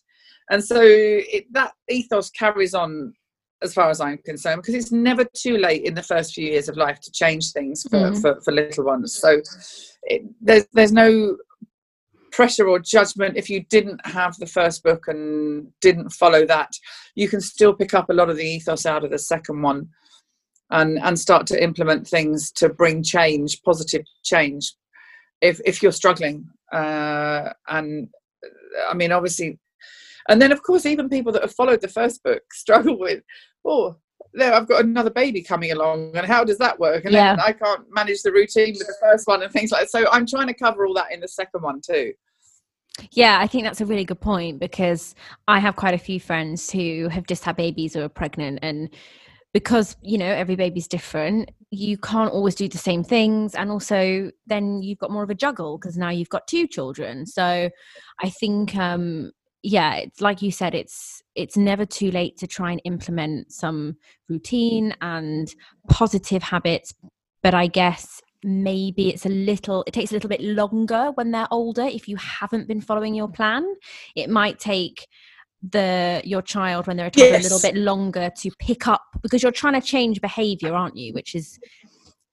And 0.49 0.63
so 0.63 0.81
it, 0.81 1.45
that 1.53 1.73
ethos 1.89 2.29
carries 2.31 2.73
on 2.73 3.13
as 3.61 3.73
far 3.73 3.89
as 3.89 4.01
I'm 4.01 4.17
concerned, 4.19 4.61
because 4.61 4.75
it's 4.75 4.91
never 4.91 5.23
too 5.23 5.57
late 5.57 5.83
in 5.83 5.93
the 5.93 6.03
first 6.03 6.33
few 6.33 6.45
years 6.45 6.69
of 6.69 6.77
life 6.77 6.99
to 7.01 7.11
change 7.11 7.51
things 7.51 7.83
for, 7.83 7.97
mm. 7.97 8.21
for, 8.21 8.41
for, 8.41 8.51
little 8.51 8.85
ones. 8.85 9.15
So 9.15 9.41
it, 10.03 10.23
there's 10.41 10.65
there's 10.73 10.91
no 10.91 11.37
pressure 12.31 12.67
or 12.67 12.79
judgment 12.79 13.37
if 13.37 13.49
you 13.49 13.63
didn't 13.69 14.05
have 14.05 14.37
the 14.37 14.45
first 14.45 14.83
book 14.83 15.07
and 15.07 15.67
didn't 15.81 16.09
follow 16.09 16.45
that. 16.45 16.71
You 17.15 17.27
can 17.27 17.41
still 17.41 17.73
pick 17.73 17.93
up 17.93 18.09
a 18.09 18.13
lot 18.13 18.29
of 18.29 18.37
the 18.37 18.45
ethos 18.45 18.85
out 18.85 19.03
of 19.03 19.11
the 19.11 19.19
second 19.19 19.61
one, 19.61 19.89
and 20.71 20.99
and 20.99 21.19
start 21.19 21.47
to 21.47 21.63
implement 21.63 22.07
things 22.07 22.51
to 22.53 22.69
bring 22.69 23.03
change, 23.03 23.61
positive 23.63 24.05
change. 24.23 24.73
If 25.41 25.59
if 25.65 25.83
you're 25.83 25.91
struggling, 25.91 26.47
uh, 26.73 27.49
and 27.67 28.07
I 28.89 28.93
mean, 28.93 29.11
obviously 29.11 29.59
and 30.29 30.41
then 30.41 30.51
of 30.51 30.63
course 30.63 30.85
even 30.85 31.09
people 31.09 31.31
that 31.31 31.41
have 31.41 31.53
followed 31.53 31.81
the 31.81 31.87
first 31.87 32.23
book 32.23 32.41
struggle 32.53 32.97
with 32.97 33.23
oh, 33.65 33.95
there 34.33 34.53
I've 34.53 34.67
got 34.67 34.83
another 34.83 35.09
baby 35.09 35.41
coming 35.41 35.71
along, 35.71 36.15
and 36.15 36.25
how 36.25 36.43
does 36.43 36.57
that 36.59 36.79
work? 36.79 37.05
And 37.05 37.13
yeah. 37.13 37.35
then 37.35 37.45
I 37.45 37.51
can't 37.51 37.85
manage 37.93 38.21
the 38.21 38.31
routine 38.31 38.75
with 38.77 38.87
the 38.87 38.95
first 39.01 39.27
one 39.27 39.43
and 39.43 39.51
things 39.51 39.71
like 39.71 39.81
that. 39.81 39.89
So 39.91 40.09
I'm 40.11 40.25
trying 40.25 40.47
to 40.47 40.53
cover 40.53 40.85
all 40.85 40.93
that 40.95 41.11
in 41.11 41.19
the 41.19 41.27
second 41.27 41.61
one 41.61 41.81
too. 41.81 42.13
Yeah, 43.11 43.39
I 43.39 43.47
think 43.47 43.63
that's 43.63 43.81
a 43.81 43.85
really 43.85 44.05
good 44.05 44.21
point 44.21 44.59
because 44.59 45.15
I 45.47 45.59
have 45.59 45.75
quite 45.75 45.93
a 45.93 45.97
few 45.97 46.19
friends 46.19 46.69
who 46.69 47.07
have 47.09 47.25
just 47.25 47.43
had 47.43 47.55
babies 47.55 47.95
or 47.95 48.03
are 48.03 48.09
pregnant 48.09 48.59
and 48.61 48.89
because 49.53 49.97
you 50.01 50.17
know 50.17 50.25
every 50.25 50.55
baby's 50.55 50.87
different 50.87 51.51
you 51.71 51.97
can't 51.97 52.31
always 52.31 52.55
do 52.55 52.67
the 52.67 52.77
same 52.77 53.03
things 53.03 53.55
and 53.55 53.69
also 53.69 54.31
then 54.47 54.81
you've 54.81 54.97
got 54.99 55.11
more 55.11 55.23
of 55.23 55.29
a 55.29 55.35
juggle 55.35 55.77
because 55.77 55.97
now 55.97 56.09
you've 56.09 56.29
got 56.29 56.47
two 56.47 56.67
children 56.67 57.25
so 57.25 57.69
i 58.21 58.29
think 58.29 58.75
um 58.77 59.31
yeah 59.63 59.95
it's 59.95 60.21
like 60.21 60.41
you 60.41 60.51
said 60.51 60.73
it's 60.73 61.21
it's 61.35 61.55
never 61.55 61.85
too 61.85 62.11
late 62.11 62.37
to 62.37 62.47
try 62.47 62.71
and 62.71 62.81
implement 62.85 63.51
some 63.51 63.95
routine 64.29 64.93
and 65.01 65.53
positive 65.89 66.41
habits 66.41 66.93
but 67.43 67.53
i 67.53 67.67
guess 67.67 68.21
maybe 68.43 69.09
it's 69.09 69.25
a 69.25 69.29
little 69.29 69.83
it 69.85 69.93
takes 69.93 70.11
a 70.11 70.13
little 70.13 70.29
bit 70.29 70.41
longer 70.41 71.11
when 71.13 71.31
they're 71.31 71.47
older 71.51 71.83
if 71.83 72.07
you 72.07 72.15
haven't 72.17 72.67
been 72.67 72.81
following 72.81 73.13
your 73.13 73.27
plan 73.27 73.63
it 74.15 74.29
might 74.29 74.57
take 74.57 75.07
the 75.69 76.21
your 76.25 76.41
child 76.41 76.87
when 76.87 76.97
they're 76.97 77.07
a, 77.07 77.11
yes. 77.15 77.39
a 77.39 77.43
little 77.43 77.61
bit 77.61 77.79
longer 77.79 78.31
to 78.35 78.49
pick 78.57 78.87
up 78.87 79.03
because 79.21 79.43
you're 79.43 79.51
trying 79.51 79.79
to 79.79 79.85
change 79.85 80.19
behavior 80.19 80.73
aren't 80.73 80.97
you 80.97 81.13
which 81.13 81.35
is 81.35 81.59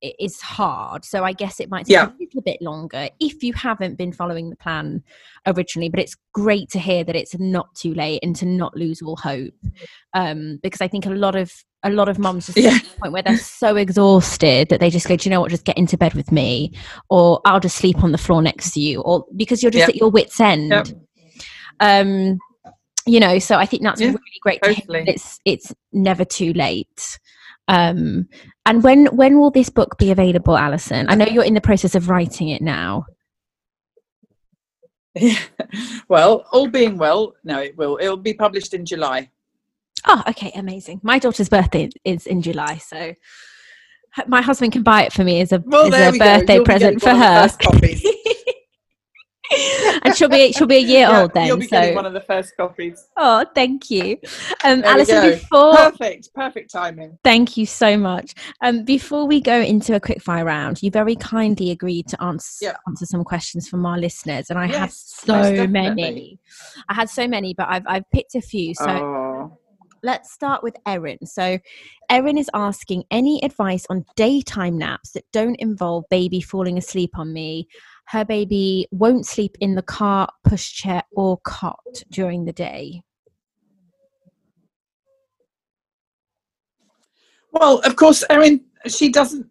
is 0.02 0.40
hard. 0.40 1.04
So 1.04 1.24
I 1.24 1.32
guess 1.32 1.60
it 1.60 1.70
might 1.70 1.86
take 1.86 1.94
yeah. 1.94 2.08
a 2.08 2.14
little 2.18 2.42
bit 2.42 2.60
longer 2.62 3.08
if 3.20 3.42
you 3.42 3.52
haven't 3.52 3.96
been 3.96 4.12
following 4.12 4.50
the 4.50 4.56
plan 4.56 5.02
originally. 5.46 5.88
But 5.88 6.00
it's 6.00 6.16
great 6.32 6.70
to 6.70 6.78
hear 6.78 7.04
that 7.04 7.16
it's 7.16 7.38
not 7.38 7.74
too 7.74 7.94
late 7.94 8.20
and 8.22 8.34
to 8.36 8.46
not 8.46 8.76
lose 8.76 9.02
all 9.02 9.16
hope. 9.16 9.54
Um, 10.14 10.58
because 10.62 10.80
I 10.80 10.88
think 10.88 11.06
a 11.06 11.10
lot 11.10 11.36
of 11.36 11.52
a 11.84 11.90
lot 11.90 12.08
of 12.08 12.18
mums 12.18 12.46
just 12.46 12.58
yeah. 12.58 12.70
at 12.70 12.82
the 12.82 13.00
point 13.00 13.12
where 13.12 13.22
they're 13.22 13.36
so 13.36 13.76
exhausted 13.76 14.68
that 14.68 14.80
they 14.80 14.90
just 14.90 15.06
go, 15.06 15.16
Do 15.16 15.28
you 15.28 15.30
know 15.30 15.40
what, 15.40 15.50
just 15.50 15.64
get 15.64 15.78
into 15.78 15.96
bed 15.96 16.14
with 16.14 16.32
me 16.32 16.72
or 17.08 17.40
I'll 17.44 17.60
just 17.60 17.76
sleep 17.76 18.02
on 18.02 18.12
the 18.12 18.18
floor 18.18 18.42
next 18.42 18.72
to 18.72 18.80
you 18.80 19.00
or 19.02 19.24
because 19.36 19.62
you're 19.62 19.70
just 19.70 19.80
yep. 19.80 19.90
at 19.90 19.96
your 19.96 20.10
wits 20.10 20.40
end. 20.40 20.70
Yep. 20.70 20.88
Um 21.80 22.38
you 23.06 23.20
know, 23.20 23.38
so 23.38 23.56
I 23.56 23.64
think 23.64 23.82
that's 23.82 24.00
yeah, 24.00 24.08
really 24.08 24.20
great 24.42 24.62
totally. 24.62 25.04
it's 25.06 25.38
it's 25.44 25.72
never 25.92 26.24
too 26.24 26.52
late. 26.52 27.18
Um, 27.68 28.28
and 28.66 28.82
when 28.82 29.06
when 29.06 29.38
will 29.38 29.50
this 29.50 29.68
book 29.68 29.98
be 29.98 30.10
available, 30.10 30.56
Alison? 30.56 31.06
I 31.08 31.14
know 31.14 31.26
you're 31.26 31.44
in 31.44 31.54
the 31.54 31.60
process 31.60 31.94
of 31.94 32.08
writing 32.08 32.48
it 32.48 32.62
now. 32.62 33.06
Yeah. 35.14 35.38
Well, 36.08 36.46
all 36.52 36.68
being 36.68 36.96
well, 36.96 37.34
no, 37.44 37.60
it 37.60 37.76
will. 37.76 37.98
It'll 38.00 38.16
be 38.16 38.32
published 38.32 38.72
in 38.72 38.86
July. 38.86 39.30
Oh, 40.06 40.22
okay, 40.28 40.50
amazing. 40.54 41.00
My 41.02 41.18
daughter's 41.18 41.50
birthday 41.50 41.90
is 42.02 42.26
in 42.26 42.40
July, 42.40 42.78
so 42.78 43.12
my 44.26 44.40
husband 44.40 44.72
can 44.72 44.82
buy 44.82 45.02
it 45.02 45.12
for 45.12 45.24
me 45.24 45.42
as 45.42 45.52
a, 45.52 45.62
well, 45.66 45.94
as 45.94 46.14
a 46.14 46.18
birthday 46.18 46.60
present 46.60 47.02
for 47.02 47.10
her. 47.10 47.48
and 50.04 50.16
she'll 50.16 50.28
be 50.28 50.52
she'll 50.52 50.66
be 50.66 50.76
a 50.76 50.80
year 50.80 51.08
yeah, 51.08 51.22
old 51.22 51.34
then. 51.34 51.46
You'll 51.46 51.56
be 51.56 51.66
so. 51.66 51.80
getting 51.80 51.94
one 51.94 52.06
of 52.06 52.12
the 52.12 52.20
first 52.20 52.56
copies. 52.56 53.08
Oh, 53.16 53.44
thank 53.54 53.90
you, 53.90 54.18
um, 54.64 54.82
Alison. 54.84 55.30
Before 55.30 55.74
perfect, 55.74 56.32
perfect 56.34 56.70
timing. 56.70 57.18
Thank 57.24 57.56
you 57.56 57.66
so 57.66 57.96
much. 57.96 58.34
Um, 58.62 58.84
before 58.84 59.26
we 59.26 59.40
go 59.40 59.60
into 59.60 59.94
a 59.94 60.00
quick 60.00 60.22
fire 60.22 60.44
round, 60.44 60.82
you 60.82 60.90
very 60.90 61.16
kindly 61.16 61.70
agreed 61.70 62.08
to 62.08 62.22
answer 62.22 62.66
yeah. 62.66 62.76
answer 62.86 63.06
some 63.06 63.24
questions 63.24 63.68
from 63.68 63.86
our 63.86 63.98
listeners, 63.98 64.50
and 64.50 64.58
I 64.58 64.66
yes, 64.66 64.78
had 64.78 64.92
so 64.92 65.66
many. 65.66 66.38
I 66.88 66.94
had 66.94 67.08
so 67.08 67.26
many, 67.26 67.54
but 67.54 67.68
I've 67.68 67.84
I've 67.86 68.10
picked 68.10 68.34
a 68.34 68.40
few. 68.40 68.74
So. 68.74 68.88
Oh. 68.88 69.58
Let's 70.04 70.32
start 70.32 70.62
with 70.62 70.76
Erin. 70.86 71.26
So, 71.26 71.58
Erin 72.08 72.38
is 72.38 72.48
asking 72.54 73.02
any 73.10 73.42
advice 73.42 73.84
on 73.90 74.04
daytime 74.14 74.78
naps 74.78 75.10
that 75.10 75.24
don't 75.32 75.56
involve 75.56 76.04
baby 76.08 76.40
falling 76.40 76.78
asleep 76.78 77.18
on 77.18 77.32
me 77.32 77.66
her 78.08 78.24
baby 78.24 78.88
won't 78.90 79.26
sleep 79.26 79.56
in 79.60 79.74
the 79.74 79.82
car, 79.82 80.28
pushchair, 80.46 81.02
or 81.12 81.38
cot 81.44 82.02
during 82.10 82.46
the 82.46 82.52
day? 82.52 83.02
Well, 87.52 87.80
of 87.80 87.96
course, 87.96 88.24
Erin, 88.30 88.64
she 88.86 89.10
doesn't 89.10 89.46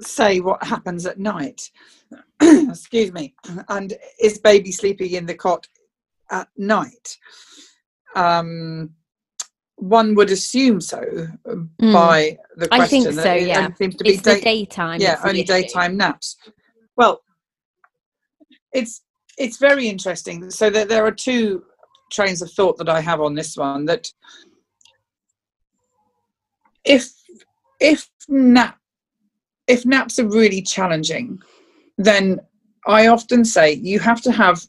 say 0.00 0.40
what 0.40 0.62
happens 0.62 1.04
at 1.04 1.18
night. 1.18 1.70
Excuse 2.40 3.12
me. 3.12 3.34
And 3.68 3.92
is 4.18 4.38
baby 4.38 4.72
sleeping 4.72 5.12
in 5.12 5.26
the 5.26 5.34
cot 5.34 5.66
at 6.30 6.48
night? 6.56 7.18
Um, 8.14 8.94
one 9.76 10.14
would 10.14 10.30
assume 10.30 10.80
so 10.80 11.00
mm. 11.46 11.92
by 11.92 12.38
the 12.56 12.68
question. 12.68 12.80
I 12.80 12.86
think 12.86 13.12
so. 13.12 13.34
Yeah, 13.34 13.74
seems 13.74 13.96
to 13.96 14.04
be 14.04 14.16
day- 14.16 14.40
daytime. 14.40 15.00
Yeah, 15.02 15.20
only 15.22 15.42
daytime 15.42 15.98
naps. 15.98 16.36
Well, 16.96 17.22
it's 18.72 19.02
it's 19.38 19.58
very 19.58 19.88
interesting. 19.88 20.50
So 20.50 20.70
that 20.70 20.88
there 20.88 21.04
are 21.06 21.12
two 21.12 21.64
trains 22.12 22.42
of 22.42 22.50
thought 22.52 22.76
that 22.78 22.88
I 22.88 23.00
have 23.00 23.20
on 23.20 23.34
this 23.34 23.56
one. 23.56 23.86
That 23.86 24.08
if 26.84 27.10
if 27.80 28.08
nap 28.28 28.78
if 29.66 29.86
naps 29.86 30.18
are 30.18 30.28
really 30.28 30.62
challenging, 30.62 31.38
then 31.96 32.40
I 32.86 33.06
often 33.06 33.44
say 33.44 33.74
you 33.74 33.98
have 34.00 34.20
to 34.22 34.32
have 34.32 34.66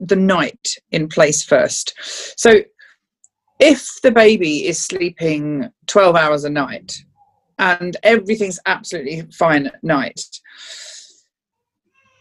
the 0.00 0.16
night 0.16 0.76
in 0.90 1.08
place 1.08 1.42
first. 1.42 1.94
So 2.36 2.60
if 3.58 4.00
the 4.02 4.12
baby 4.12 4.66
is 4.66 4.78
sleeping 4.78 5.70
12 5.86 6.16
hours 6.16 6.44
a 6.44 6.50
night 6.50 6.96
and 7.58 7.96
everything's 8.04 8.60
absolutely 8.66 9.22
fine 9.32 9.66
at 9.66 9.82
night, 9.82 10.22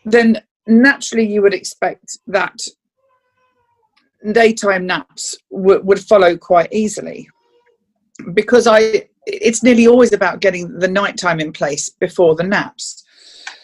then 0.04 0.42
naturally 0.68 1.26
you 1.26 1.42
would 1.42 1.54
expect 1.54 2.20
that 2.28 2.60
daytime 4.32 4.86
naps 4.86 5.36
w- 5.52 5.82
would 5.84 6.00
follow 6.00 6.38
quite 6.38 6.72
easily. 6.72 7.30
Because 8.34 8.68
i 8.68 9.08
it's 9.30 9.62
nearly 9.62 9.88
always 9.88 10.14
about 10.14 10.40
getting 10.40 10.80
the 10.80 10.88
nighttime 10.88 11.40
in 11.40 11.52
place 11.52 11.90
before 11.90 12.36
the 12.36 12.44
naps. 12.44 13.04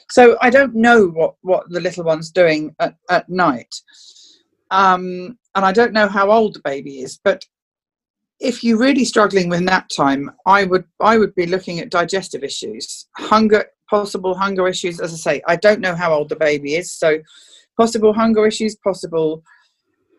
So 0.10 0.38
i 0.42 0.50
don't 0.50 0.76
know 0.76 1.08
what 1.08 1.36
what 1.42 1.70
the 1.70 1.80
little 1.80 2.04
one's 2.04 2.32
doing 2.32 2.76
at, 2.80 2.96
at 3.10 3.30
night. 3.30 3.74
Um, 4.72 5.38
and 5.56 5.66
i 5.66 5.72
don't 5.72 5.94
know 5.94 6.08
how 6.08 6.32
old 6.32 6.56
the 6.56 6.62
baby 6.64 7.02
is 7.02 7.20
but 7.24 7.46
if 8.40 8.64
you're 8.64 8.78
really 8.78 9.06
struggling 9.06 9.50
with 9.50 9.62
nap 9.62 9.88
time 9.90 10.32
i 10.46 10.64
would 10.64 10.86
i 11.00 11.18
would 11.18 11.34
be 11.36 11.46
looking 11.46 11.80
at 11.80 11.90
digestive 11.90 12.44
issues 12.44 13.08
hunger 13.18 13.66
possible 13.90 14.36
hunger 14.36 14.68
issues. 14.68 15.00
As 15.00 15.14
I 15.14 15.18
say, 15.18 15.42
I 15.48 15.56
don't 15.56 15.82
know 15.82 15.96
how 15.96 16.14
old 16.14 16.30
the 16.30 16.36
baby 16.36 16.76
is, 16.76 16.92
so 16.92 17.20
possible 17.78 18.14
hunger 18.14 18.46
issues, 18.46 18.76
possible. 18.78 19.44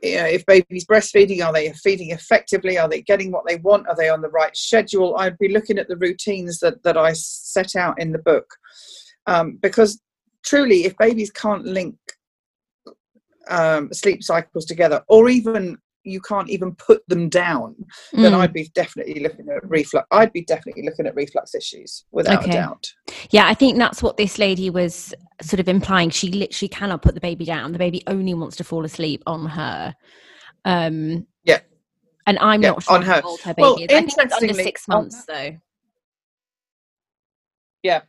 You 0.02 0.16
know, 0.16 0.26
if 0.26 0.44
baby's 0.44 0.84
breastfeeding, 0.84 1.42
are 1.42 1.52
they 1.52 1.72
feeding 1.72 2.10
effectively? 2.10 2.76
Are 2.76 2.88
they 2.88 3.00
getting 3.00 3.32
what 3.32 3.46
they 3.46 3.56
want? 3.56 3.88
Are 3.88 3.96
they 3.96 4.10
on 4.10 4.20
the 4.20 4.28
right 4.28 4.54
schedule? 4.54 5.16
I'd 5.16 5.38
be 5.38 5.48
looking 5.48 5.78
at 5.78 5.88
the 5.88 5.96
routines 5.96 6.58
that, 6.58 6.82
that 6.82 6.98
I 6.98 7.14
set 7.14 7.74
out 7.74 7.98
in 7.98 8.12
the 8.12 8.18
book. 8.18 8.46
Um, 9.26 9.58
because 9.62 10.02
truly, 10.44 10.84
if 10.84 10.94
babies 10.98 11.30
can't 11.30 11.64
link 11.64 11.96
um, 13.48 13.92
sleep 13.92 14.22
cycles 14.22 14.66
together, 14.66 15.02
or 15.08 15.28
even 15.28 15.78
you 16.04 16.20
can't 16.20 16.50
even 16.50 16.74
put 16.74 17.06
them 17.08 17.28
down, 17.28 17.74
mm. 18.14 18.22
then 18.22 18.34
I'd 18.34 18.52
be 18.52 18.70
definitely 18.74 19.20
looking 19.20 19.48
at 19.48 19.68
reflux. 19.68 20.06
I'd 20.10 20.32
be 20.32 20.44
definitely 20.44 20.84
looking 20.84 21.06
at 21.06 21.14
reflux 21.14 21.54
issues 21.54 22.04
without 22.12 22.42
okay. 22.42 22.50
a 22.50 22.54
doubt. 22.54 22.92
Yeah, 23.30 23.48
I 23.48 23.54
think 23.54 23.78
that's 23.78 24.02
what 24.02 24.16
this 24.16 24.38
lady 24.38 24.70
was 24.70 25.14
sort 25.42 25.60
of 25.60 25.68
implying. 25.68 26.10
She 26.10 26.30
literally 26.30 26.68
cannot 26.68 27.02
put 27.02 27.14
the 27.14 27.20
baby 27.20 27.44
down. 27.44 27.72
The 27.72 27.78
baby 27.78 28.02
only 28.06 28.34
wants 28.34 28.56
to 28.56 28.64
fall 28.64 28.84
asleep 28.84 29.22
on 29.26 29.46
her. 29.46 29.94
Um, 30.64 31.26
yeah. 31.44 31.60
And 32.26 32.38
I'm 32.38 32.62
yeah, 32.62 32.70
not 32.70 32.82
sure 32.82 32.94
on 32.94 33.02
her. 33.02 33.22
her 33.44 33.54
baby 33.54 33.62
well, 33.62 33.76
is. 33.76 33.86
I 33.90 34.00
think 34.00 34.12
it's 34.16 34.34
under 34.34 34.54
six 34.54 34.88
months 34.88 35.24
on, 35.28 35.34
though. 35.34 35.56
Yeah. 37.82 38.02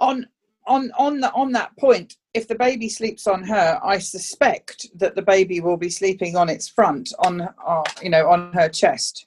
On 0.00 0.26
on 0.66 0.92
on 0.98 1.20
the, 1.20 1.32
on 1.32 1.52
that 1.52 1.76
point, 1.76 2.16
if 2.34 2.46
the 2.46 2.54
baby 2.54 2.88
sleeps 2.88 3.26
on 3.26 3.42
her, 3.44 3.80
I 3.82 3.98
suspect 3.98 4.86
that 4.96 5.14
the 5.14 5.22
baby 5.22 5.60
will 5.60 5.76
be 5.76 5.90
sleeping 5.90 6.36
on 6.36 6.48
its 6.48 6.68
front, 6.68 7.12
on 7.20 7.40
uh, 7.40 7.82
you 8.02 8.10
know, 8.10 8.28
on 8.28 8.52
her 8.52 8.68
chest. 8.68 9.26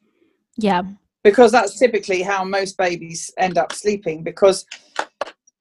Yeah. 0.58 0.84
Because 1.24 1.52
that's 1.52 1.78
typically 1.78 2.22
how 2.22 2.44
most 2.44 2.78
babies 2.78 3.32
end 3.38 3.58
up 3.58 3.74
sleeping. 3.74 4.24
Because 4.24 4.66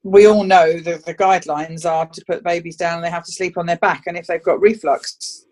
we 0.03 0.27
all 0.27 0.45
know 0.45 0.79
that 0.81 1.05
the 1.05 1.15
guidelines 1.15 1.85
are 1.85 2.07
to 2.07 2.25
put 2.27 2.45
babies 2.45 2.77
down 2.77 2.97
and 2.97 3.05
they 3.05 3.11
have 3.11 3.25
to 3.25 3.33
sleep 3.33 3.59
on 3.59 3.67
their 3.67 3.79
back, 3.79 4.05
and 4.07 4.17
if 4.17 4.27
they've 4.27 4.43
got 4.43 4.61
reflux, 4.61 5.47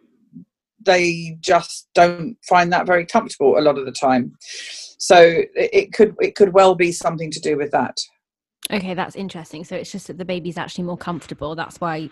they 0.84 1.36
just 1.40 1.88
don't 1.94 2.36
find 2.48 2.72
that 2.72 2.86
very 2.86 3.04
comfortable 3.04 3.58
a 3.58 3.60
lot 3.60 3.78
of 3.78 3.84
the 3.84 3.92
time. 3.92 4.32
So 4.98 5.42
it 5.54 5.92
could 5.92 6.14
it 6.20 6.34
could 6.34 6.52
well 6.52 6.74
be 6.74 6.92
something 6.92 7.30
to 7.30 7.40
do 7.40 7.56
with 7.56 7.70
that. 7.72 7.96
Okay, 8.70 8.94
that's 8.94 9.16
interesting. 9.16 9.64
So 9.64 9.76
it's 9.76 9.90
just 9.90 10.08
that 10.08 10.18
the 10.18 10.24
baby's 10.24 10.58
actually 10.58 10.84
more 10.84 10.96
comfortable. 10.96 11.54
That's 11.54 11.80
why 11.80 12.10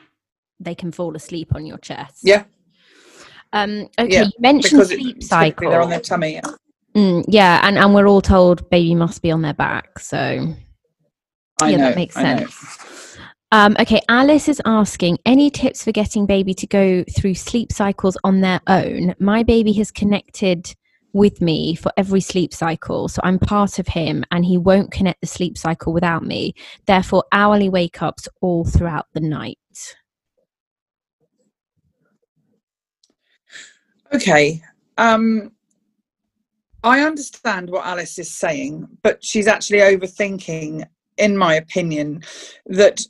they 0.58 0.74
can 0.74 0.90
fall 0.90 1.14
asleep 1.14 1.54
on 1.54 1.66
your 1.66 1.78
chest. 1.78 2.20
Yeah. 2.22 2.44
Um, 3.52 3.88
okay, 3.98 4.12
yeah, 4.12 4.22
you 4.24 4.30
mentioned 4.38 4.86
sleep 4.86 5.22
cycle. 5.22 5.70
They're 5.70 5.82
on 5.82 5.90
their 5.90 6.00
tummy. 6.00 6.34
Yeah. 6.34 6.42
Mm, 6.94 7.24
yeah, 7.28 7.60
and, 7.62 7.78
and 7.78 7.94
we're 7.94 8.08
all 8.08 8.22
told 8.22 8.68
baby 8.70 8.94
must 8.94 9.22
be 9.22 9.30
on 9.30 9.42
their 9.42 9.54
back. 9.54 9.98
So 9.98 10.16
I 11.60 11.70
yeah, 11.70 11.76
know, 11.76 11.84
that 11.84 11.96
makes 11.96 12.14
sense. 12.14 13.18
Um, 13.52 13.76
okay, 13.78 14.00
Alice 14.08 14.48
is 14.48 14.60
asking 14.64 15.18
any 15.24 15.50
tips 15.50 15.84
for 15.84 15.92
getting 15.92 16.26
baby 16.26 16.52
to 16.54 16.66
go 16.66 17.04
through 17.16 17.34
sleep 17.34 17.70
cycles 17.70 18.16
on 18.24 18.40
their 18.40 18.60
own. 18.66 19.14
My 19.20 19.42
baby 19.42 19.72
has 19.74 19.90
connected 19.90 20.74
with 21.16 21.40
me 21.40 21.74
for 21.74 21.90
every 21.96 22.20
sleep 22.20 22.52
cycle. 22.52 23.08
So 23.08 23.20
I'm 23.24 23.38
part 23.38 23.78
of 23.78 23.88
him 23.88 24.24
and 24.30 24.44
he 24.44 24.58
won't 24.58 24.92
connect 24.92 25.22
the 25.22 25.26
sleep 25.26 25.56
cycle 25.56 25.92
without 25.92 26.24
me. 26.24 26.54
Therefore, 26.86 27.24
hourly 27.32 27.68
wake 27.68 28.02
ups 28.02 28.28
all 28.40 28.64
throughout 28.64 29.06
the 29.14 29.20
night. 29.20 29.58
Okay. 34.14 34.62
Um, 34.98 35.52
I 36.84 37.00
understand 37.00 37.70
what 37.70 37.86
Alice 37.86 38.18
is 38.18 38.36
saying, 38.36 38.86
but 39.02 39.24
she's 39.24 39.48
actually 39.48 39.78
overthinking, 39.78 40.86
in 41.16 41.36
my 41.36 41.54
opinion, 41.54 42.22
that 42.66 43.00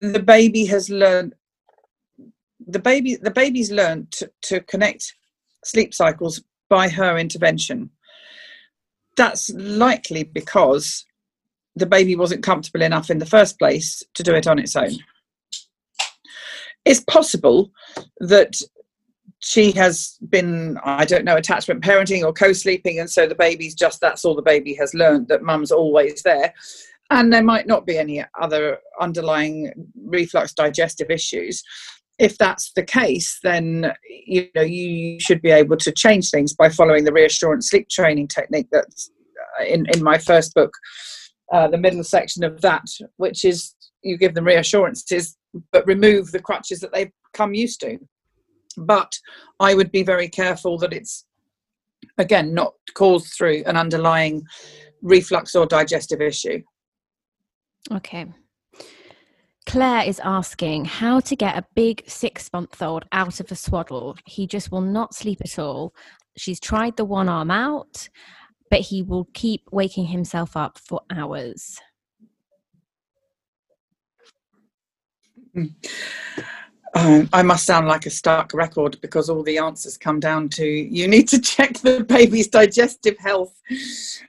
the 0.00 0.20
baby 0.20 0.66
has 0.66 0.90
learned 0.90 1.34
the 2.68 2.78
baby 2.78 3.16
the 3.16 3.30
baby's 3.30 3.70
learned 3.70 4.10
to, 4.10 4.30
to 4.42 4.60
connect 4.60 5.14
sleep 5.64 5.94
cycles 5.94 6.42
by 6.68 6.88
her 6.88 7.18
intervention. 7.18 7.90
That's 9.16 9.50
likely 9.50 10.24
because 10.24 11.04
the 11.74 11.86
baby 11.86 12.16
wasn't 12.16 12.42
comfortable 12.42 12.82
enough 12.82 13.10
in 13.10 13.18
the 13.18 13.26
first 13.26 13.58
place 13.58 14.02
to 14.14 14.22
do 14.22 14.34
it 14.34 14.46
on 14.46 14.58
its 14.58 14.76
own. 14.76 14.96
It's 16.84 17.00
possible 17.00 17.70
that 18.20 18.56
she 19.40 19.72
has 19.72 20.18
been, 20.30 20.78
I 20.84 21.04
don't 21.04 21.24
know, 21.24 21.36
attachment 21.36 21.82
parenting 21.82 22.24
or 22.24 22.32
co 22.32 22.52
sleeping, 22.52 22.98
and 22.98 23.10
so 23.10 23.26
the 23.26 23.34
baby's 23.34 23.74
just 23.74 24.00
that's 24.00 24.24
all 24.24 24.34
the 24.34 24.42
baby 24.42 24.74
has 24.74 24.94
learned 24.94 25.28
that 25.28 25.42
mum's 25.42 25.70
always 25.70 26.22
there. 26.22 26.54
And 27.10 27.32
there 27.32 27.42
might 27.42 27.66
not 27.66 27.86
be 27.86 27.98
any 27.98 28.24
other 28.40 28.78
underlying 29.00 29.72
reflux 30.04 30.52
digestive 30.52 31.10
issues 31.10 31.62
if 32.18 32.38
that's 32.38 32.72
the 32.74 32.82
case, 32.82 33.38
then 33.42 33.92
you 34.26 34.48
know 34.54 34.62
you 34.62 35.20
should 35.20 35.42
be 35.42 35.50
able 35.50 35.76
to 35.76 35.92
change 35.92 36.30
things 36.30 36.54
by 36.54 36.68
following 36.68 37.04
the 37.04 37.12
reassurance 37.12 37.70
sleep 37.70 37.88
training 37.88 38.28
technique 38.28 38.68
that's 38.72 39.10
uh, 39.60 39.64
in 39.64 39.86
in 39.94 40.02
my 40.02 40.18
first 40.18 40.54
book, 40.54 40.72
uh, 41.52 41.68
the 41.68 41.78
middle 41.78 42.04
section 42.04 42.42
of 42.42 42.60
that, 42.62 42.84
which 43.16 43.44
is 43.44 43.74
you 44.02 44.16
give 44.16 44.34
them 44.34 44.44
reassurances 44.44 45.36
but 45.72 45.86
remove 45.86 46.32
the 46.32 46.40
crutches 46.40 46.80
that 46.80 46.92
they've 46.92 47.12
come 47.32 47.54
used 47.54 47.80
to. 47.80 47.98
But 48.76 49.12
I 49.60 49.74
would 49.74 49.90
be 49.90 50.02
very 50.02 50.28
careful 50.28 50.78
that 50.78 50.92
it's 50.92 51.24
again 52.18 52.54
not 52.54 52.74
caused 52.94 53.32
through 53.34 53.62
an 53.66 53.76
underlying 53.76 54.42
reflux 55.02 55.54
or 55.54 55.66
digestive 55.66 56.20
issue. 56.20 56.62
Okay. 57.92 58.26
Claire 59.66 60.08
is 60.08 60.20
asking 60.20 60.84
how 60.84 61.18
to 61.20 61.34
get 61.34 61.58
a 61.58 61.66
big 61.74 62.04
six 62.06 62.50
month 62.52 62.80
old 62.80 63.04
out 63.10 63.40
of 63.40 63.50
a 63.50 63.56
swaddle. 63.56 64.16
He 64.24 64.46
just 64.46 64.70
will 64.70 64.80
not 64.80 65.14
sleep 65.14 65.40
at 65.44 65.58
all. 65.58 65.92
She's 66.36 66.60
tried 66.60 66.96
the 66.96 67.04
one 67.04 67.28
arm 67.28 67.50
out, 67.50 68.08
but 68.70 68.80
he 68.80 69.02
will 69.02 69.28
keep 69.34 69.62
waking 69.72 70.06
himself 70.06 70.56
up 70.56 70.78
for 70.78 71.00
hours. 71.10 71.80
Um, 76.94 77.28
I 77.32 77.42
must 77.42 77.66
sound 77.66 77.88
like 77.88 78.06
a 78.06 78.10
stark 78.10 78.52
record 78.54 78.98
because 79.00 79.28
all 79.28 79.42
the 79.42 79.58
answers 79.58 79.98
come 79.98 80.20
down 80.20 80.48
to 80.50 80.64
you 80.64 81.08
need 81.08 81.28
to 81.28 81.40
check 81.54 81.78
the 81.78 82.04
baby's 82.04 82.48
digestive 82.48 83.18
health. 83.18 83.60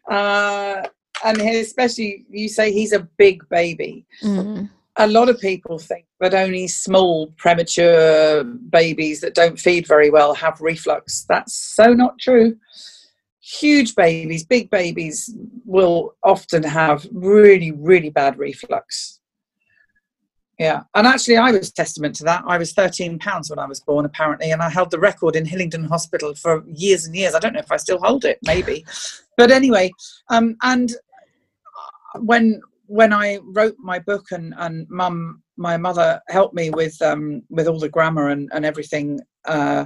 Uh, 0.09 0.81
and 1.23 1.41
especially, 1.41 2.25
you 2.29 2.49
say 2.49 2.71
he's 2.71 2.93
a 2.93 3.07
big 3.17 3.47
baby. 3.49 4.05
Mm 4.23 4.69
a 4.97 5.07
lot 5.07 5.29
of 5.29 5.39
people 5.39 5.77
think 5.77 6.05
that 6.19 6.33
only 6.33 6.67
small 6.67 7.27
premature 7.37 8.43
babies 8.43 9.21
that 9.21 9.35
don't 9.35 9.59
feed 9.59 9.87
very 9.87 10.09
well 10.09 10.33
have 10.33 10.59
reflux. 10.59 11.25
That's 11.29 11.53
so 11.53 11.93
not 11.93 12.19
true. 12.19 12.57
Huge 13.41 13.95
babies, 13.95 14.45
big 14.45 14.69
babies 14.69 15.33
will 15.65 16.15
often 16.23 16.63
have 16.63 17.07
really, 17.11 17.71
really 17.71 18.09
bad 18.09 18.37
reflux. 18.37 19.19
Yeah, 20.59 20.81
and 20.95 21.05
actually, 21.05 21.37
I 21.37 21.51
was 21.51 21.71
testament 21.71 22.15
to 22.15 22.23
that. 22.23 22.43
I 22.47 22.57
was 22.57 22.73
13 22.73 23.19
pounds 23.19 23.51
when 23.51 23.59
I 23.59 23.67
was 23.67 23.79
born, 23.79 24.05
apparently, 24.05 24.49
and 24.49 24.61
I 24.61 24.69
held 24.69 24.89
the 24.89 24.99
record 24.99 25.35
in 25.35 25.45
Hillingdon 25.45 25.83
Hospital 25.83 26.33
for 26.33 26.63
years 26.67 27.05
and 27.05 27.15
years. 27.15 27.35
I 27.35 27.39
don't 27.39 27.53
know 27.53 27.59
if 27.59 27.71
I 27.71 27.77
still 27.77 27.99
hold 27.99 28.25
it, 28.25 28.39
maybe, 28.43 28.83
but 29.37 29.51
anyway. 29.51 29.91
Um, 30.31 30.57
and 30.63 30.91
when 32.15 32.59
when 32.87 33.13
I 33.13 33.39
wrote 33.43 33.75
my 33.79 33.99
book 33.99 34.25
and 34.31 34.53
and 34.57 34.87
mum, 34.89 35.43
my 35.57 35.77
mother 35.77 36.21
helped 36.27 36.55
me 36.55 36.69
with 36.69 36.99
um, 37.01 37.43
with 37.49 37.67
all 37.67 37.79
the 37.79 37.89
grammar 37.89 38.29
and 38.29 38.49
and 38.53 38.65
everything. 38.65 39.19
Uh, 39.45 39.85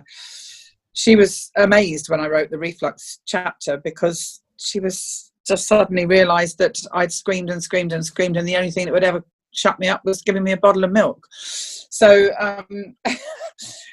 she 0.93 1.15
was 1.15 1.51
amazed 1.57 2.09
when 2.09 2.19
I 2.19 2.27
wrote 2.27 2.49
the 2.51 2.59
reflux 2.59 3.19
chapter 3.25 3.77
because 3.77 4.41
she 4.57 4.79
was 4.79 5.31
just 5.47 5.67
suddenly 5.67 6.05
realised 6.05 6.57
that 6.59 6.79
I'd 6.93 7.11
screamed 7.11 7.49
and 7.49 7.63
screamed 7.63 7.93
and 7.93 8.05
screamed, 8.05 8.37
and 8.37 8.47
the 8.47 8.57
only 8.57 8.71
thing 8.71 8.85
that 8.85 8.93
would 8.93 9.03
ever 9.03 9.23
shut 9.53 9.79
me 9.79 9.87
up 9.87 10.01
was 10.05 10.21
giving 10.21 10.43
me 10.43 10.53
a 10.53 10.57
bottle 10.57 10.83
of 10.83 10.91
milk. 10.91 11.27
So, 11.31 12.29
um, 12.39 12.95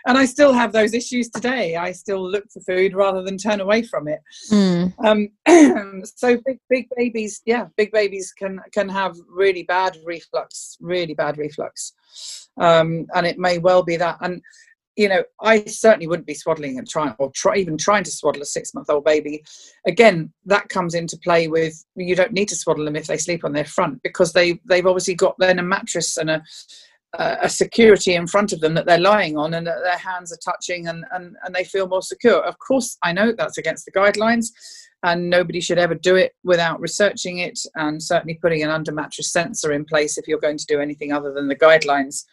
and 0.07 0.17
I 0.19 0.25
still 0.25 0.53
have 0.53 0.73
those 0.73 0.95
issues 0.95 1.29
today. 1.29 1.77
I 1.77 1.93
still 1.93 2.29
look 2.29 2.45
for 2.51 2.61
food 2.61 2.95
rather 2.95 3.23
than 3.23 3.39
turn 3.39 3.61
away 3.61 3.83
from 3.83 4.09
it. 4.09 4.21
Mm. 4.51 4.95
Um, 5.05 6.03
so 6.17 6.39
big, 6.45 6.59
big 6.69 6.89
babies, 6.97 7.43
yeah, 7.45 7.67
big 7.77 7.93
babies 7.93 8.33
can 8.33 8.61
can 8.73 8.89
have 8.89 9.17
really 9.29 9.63
bad 9.63 9.97
reflux, 10.05 10.77
really 10.81 11.15
bad 11.15 11.39
reflux, 11.39 11.93
um, 12.59 13.07
and 13.15 13.27
it 13.27 13.39
may 13.39 13.59
well 13.59 13.83
be 13.83 13.97
that. 13.97 14.19
And 14.21 14.43
you 14.99 15.09
know, 15.09 15.23
I 15.41 15.65
certainly 15.65 16.09
wouldn't 16.09 16.27
be 16.27 16.35
swaddling 16.35 16.77
and 16.77 16.89
trying, 16.89 17.15
or 17.21 17.31
try, 17.31 17.55
even 17.55 17.79
trying 17.79 18.03
to 18.03 18.11
swaddle 18.11 18.43
a 18.43 18.45
six-month-old 18.45 19.05
baby. 19.05 19.45
Again, 19.87 20.33
that 20.47 20.69
comes 20.71 20.93
into 20.93 21.17
play 21.19 21.47
with 21.47 21.85
you 21.95 22.17
don't 22.17 22.33
need 22.33 22.49
to 22.49 22.57
swaddle 22.57 22.85
them 22.85 22.97
if 22.97 23.07
they 23.07 23.17
sleep 23.17 23.45
on 23.45 23.53
their 23.53 23.65
front 23.65 24.03
because 24.03 24.33
they 24.33 24.61
they've 24.65 24.87
obviously 24.87 25.15
got 25.15 25.37
then 25.39 25.61
a 25.61 25.63
mattress 25.63 26.17
and 26.17 26.31
a 26.31 26.43
a 27.15 27.49
security 27.49 28.15
in 28.15 28.27
front 28.27 28.53
of 28.53 28.61
them 28.61 28.75
that 28.75 28.85
they're 28.85 28.99
lying 28.99 29.37
on 29.37 29.55
and 29.55 29.67
that 29.67 29.83
their 29.83 29.97
hands 29.97 30.33
are 30.33 30.39
touching 30.45 30.89
and, 30.89 31.05
and, 31.13 31.37
and 31.45 31.55
they 31.55 31.65
feel 31.65 31.89
more 31.89 32.03
secure. 32.03 32.45
Of 32.45 32.59
course, 32.59 32.99
I 33.03 33.13
know 33.13 33.33
that's 33.33 33.59
against 33.59 33.87
the 33.87 33.93
guidelines 33.93 34.49
and 35.05 35.31
nobody 35.31 35.61
should 35.61 35.79
ever 35.79 35.95
do 35.95 36.17
it 36.17 36.35
without 36.45 36.81
researching 36.81 37.39
it 37.39 37.59
and 37.77 38.03
certainly 38.03 38.39
putting 38.43 38.63
an 38.63 38.71
under 38.71 38.93
mattress 38.93 39.33
sensor 39.33 39.73
in 39.73 39.85
place 39.85 40.19
if 40.19 40.27
you're 40.27 40.41
going 40.41 40.59
to 40.59 40.67
do 40.67 40.81
anything 40.81 41.13
other 41.13 41.33
than 41.33 41.49
the 41.49 41.57
guidelines. 41.57 42.25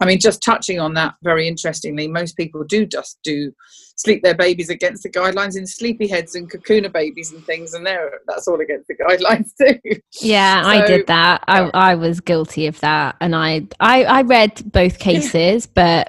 I 0.00 0.06
mean, 0.06 0.20
just 0.20 0.42
touching 0.42 0.80
on 0.80 0.94
that 0.94 1.14
very 1.22 1.46
interestingly, 1.46 2.08
most 2.08 2.36
people 2.36 2.64
do 2.64 2.86
just 2.86 3.18
do 3.22 3.52
sleep 3.96 4.22
their 4.22 4.34
babies 4.34 4.70
against 4.70 5.02
the 5.02 5.10
guidelines 5.10 5.56
in 5.56 5.66
sleepy 5.66 6.08
heads 6.08 6.34
and 6.34 6.50
cocooner 6.50 6.88
babies 6.88 7.32
and 7.32 7.44
things, 7.44 7.74
and 7.74 7.86
there 7.86 8.20
that's 8.26 8.48
all 8.48 8.60
against 8.60 8.88
the 8.88 8.96
guidelines 8.96 9.50
too. 9.60 10.00
Yeah, 10.20 10.62
so, 10.62 10.68
I 10.68 10.86
did 10.86 11.06
that. 11.06 11.44
I, 11.46 11.70
I 11.74 11.94
was 11.94 12.20
guilty 12.20 12.66
of 12.66 12.80
that, 12.80 13.16
and 13.20 13.34
I 13.34 13.66
I, 13.80 14.04
I 14.04 14.22
read 14.22 14.62
both 14.72 14.98
cases, 14.98 15.68
yeah. 15.76 16.06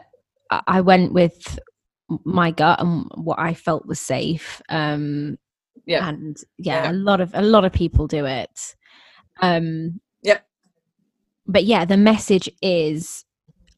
but 0.51 0.61
I 0.67 0.81
went 0.81 1.13
with 1.13 1.59
my 2.25 2.51
gut 2.51 2.79
and 2.79 3.09
what 3.15 3.39
I 3.39 3.53
felt 3.53 3.85
was 3.85 3.99
safe. 3.99 4.61
Um, 4.69 5.37
yeah, 5.85 6.07
and 6.07 6.37
yeah, 6.57 6.83
yeah, 6.83 6.91
a 6.91 6.93
lot 6.93 7.21
of 7.21 7.31
a 7.33 7.41
lot 7.41 7.65
of 7.65 7.73
people 7.73 8.07
do 8.07 8.25
it. 8.25 8.75
Um, 9.41 9.99
yeah, 10.21 10.39
but 11.45 11.65
yeah, 11.65 11.85
the 11.85 11.97
message 11.97 12.49
is 12.61 13.25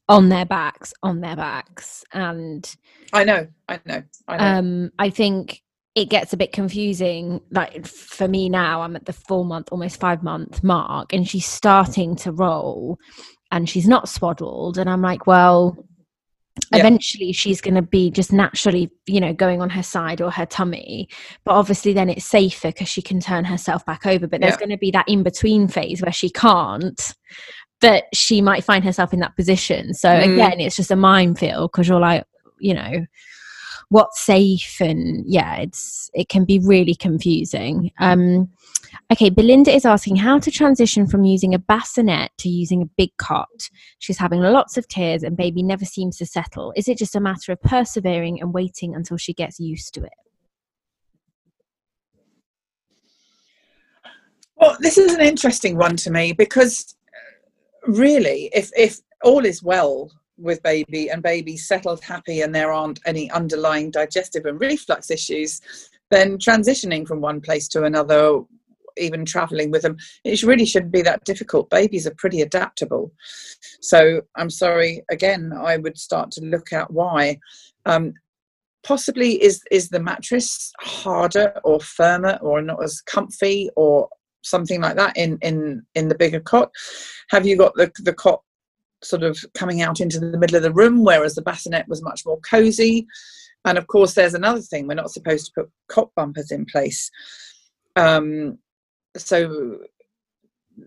on 0.08 0.30
their 0.30 0.45
backs, 0.45 0.93
on 1.01 1.22
their 1.22 1.36
backs. 1.36 2.03
And 2.14 2.76
I 3.14 3.24
know, 3.24 3.47
I 3.68 3.80
know, 3.86 4.03
I 4.28 4.38
know. 4.38 4.60
Um, 4.60 4.91
I 4.99 5.10
think 5.10 5.62
it 5.95 6.10
gets 6.10 6.34
a 6.34 6.38
bit 6.38 6.51
confusing. 6.51 7.41
Like 7.51 7.88
for 7.88 8.28
me 8.28 8.49
now, 8.49 8.82
I'm 8.82 8.95
at 8.95 9.06
the 9.06 9.14
four 9.14 9.45
month, 9.45 9.70
almost 9.72 9.99
five 9.99 10.24
month 10.24 10.64
mark, 10.64 11.14
and 11.14 11.28
she's 11.28 11.45
starting 11.45 12.16
to 12.18 12.32
roll. 12.32 12.97
and 13.51 13.70
she's 13.70 13.88
not 13.88 14.10
swaddled 14.10 14.78
and 14.78 14.89
i'm 14.89 15.01
like 15.01 15.28
well 15.28 15.78
yeah. 16.72 16.80
eventually 16.80 17.32
she's 17.32 17.62
going 17.62 17.76
to 17.76 17.82
be 17.82 18.10
just 18.10 18.32
naturally 18.32 18.89
you 19.08 19.20
know 19.20 19.34
going 19.34 19.62
on 19.62 19.70
her 19.70 19.84
side 19.84 20.22
or 20.22 20.32
her 20.32 20.45
tummy 20.45 21.08
but 21.43 21.53
obviously 21.53 21.93
then 21.93 22.10
it's 22.10 22.26
safer 22.26 22.70
because 22.70 22.89
she 22.89 23.01
can 23.01 23.20
turn 23.20 23.45
herself 23.45 23.86
back 23.86 24.06
over 24.06 24.28
but 24.28 24.41
there's 24.41 24.53
yeah. 24.53 24.60
going 24.60 24.70
to 24.70 24.78
be 24.78 24.91
that 24.91 25.08
in 25.08 25.24
between 25.24 25.68
phase 25.68 26.01
where 26.01 26.12
she 26.12 26.30
can't 26.30 27.14
but 27.86 28.05
she 28.15 28.41
might 28.41 28.63
find 28.63 28.83
herself 28.83 29.13
in 29.13 29.19
that 29.19 29.36
position. 29.36 29.93
So 29.93 30.09
mm. 30.09 30.33
again 30.33 30.59
it's 30.59 30.75
just 30.75 30.89
a 30.89 30.95
minefield 30.95 31.71
because 31.71 31.88
you're 31.88 31.99
like 31.99 32.25
you 32.59 32.73
know 32.73 33.05
what's 33.89 34.25
safe 34.25 34.77
and 34.79 35.23
yeah 35.27 35.57
it's 35.57 36.09
it 36.15 36.27
can 36.27 36.45
be 36.45 36.59
really 36.59 36.95
confusing. 36.95 37.91
Um 37.99 38.49
okay 39.11 39.29
belinda 39.29 39.71
is 39.71 39.86
asking 39.86 40.15
how 40.15 40.39
to 40.39 40.49
transition 40.49 41.05
from 41.05 41.25
using 41.25 41.53
a 41.53 41.59
bassinet 41.59 42.31
to 42.39 42.49
using 42.49 42.81
a 42.81 42.89
big 42.97 43.11
cot. 43.17 43.69
She's 43.99 44.17
having 44.17 44.41
lots 44.41 44.77
of 44.77 44.88
tears 44.88 45.21
and 45.21 45.38
baby 45.38 45.61
never 45.61 45.86
seems 45.86 46.17
to 46.17 46.25
settle. 46.25 46.73
Is 46.75 46.88
it 46.88 46.97
just 46.97 47.15
a 47.15 47.19
matter 47.19 47.51
of 47.51 47.61
persevering 47.61 48.41
and 48.41 48.51
waiting 48.51 48.95
until 48.95 49.17
she 49.17 49.33
gets 49.33 49.59
used 49.59 49.93
to 49.93 50.03
it? 50.03 50.19
Well 54.55 54.75
this 54.79 54.97
is 54.97 55.13
an 55.13 55.21
interesting 55.21 55.77
one 55.77 55.97
to 55.97 56.09
me 56.09 56.33
because 56.33 56.95
really? 57.88 58.49
If 58.53 58.71
if 58.75 58.99
all 59.23 59.45
is 59.45 59.63
well 59.63 60.11
with 60.38 60.61
baby 60.63 61.09
and 61.09 61.23
baby's 61.23 61.67
settled 61.67 62.03
happy 62.03 62.41
and 62.41 62.53
there 62.53 62.71
aren't 62.71 62.99
any 63.05 63.31
underlying 63.31 63.89
digestive 63.89 64.45
and 64.45 64.59
reflux 64.59 65.09
issues 65.09 65.61
then 66.11 66.38
transitioning 66.38 67.07
from 67.07 67.21
one 67.21 67.39
place 67.39 67.67
to 67.69 67.83
another 67.83 68.41
even 68.97 69.25
traveling 69.25 69.71
with 69.71 69.81
them 69.81 69.97
it 70.23 70.43
really 70.43 70.65
shouldn't 70.65 70.91
be 70.91 71.01
that 71.01 71.23
difficult. 71.25 71.69
Babies 71.69 72.05
are 72.05 72.15
pretty 72.17 72.41
adaptable. 72.41 73.11
So 73.81 74.21
i'm 74.36 74.49
sorry 74.49 75.03
again 75.09 75.53
i 75.57 75.77
would 75.77 75.97
start 75.97 76.31
to 76.31 76.41
look 76.41 76.73
at 76.73 76.91
why. 76.91 77.39
Um, 77.86 78.13
possibly 78.83 79.41
is 79.43 79.61
is 79.71 79.89
the 79.89 79.99
mattress 79.99 80.71
harder 80.79 81.59
or 81.63 81.79
firmer 81.79 82.38
or 82.41 82.61
not 82.61 82.83
as 82.83 83.01
comfy 83.01 83.69
or 83.75 84.07
something 84.45 84.81
like 84.81 84.95
that 84.95 85.15
in 85.17 85.37
in 85.41 85.85
in 85.95 86.07
the 86.07 86.15
bigger 86.15 86.39
cot 86.39 86.71
have 87.29 87.45
you 87.45 87.57
got 87.57 87.73
the 87.75 87.91
the 88.03 88.13
cot 88.13 88.41
sort 89.05 89.23
of 89.23 89.43
coming 89.53 89.81
out 89.81 89.99
into 89.99 90.19
the 90.19 90.37
middle 90.37 90.57
of 90.57 90.63
the 90.63 90.73
room, 90.73 91.03
whereas 91.03 91.35
the 91.35 91.41
bassinet 91.41 91.87
was 91.87 92.01
much 92.01 92.25
more 92.25 92.39
cozy. 92.41 93.07
And 93.65 93.77
of 93.77 93.87
course, 93.87 94.13
there's 94.13 94.33
another 94.33 94.61
thing: 94.61 94.87
we're 94.87 94.95
not 94.95 95.11
supposed 95.11 95.47
to 95.47 95.51
put 95.55 95.71
cot 95.87 96.09
bumpers 96.15 96.51
in 96.51 96.65
place. 96.65 97.09
Um, 97.95 98.59
so, 99.17 99.79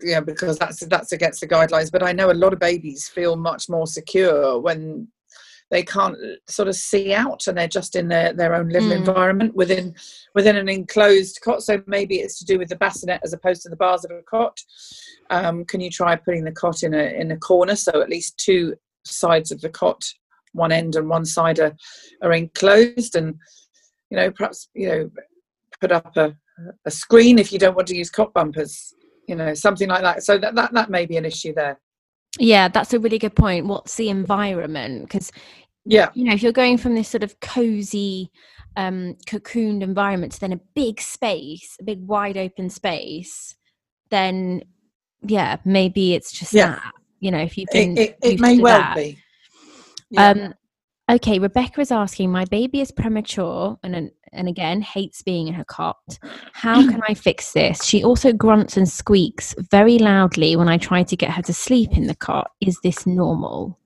yeah, 0.01 0.19
because 0.19 0.57
that's 0.59 0.85
that's 0.87 1.11
against 1.11 1.41
the 1.41 1.47
guidelines. 1.47 1.91
But 1.91 2.03
I 2.03 2.13
know 2.13 2.31
a 2.31 2.33
lot 2.33 2.53
of 2.53 2.59
babies 2.59 3.07
feel 3.07 3.35
much 3.35 3.69
more 3.69 3.87
secure 3.87 4.59
when 4.59 5.07
they 5.71 5.83
can't 5.83 6.17
sort 6.47 6.67
of 6.67 6.75
see 6.75 7.13
out 7.13 7.45
and 7.47 7.57
they're 7.57 7.67
just 7.67 7.95
in 7.95 8.07
their, 8.07 8.33
their 8.33 8.55
own 8.55 8.69
little 8.69 8.89
mm. 8.89 8.97
environment 8.97 9.55
within 9.55 9.95
within 10.33 10.55
an 10.55 10.67
enclosed 10.67 11.39
cot. 11.43 11.61
So 11.61 11.81
maybe 11.85 12.17
it's 12.17 12.39
to 12.39 12.45
do 12.45 12.57
with 12.57 12.69
the 12.69 12.75
bassinet 12.75 13.21
as 13.23 13.33
opposed 13.33 13.61
to 13.63 13.69
the 13.69 13.75
bars 13.75 14.03
of 14.03 14.11
a 14.11 14.21
cot. 14.23 14.59
Um, 15.29 15.65
can 15.65 15.79
you 15.79 15.89
try 15.89 16.15
putting 16.15 16.43
the 16.43 16.51
cot 16.51 16.83
in 16.83 16.93
a 16.93 17.03
in 17.19 17.31
a 17.31 17.37
corner 17.37 17.75
so 17.75 18.01
at 18.01 18.09
least 18.09 18.37
two 18.37 18.75
sides 19.05 19.51
of 19.51 19.61
the 19.61 19.69
cot 19.69 20.03
one 20.53 20.71
end 20.71 20.95
and 20.95 21.07
one 21.07 21.25
side 21.25 21.59
are, 21.59 21.75
are 22.23 22.33
enclosed? 22.33 23.15
And 23.15 23.35
you 24.09 24.17
know 24.17 24.31
perhaps 24.31 24.69
you 24.73 24.87
know 24.87 25.11
put 25.79 25.91
up 25.91 26.17
a, 26.17 26.35
a 26.85 26.91
screen 26.91 27.37
if 27.37 27.53
you 27.53 27.59
don't 27.59 27.75
want 27.75 27.87
to 27.89 27.95
use 27.95 28.09
cot 28.09 28.33
bumpers 28.33 28.93
you 29.27 29.35
know 29.35 29.53
something 29.53 29.87
like 29.87 30.01
that. 30.01 30.23
So 30.23 30.39
that, 30.39 30.55
that 30.55 30.73
that 30.73 30.89
may 30.89 31.05
be 31.05 31.17
an 31.17 31.25
issue 31.25 31.53
there 31.53 31.79
yeah, 32.37 32.67
that's 32.67 32.93
a 32.93 32.99
really 32.99 33.17
good 33.17 33.35
point. 33.35 33.65
What's 33.65 33.95
the 33.95 34.09
environment? 34.09 35.03
Because 35.03 35.31
yeah, 35.85 36.09
you 36.13 36.25
know, 36.25 36.33
if 36.33 36.43
you're 36.43 36.51
going 36.51 36.77
from 36.77 36.95
this 36.95 37.07
sort 37.07 37.23
of 37.23 37.39
cozy, 37.39 38.31
um, 38.75 39.15
cocooned 39.25 39.81
environment 39.81 40.33
to 40.33 40.39
then 40.39 40.53
a 40.53 40.59
big 40.75 41.01
space, 41.01 41.77
a 41.79 41.83
big 41.83 42.05
wide 42.05 42.37
open 42.37 42.69
space, 42.69 43.55
then 44.09 44.61
yeah, 45.21 45.57
maybe 45.65 46.13
it's 46.13 46.31
just 46.31 46.53
yeah. 46.53 46.75
that. 46.75 46.93
You 47.19 47.31
know, 47.31 47.39
if 47.39 47.57
you've 47.57 47.69
been, 47.71 47.97
it, 47.97 48.17
it, 48.21 48.33
it 48.33 48.39
may 48.39 48.59
well 48.59 48.79
that. 48.79 48.95
be. 48.95 49.17
Yeah. 50.11 50.29
Um, 50.29 50.53
okay, 51.09 51.39
Rebecca 51.39 51.81
is 51.81 51.91
asking, 51.91 52.31
my 52.31 52.45
baby 52.45 52.81
is 52.81 52.91
premature 52.91 53.77
and 53.83 54.11
and 54.31 54.47
again 54.47 54.81
hates 54.81 55.23
being 55.23 55.47
in 55.47 55.55
her 55.55 55.63
cot. 55.63 56.19
How 56.53 56.87
can 56.87 57.01
I 57.07 57.15
fix 57.15 57.51
this? 57.51 57.83
She 57.83 58.03
also 58.03 58.31
grunts 58.31 58.77
and 58.77 58.87
squeaks 58.87 59.55
very 59.71 59.97
loudly 59.97 60.55
when 60.55 60.69
I 60.69 60.77
try 60.77 61.01
to 61.03 61.15
get 61.15 61.31
her 61.31 61.41
to 61.43 61.53
sleep 61.53 61.97
in 61.97 62.05
the 62.05 62.15
cot. 62.15 62.51
Is 62.61 62.79
this 62.83 63.07
normal? 63.07 63.79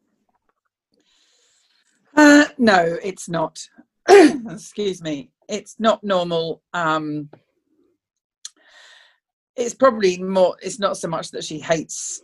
Uh, 2.15 2.45
no, 2.57 2.97
it's 3.01 3.30
not. 3.30 3.65
Excuse 4.09 5.01
me. 5.01 5.32
It's 5.47 5.80
not 5.80 6.03
normal. 6.03 6.61
Um, 6.74 7.30
it's 9.55 9.74
probably 9.74 10.17
more, 10.17 10.57
it's 10.61 10.80
not 10.80 10.97
so 10.97 11.07
much 11.07 11.32
that 11.32 11.43
she 11.43 11.59
hates 11.59 12.21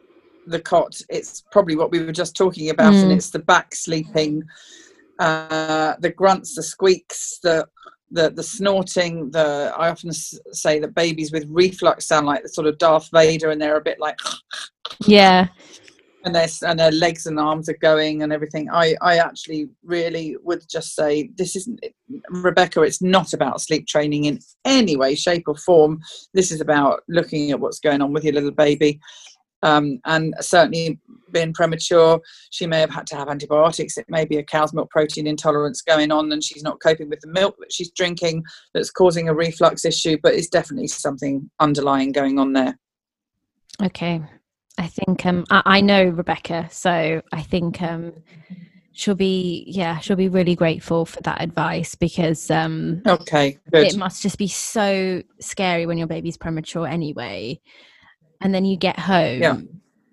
the 0.47 0.59
cot, 0.59 0.99
it's 1.09 1.43
probably 1.51 1.75
what 1.75 1.91
we 1.91 2.03
were 2.03 2.11
just 2.11 2.35
talking 2.35 2.69
about, 2.69 2.93
mm. 2.93 3.03
and 3.03 3.11
it's 3.11 3.29
the 3.29 3.39
back 3.39 3.75
sleeping 3.75 4.43
uh, 5.19 5.95
the 5.99 6.11
grunts, 6.11 6.55
the 6.55 6.63
squeaks, 6.63 7.39
the 7.43 7.67
the 8.11 8.29
the 8.31 8.43
snorting. 8.43 9.29
The 9.31 9.73
I 9.77 9.89
often 9.89 10.11
say 10.13 10.79
that 10.79 10.95
babies 10.95 11.31
with 11.31 11.45
reflux 11.49 12.07
sound 12.07 12.25
like 12.25 12.43
the 12.43 12.49
sort 12.49 12.67
of 12.67 12.77
Darth 12.77 13.09
Vader, 13.11 13.51
and 13.51 13.61
they're 13.61 13.77
a 13.77 13.81
bit 13.81 13.99
like 13.99 14.17
yeah. 15.05 15.47
And 16.25 16.35
their 16.35 16.47
and 16.63 16.77
their 16.77 16.91
legs 16.91 17.27
and 17.27 17.39
arms 17.39 17.69
are 17.69 17.77
going 17.81 18.23
and 18.23 18.33
everything. 18.33 18.69
I 18.71 18.95
I 19.01 19.17
actually 19.17 19.69
really 19.83 20.35
would 20.43 20.63
just 20.69 20.95
say 20.95 21.29
this 21.35 21.55
isn't 21.55 21.79
Rebecca. 22.29 22.81
It's 22.81 23.01
not 23.01 23.33
about 23.33 23.61
sleep 23.61 23.87
training 23.87 24.25
in 24.25 24.39
any 24.65 24.97
way, 24.97 25.15
shape, 25.15 25.43
or 25.47 25.55
form. 25.55 26.01
This 26.33 26.51
is 26.51 26.59
about 26.59 27.03
looking 27.07 27.51
at 27.51 27.59
what's 27.59 27.79
going 27.79 28.01
on 28.01 28.11
with 28.11 28.25
your 28.25 28.33
little 28.33 28.51
baby 28.51 28.99
um, 29.61 29.99
and 30.05 30.33
certainly 30.39 30.99
being 31.31 31.53
premature, 31.53 32.19
she 32.49 32.65
may 32.65 32.79
have 32.79 32.89
had 32.89 33.07
to 33.07 33.15
have 33.15 33.29
antibiotics. 33.29 33.97
It 33.97 34.05
may 34.09 34.25
be 34.25 34.37
a 34.37 34.43
cow's 34.43 34.73
milk 34.73 34.89
protein 34.89 35.27
intolerance 35.27 35.81
going 35.81 36.11
on, 36.11 36.31
and 36.31 36.43
she's 36.43 36.63
not 36.63 36.81
coping 36.81 37.09
with 37.09 37.19
the 37.21 37.27
milk 37.27 37.55
that 37.59 37.71
she's 37.71 37.91
drinking 37.91 38.43
that's 38.73 38.91
causing 38.91 39.29
a 39.29 39.33
reflux 39.33 39.85
issue. 39.85 40.17
But 40.21 40.33
it's 40.33 40.47
definitely 40.47 40.87
something 40.87 41.49
underlying 41.59 42.11
going 42.11 42.39
on 42.39 42.53
there. 42.53 42.77
Okay, 43.83 44.21
I 44.77 44.87
think 44.87 45.25
um, 45.25 45.45
I, 45.49 45.61
I 45.65 45.81
know 45.81 46.05
Rebecca, 46.05 46.67
so 46.71 47.21
I 47.31 47.41
think 47.41 47.81
um, 47.81 48.13
she'll 48.93 49.15
be 49.15 49.65
yeah 49.67 49.99
she'll 49.99 50.15
be 50.15 50.29
really 50.29 50.55
grateful 50.55 51.05
for 51.05 51.21
that 51.21 51.41
advice 51.41 51.95
because 51.95 52.49
um, 52.49 53.01
okay, 53.05 53.59
good. 53.71 53.87
it 53.87 53.97
must 53.97 54.21
just 54.21 54.37
be 54.37 54.47
so 54.47 55.21
scary 55.39 55.85
when 55.85 55.97
your 55.97 56.07
baby's 56.07 56.37
premature 56.37 56.87
anyway 56.87 57.59
and 58.41 58.53
then 58.53 58.65
you 58.65 58.77
get 58.77 58.97
home 58.97 59.41
yeah. 59.41 59.57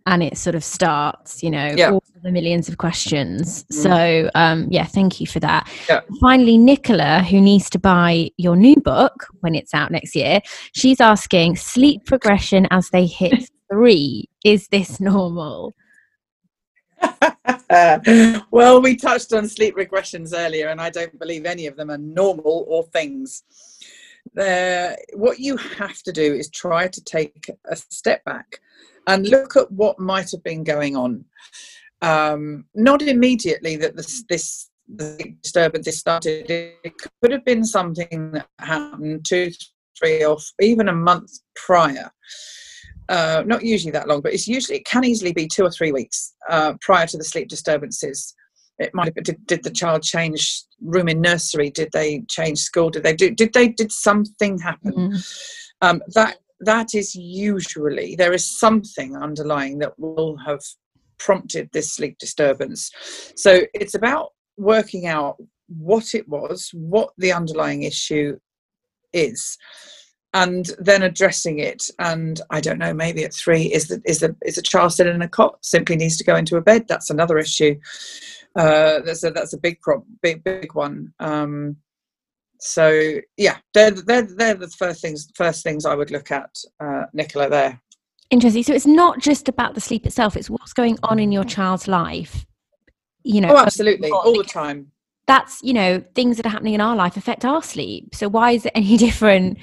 and 0.07 0.23
it 0.23 0.37
sort 0.37 0.55
of 0.55 0.65
starts 0.65 1.43
you 1.43 1.51
know 1.51 1.73
yeah. 1.77 1.91
all 1.91 2.03
the 2.23 2.33
millions 2.33 2.69
of 2.69 2.79
questions 2.79 3.65
mm. 3.65 3.75
so 3.75 4.31
um 4.35 4.67
yeah 4.71 4.85
thank 4.85 5.21
you 5.21 5.27
for 5.27 5.41
that 5.41 5.71
yeah. 5.89 6.01
finally 6.21 6.59
nicola 6.59 7.23
who 7.23 7.41
needs 7.41 7.71
to 7.71 7.79
buy 7.79 8.31
your 8.37 8.57
new 8.57 8.77
book 8.77 9.27
when 9.41 9.55
it's 9.55 9.75
out 9.75 9.91
next 9.91 10.15
year 10.15 10.41
she's 10.73 11.01
asking 11.01 11.57
sleep 11.57 12.05
progression 12.05 12.67
as 12.71 12.91
they 12.91 13.07
hit 13.07 13.51
three 13.71 14.29
is 14.45 14.69
this 14.69 15.01
normal 15.01 15.75
well, 18.51 18.81
we 18.81 18.97
touched 18.97 19.33
on 19.33 19.49
sleep 19.49 19.77
regressions 19.77 20.33
earlier, 20.35 20.69
and 20.69 20.81
I 20.81 20.91
don't 20.91 21.19
believe 21.19 21.45
any 21.45 21.67
of 21.67 21.77
them 21.77 21.91
are 21.91 21.99
normal 21.99 22.65
or 22.69 22.85
things 22.85 23.43
there 24.35 24.97
what 25.15 25.39
you 25.39 25.57
have 25.57 26.03
to 26.03 26.13
do 26.13 26.35
is 26.35 26.51
try 26.51 26.89
to 26.89 27.05
take 27.05 27.51
a 27.71 27.77
step 27.77 28.25
back 28.25 28.61
and 29.07 29.29
look 29.29 29.57
at 29.57 29.71
what 29.71 29.99
might 29.99 30.31
have 30.31 30.43
been 30.43 30.65
going 30.65 30.97
on. 30.97 31.25
Um, 32.03 32.65
not 32.75 33.03
immediately 33.03 33.77
that 33.77 33.97
this, 33.97 34.25
this 34.29 34.71
the 34.89 35.35
disturbance 35.43 35.89
started. 35.97 36.51
It 36.51 36.93
could 37.21 37.33
have 37.33 37.45
been 37.45 37.65
something 37.65 38.33
that 38.33 38.49
happened 38.61 39.25
two 39.27 39.51
three 39.99 40.25
or 40.25 40.37
even 40.61 40.89
a 40.89 40.95
month 40.95 41.33
prior. 41.55 42.11
Uh, 43.09 43.45
not 43.47 43.63
usually 43.63 43.93
that 43.93 44.09
long 44.09 44.21
but 44.21 44.33
it's 44.33 44.49
usually 44.49 44.79
it 44.79 44.85
can 44.85 45.05
easily 45.05 45.33
be 45.33 45.47
two 45.47 45.65
or 45.65 45.71
three 45.71 45.93
weeks 45.93 46.35
uh, 46.51 46.75
prior 46.81 47.07
to 47.07 47.17
the 47.17 47.23
sleep 47.23 47.47
disturbances 47.47 48.35
it 48.79 48.95
might 48.95 49.07
have 49.07 49.15
been, 49.15 49.25
did, 49.25 49.47
did 49.47 49.63
the 49.63 49.71
child 49.71 50.03
change 50.03 50.65
room 50.83 51.09
in 51.09 51.21
nursery 51.21 51.71
did 51.71 51.91
they 51.93 52.21
change 52.29 52.59
school 52.59 52.91
did 52.91 53.03
they 53.03 53.15
do 53.15 53.31
did 53.31 53.53
they 53.53 53.69
did 53.69 53.91
something 53.91 54.59
happen 54.59 54.93
mm. 54.93 55.57
um, 55.83 56.03
that 56.09 56.37
that 56.61 56.95
is 56.95 57.15
usually 57.15 58.17
there 58.17 58.33
is 58.33 58.59
something 58.59 59.17
underlying 59.17 59.79
that 59.79 59.99
will 59.99 60.37
have 60.37 60.61
prompted 61.19 61.69
this 61.73 61.95
sleep 61.95 62.17
disturbance 62.19 62.91
so 63.37 63.63
it's 63.75 63.95
about 63.95 64.33
working 64.57 65.07
out 65.07 65.37
what 65.69 66.15
it 66.15 66.29
was 66.29 66.71
what 66.75 67.11
the 67.19 67.33
underlying 67.33 67.83
issue 67.83 68.39
is 69.13 69.57
and 70.37 70.73
then 70.79 71.03
addressing 71.03 71.61
it. 71.61 71.83
And 71.99 72.41
I 72.51 72.61
don't 72.61 72.79
know, 72.79 72.93
maybe 72.93 73.25
at 73.25 73.33
three, 73.33 73.73
is 73.73 73.89
the 73.89 74.03
is 74.05 74.21
the 74.21 74.37
is 74.45 74.59
a 74.59 74.63
child 74.63 74.93
still 74.93 75.09
in 75.09 75.23
a 75.23 75.29
cot? 75.29 75.57
Simply 75.63 75.97
needs 75.97 76.19
to 76.19 76.25
go 76.25 76.37
into 76.37 76.57
a 76.57 76.61
bed. 76.61 76.87
That's 76.89 77.09
another 77.09 77.39
issue. 77.39 77.77
Uh, 78.57 79.01
that's 79.01 79.25
a 79.25 79.31
that's 79.31 79.53
a 79.53 79.59
big 79.59 79.81
problem, 79.81 80.19
big 80.23 80.43
big 80.45 80.75
one. 80.75 81.13
Um, 81.21 81.77
so 82.59 83.19
yeah, 83.37 83.59
they're 83.75 83.91
they're 83.91 84.23
they're 84.23 84.55
the 84.55 84.69
first 84.69 85.03
things 85.03 85.29
first 85.35 85.63
things 85.63 85.85
I 85.85 85.95
would 85.95 86.11
look 86.11 86.31
at, 86.31 86.51
uh, 86.81 87.05
Nicola. 87.13 87.51
There. 87.51 87.81
Interesting. 88.31 88.63
So 88.63 88.73
it's 88.73 88.87
not 88.87 89.21
just 89.21 89.49
about 89.49 89.75
the 89.75 89.81
sleep 89.81 90.07
itself; 90.07 90.37
it's 90.37 90.51
what's 90.51 90.73
going 90.73 90.99
on 91.03 91.19
in 91.19 91.33
your 91.33 91.45
child's 91.45 91.87
life. 91.87 92.47
You 93.23 93.43
know. 93.43 93.55
Oh, 93.55 93.59
absolutely, 93.59 94.11
all 94.11 94.37
the 94.37 94.45
time. 94.45 94.93
That's 95.27 95.63
you 95.63 95.75
know 95.75 96.03
things 96.15 96.37
that 96.39 96.47
are 96.47 96.51
happening 96.51 96.75
in 96.75 96.81
our 96.81 96.97
life 96.97 97.17
affect 97.17 97.45
our 97.45 97.63
sleep. 97.63 98.15
So 98.15 98.29
why 98.29 98.53
is 98.53 98.65
it 98.65 98.73
any 98.75 98.97
different 98.97 99.59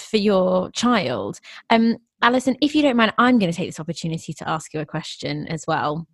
for 0.00 0.16
your 0.16 0.70
child. 0.70 1.40
Um, 1.68 1.98
Alison, 2.22 2.56
if 2.60 2.74
you 2.74 2.82
don't 2.82 2.96
mind, 2.96 3.12
I'm 3.18 3.38
going 3.38 3.50
to 3.50 3.56
take 3.56 3.68
this 3.68 3.80
opportunity 3.80 4.32
to 4.34 4.48
ask 4.48 4.74
you 4.74 4.80
a 4.80 4.86
question 4.86 5.46
as 5.48 5.64
well. 5.66 6.06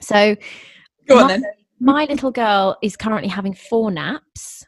So, 0.00 0.36
Go 1.06 1.18
on 1.18 1.22
my, 1.22 1.28
then. 1.28 1.44
My 1.80 2.04
little 2.06 2.30
girl 2.30 2.76
is 2.82 2.96
currently 2.96 3.28
having 3.28 3.54
four 3.54 3.90
naps. 3.90 4.64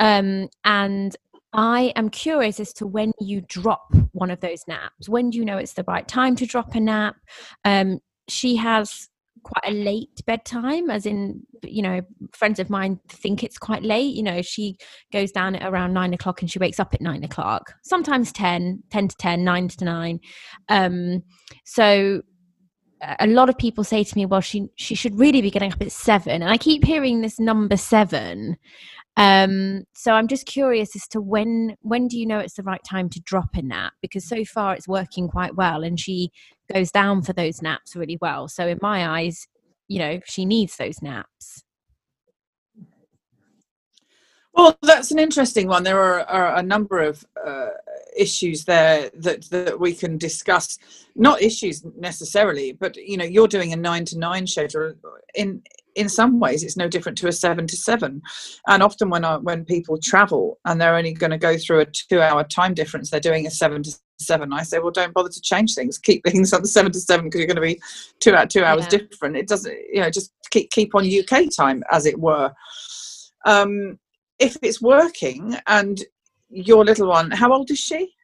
Um, 0.00 0.48
and 0.64 1.16
I 1.52 1.92
am 1.96 2.08
curious 2.08 2.58
as 2.58 2.72
to 2.74 2.86
when 2.86 3.12
you 3.20 3.42
drop 3.42 3.94
one 4.12 4.30
of 4.30 4.40
those 4.40 4.64
naps. 4.66 5.08
When 5.08 5.30
do 5.30 5.38
you 5.38 5.44
know 5.44 5.58
it's 5.58 5.74
the 5.74 5.84
right 5.86 6.06
time 6.06 6.34
to 6.36 6.46
drop 6.46 6.74
a 6.74 6.80
nap? 6.80 7.16
Um, 7.64 7.98
she 8.28 8.56
has 8.56 9.08
quite 9.42 9.72
a 9.72 9.74
late 9.74 10.22
bedtime 10.24 10.88
as 10.88 11.04
in 11.04 11.42
you 11.64 11.82
know 11.82 12.00
friends 12.32 12.58
of 12.60 12.70
mine 12.70 13.00
think 13.08 13.42
it's 13.42 13.58
quite 13.58 13.82
late 13.82 14.14
you 14.14 14.22
know 14.22 14.40
she 14.40 14.76
goes 15.12 15.32
down 15.32 15.56
at 15.56 15.68
around 15.68 15.92
nine 15.92 16.14
o'clock 16.14 16.40
and 16.40 16.50
she 16.50 16.58
wakes 16.58 16.78
up 16.78 16.94
at 16.94 17.00
nine 17.00 17.24
o'clock 17.24 17.74
sometimes 17.82 18.32
10 18.32 18.82
10 18.90 19.08
to 19.08 19.16
10 19.16 19.44
9 19.44 19.68
to 19.68 19.84
9 19.84 20.20
um 20.68 21.22
so 21.64 22.22
a 23.18 23.26
lot 23.26 23.48
of 23.48 23.58
people 23.58 23.84
say 23.84 24.04
to 24.04 24.16
me 24.16 24.26
well 24.26 24.40
she 24.40 24.68
she 24.76 24.94
should 24.94 25.18
really 25.18 25.42
be 25.42 25.50
getting 25.50 25.72
up 25.72 25.82
at 25.82 25.92
seven. 25.92 26.42
And 26.42 26.50
i 26.50 26.56
keep 26.56 26.84
hearing 26.84 27.20
this 27.20 27.40
number 27.40 27.76
seven. 27.76 28.56
Um 29.16 29.84
so 29.94 30.12
i'm 30.12 30.28
just 30.28 30.46
curious 30.46 30.94
as 30.96 31.06
to 31.08 31.20
when 31.20 31.76
when 31.82 32.08
do 32.08 32.18
you 32.18 32.26
know 32.26 32.38
it's 32.38 32.54
the 32.54 32.62
right 32.62 32.82
time 32.84 33.08
to 33.10 33.20
drop 33.20 33.54
a 33.54 33.62
nap? 33.62 33.92
Because 34.00 34.26
so 34.26 34.44
far 34.44 34.74
it's 34.74 34.88
working 34.88 35.28
quite 35.28 35.56
well 35.56 35.82
and 35.82 35.98
she 35.98 36.30
goes 36.72 36.90
down 36.90 37.22
for 37.22 37.32
those 37.32 37.60
naps 37.60 37.96
really 37.96 38.18
well. 38.20 38.48
So 38.48 38.66
in 38.68 38.78
my 38.80 39.20
eyes 39.20 39.46
you 39.88 39.98
know 39.98 40.20
she 40.26 40.44
needs 40.44 40.76
those 40.76 41.02
naps. 41.02 41.64
Well 44.54 44.78
that's 44.82 45.10
an 45.10 45.18
interesting 45.18 45.66
one. 45.66 45.82
There 45.82 46.00
are, 46.00 46.20
are 46.22 46.56
a 46.56 46.62
number 46.62 47.00
of 47.00 47.24
uh, 47.44 47.70
issues 48.16 48.64
there 48.64 49.10
that 49.14 49.42
that 49.50 49.78
we 49.78 49.94
can 49.94 50.18
discuss. 50.18 50.78
Not 51.14 51.42
issues 51.42 51.84
necessarily 51.96 52.72
but 52.72 52.96
you 52.96 53.16
know 53.16 53.24
you're 53.24 53.48
doing 53.48 53.72
a 53.72 53.76
9 53.76 54.04
to 54.06 54.18
9 54.18 54.46
schedule. 54.46 54.94
In 55.34 55.62
in 55.94 56.08
some 56.08 56.40
ways 56.40 56.62
it's 56.62 56.76
no 56.76 56.88
different 56.88 57.18
to 57.18 57.28
a 57.28 57.32
seven 57.32 57.66
to 57.66 57.76
seven. 57.76 58.22
And 58.66 58.82
often 58.82 59.10
when 59.10 59.24
I, 59.24 59.36
when 59.36 59.64
people 59.64 59.98
travel 60.02 60.58
and 60.64 60.80
they're 60.80 60.96
only 60.96 61.12
going 61.12 61.30
to 61.30 61.38
go 61.38 61.56
through 61.56 61.80
a 61.80 61.86
two 61.86 62.20
hour 62.20 62.44
time 62.44 62.74
difference 62.74 63.10
they're 63.10 63.20
doing 63.20 63.46
a 63.46 63.50
seven 63.50 63.82
to 63.82 63.94
seven. 64.18 64.52
I 64.52 64.62
say 64.62 64.78
well 64.78 64.90
don't 64.90 65.14
bother 65.14 65.28
to 65.28 65.40
change 65.40 65.74
things. 65.74 65.98
Keep 65.98 66.24
things 66.24 66.52
on 66.52 66.62
the 66.62 66.68
seven 66.68 66.92
to 66.92 67.00
seven 67.00 67.26
because 67.26 67.40
you're 67.40 67.46
going 67.46 67.56
to 67.56 67.62
be 67.62 67.80
two 68.20 68.34
out 68.34 68.50
two 68.50 68.64
hours 68.64 68.84
yeah. 68.84 68.98
different. 68.98 69.36
It 69.36 69.48
doesn't 69.48 69.76
you 69.92 70.00
know 70.00 70.10
just 70.10 70.32
keep 70.50 70.70
keep 70.70 70.94
on 70.94 71.06
uk 71.06 71.44
time 71.56 71.82
as 71.90 72.06
it 72.06 72.18
were. 72.18 72.52
Um 73.44 73.98
if 74.38 74.56
it's 74.62 74.80
working 74.80 75.56
and 75.66 76.02
your 76.52 76.84
little 76.84 77.08
one 77.08 77.30
how 77.30 77.52
old 77.52 77.70
is 77.70 77.78
she 77.78 78.14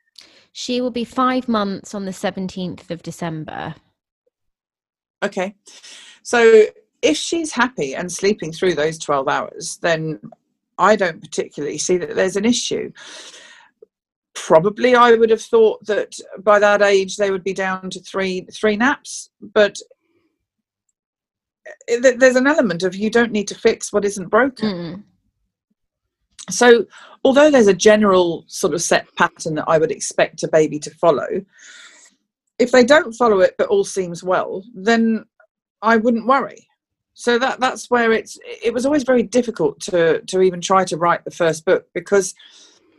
she 0.53 0.81
will 0.81 0.91
be 0.91 1.05
five 1.05 1.49
months 1.49 1.95
on 1.95 2.05
the 2.05 2.11
17th 2.11 2.91
of 2.91 3.03
december 3.03 3.75
okay 5.23 5.55
so 6.23 6.67
if 7.03 7.17
she's 7.17 7.53
happy 7.53 7.95
and 7.95 8.11
sleeping 8.11 8.53
through 8.53 8.75
those 8.75 8.99
12 8.99 9.29
hours, 9.29 9.79
then 9.83 10.21
I 10.79 10.97
don't 10.97 11.21
particularly 11.21 11.79
see 11.79 11.97
that 11.99 12.15
there's 12.15 12.37
an 12.37 12.45
issue. 12.45 12.93
Probably 14.35 14.95
I 14.95 15.15
would 15.15 15.31
have 15.31 15.43
thought 15.43 15.85
that 15.87 16.15
by 16.41 16.59
that 16.59 16.83
age 16.83 17.17
they 17.17 17.31
would 17.31 17.45
be 17.45 17.55
down 17.55 17.91
to 17.91 18.01
three 18.01 18.47
three 18.53 18.77
naps, 18.77 19.31
but 19.41 19.77
there's 21.89 22.37
an 22.37 22.47
element 22.47 22.83
of 22.83 22.95
you 22.95 23.11
don't 23.11 23.33
need 23.33 23.49
to 23.49 23.55
fix 23.55 23.93
what 23.93 24.05
isn't 24.05 24.29
broken. 24.29 24.69
Mm. 24.69 25.03
So, 26.51 26.87
although 27.25 27.51
there's 27.51 27.67
a 27.67 27.75
general 27.75 28.45
sort 28.47 28.75
of 28.75 28.83
set 28.83 29.15
pattern 29.17 29.55
that 29.57 29.69
I 29.69 29.79
would 29.79 29.91
expect 29.91 30.43
a 30.43 30.49
baby 30.49 30.79
to 30.81 30.91
follow, 30.91 31.27
if 32.59 32.73
they 32.73 32.85
don't 32.85 33.13
follow 33.13 33.41
it 33.41 33.55
but 33.57 33.69
all 33.69 33.85
seems 33.85 34.23
well, 34.23 34.65
then 34.75 35.25
I 35.83 35.97
wouldn't 35.97 36.27
worry. 36.27 36.67
So 37.15 37.39
that 37.39 37.59
that's 37.59 37.91
where 37.91 38.13
it's 38.13 38.39
it 38.45 38.73
was 38.73 38.87
always 38.87 39.03
very 39.03 39.23
difficult 39.23 39.81
to 39.81 40.21
to 40.23 40.41
even 40.41 40.61
try 40.61 40.85
to 40.85 40.97
write 40.97 41.25
the 41.25 41.33
first 41.33 41.65
book 41.65 41.87
because 41.93 42.35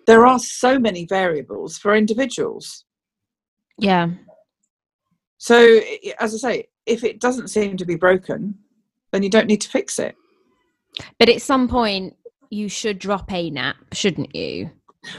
there 0.07 0.25
are 0.25 0.39
so 0.39 0.77
many 0.77 1.05
variables 1.05 1.77
for 1.77 1.95
individuals. 1.95 2.83
Yeah. 3.77 4.09
So 5.37 5.79
as 6.19 6.33
i 6.33 6.37
say 6.37 6.67
if 6.85 7.03
it 7.03 7.21
doesn't 7.21 7.47
seem 7.47 7.77
to 7.77 7.85
be 7.85 7.95
broken 7.95 8.55
then 9.11 9.23
you 9.23 9.29
don't 9.29 9.47
need 9.47 9.61
to 9.61 9.69
fix 9.69 9.99
it. 9.99 10.15
But 11.17 11.29
at 11.29 11.41
some 11.41 11.67
point 11.67 12.15
you 12.49 12.69
should 12.69 12.99
drop 12.99 13.31
a 13.31 13.49
nap 13.49 13.77
shouldn't 13.93 14.35
you 14.35 14.69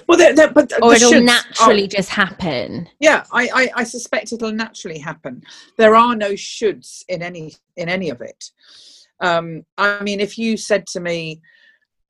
well, 0.07 0.19
they're, 0.19 0.35
they're, 0.35 0.53
but 0.53 0.73
or 0.83 0.95
it'll 0.95 1.23
naturally 1.23 1.85
are, 1.85 1.89
just 1.89 2.11
happen. 2.11 2.87
Yeah, 3.01 3.25
I, 3.33 3.49
I, 3.55 3.71
I 3.77 3.85
suspect 3.85 4.33
it'll 4.33 4.53
naturally 4.53 4.99
happen. 4.99 5.43
There 5.79 5.95
are 5.95 6.15
no 6.15 6.33
shoulds 6.33 7.03
in 7.09 7.23
any 7.23 7.55
in 7.77 7.89
any 7.89 8.11
of 8.11 8.21
it. 8.21 8.51
Um, 9.21 9.65
I 9.79 10.03
mean, 10.03 10.21
if 10.21 10.37
you 10.37 10.57
said 10.57 10.87
to 10.89 11.01
me, 11.01 11.41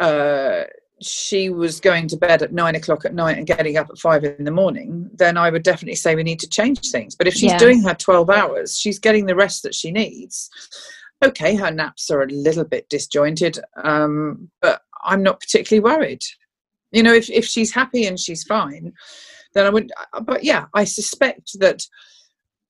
uh, 0.00 0.64
she 1.00 1.48
was 1.48 1.80
going 1.80 2.08
to 2.08 2.16
bed 2.16 2.42
at 2.42 2.52
nine 2.52 2.74
o'clock 2.74 3.04
at 3.04 3.14
night 3.14 3.38
and 3.38 3.46
getting 3.46 3.76
up 3.76 3.88
at 3.90 3.98
five 3.98 4.24
in 4.24 4.44
the 4.44 4.50
morning, 4.50 5.08
then 5.14 5.36
I 5.36 5.50
would 5.50 5.62
definitely 5.62 5.96
say 5.96 6.14
we 6.14 6.22
need 6.22 6.40
to 6.40 6.48
change 6.48 6.90
things. 6.90 7.14
But 7.14 7.26
if 7.26 7.34
she's 7.34 7.52
yeah. 7.52 7.58
doing 7.58 7.82
her 7.82 7.94
12 7.94 8.30
hours, 8.30 8.78
she's 8.78 8.98
getting 8.98 9.26
the 9.26 9.34
rest 9.34 9.62
that 9.62 9.74
she 9.74 9.90
needs. 9.90 10.50
Okay, 11.22 11.54
her 11.54 11.70
naps 11.70 12.10
are 12.10 12.22
a 12.22 12.26
little 12.26 12.64
bit 12.64 12.88
disjointed, 12.88 13.58
um, 13.82 14.50
but 14.62 14.82
I'm 15.04 15.22
not 15.22 15.40
particularly 15.40 15.82
worried. 15.82 16.22
You 16.92 17.02
know, 17.02 17.14
if, 17.14 17.30
if 17.30 17.44
she's 17.44 17.72
happy 17.72 18.06
and 18.06 18.18
she's 18.18 18.44
fine, 18.44 18.92
then 19.54 19.66
I 19.66 19.70
would. 19.70 19.90
Uh, 20.12 20.20
but 20.20 20.44
yeah, 20.44 20.66
I 20.74 20.84
suspect 20.84 21.58
that 21.60 21.82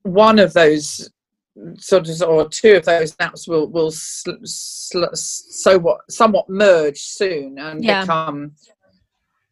one 0.02 0.38
of 0.38 0.52
those 0.52 1.10
sort 1.76 2.08
of 2.08 2.22
or 2.22 2.48
two 2.48 2.74
of 2.74 2.84
those 2.84 3.18
naps 3.18 3.48
will 3.48 3.68
will 3.68 3.90
sl- 3.90 4.44
sl- 4.44 5.04
so 5.14 5.78
what 5.78 6.00
somewhat 6.10 6.48
merge 6.48 7.00
soon 7.00 7.58
and 7.58 7.84
yeah. 7.84 8.02
become 8.02 8.52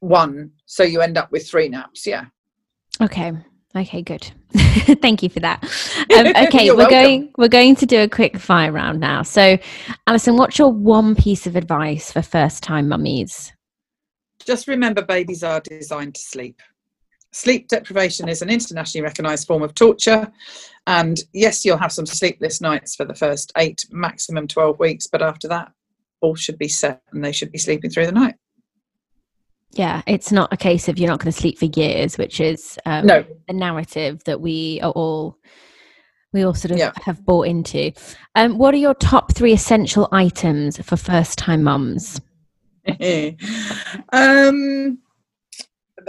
one 0.00 0.50
so 0.64 0.84
you 0.84 1.00
end 1.00 1.18
up 1.18 1.30
with 1.32 1.48
three 1.48 1.68
naps 1.68 2.06
yeah 2.06 2.26
okay 3.02 3.32
okay 3.78 4.02
good 4.02 4.30
thank 5.00 5.22
you 5.22 5.28
for 5.28 5.40
that 5.40 5.62
um, 6.16 6.26
okay 6.46 6.70
we're 6.70 6.76
welcome. 6.76 6.90
going 6.90 7.32
we're 7.38 7.48
going 7.48 7.74
to 7.76 7.86
do 7.86 8.00
a 8.00 8.08
quick 8.08 8.38
fire 8.38 8.72
round 8.72 9.00
now 9.00 9.22
so 9.22 9.58
alison 10.06 10.36
what's 10.36 10.58
your 10.58 10.72
one 10.72 11.14
piece 11.14 11.46
of 11.46 11.56
advice 11.56 12.12
for 12.12 12.22
first 12.22 12.62
time 12.62 12.88
mummies 12.88 13.52
just 14.44 14.68
remember 14.68 15.02
babies 15.02 15.42
are 15.42 15.60
designed 15.60 16.14
to 16.14 16.20
sleep 16.20 16.60
Sleep 17.32 17.68
deprivation 17.68 18.28
is 18.28 18.40
an 18.40 18.48
internationally 18.48 19.04
recognised 19.04 19.46
form 19.46 19.62
of 19.62 19.74
torture. 19.74 20.32
And 20.86 21.18
yes, 21.34 21.64
you'll 21.64 21.76
have 21.76 21.92
some 21.92 22.06
sleepless 22.06 22.60
nights 22.60 22.96
for 22.96 23.04
the 23.04 23.14
first 23.14 23.52
eight, 23.58 23.84
maximum 23.90 24.48
12 24.48 24.78
weeks, 24.78 25.06
but 25.06 25.22
after 25.22 25.46
that, 25.48 25.70
all 26.20 26.34
should 26.34 26.58
be 26.58 26.68
set 26.68 27.02
and 27.12 27.22
they 27.22 27.32
should 27.32 27.52
be 27.52 27.58
sleeping 27.58 27.90
through 27.90 28.06
the 28.06 28.12
night. 28.12 28.36
Yeah, 29.72 30.02
it's 30.06 30.32
not 30.32 30.52
a 30.52 30.56
case 30.56 30.88
of 30.88 30.98
you're 30.98 31.08
not 31.08 31.20
going 31.20 31.32
to 31.32 31.38
sleep 31.38 31.58
for 31.58 31.66
years, 31.66 32.18
which 32.18 32.40
is 32.40 32.78
um, 32.86 33.06
no. 33.06 33.24
the 33.46 33.54
narrative 33.54 34.24
that 34.24 34.40
we 34.40 34.80
are 34.82 34.92
all 34.92 35.38
we 36.32 36.42
all 36.42 36.54
sort 36.54 36.72
of 36.72 36.78
yeah. 36.78 36.92
have 37.04 37.24
bought 37.24 37.46
into. 37.46 37.92
Um, 38.34 38.58
what 38.58 38.74
are 38.74 38.78
your 38.78 38.94
top 38.94 39.34
three 39.34 39.52
essential 39.52 40.08
items 40.12 40.78
for 40.84 40.96
first 40.96 41.38
time 41.38 41.62
mums? 41.62 42.20
um, 44.12 44.98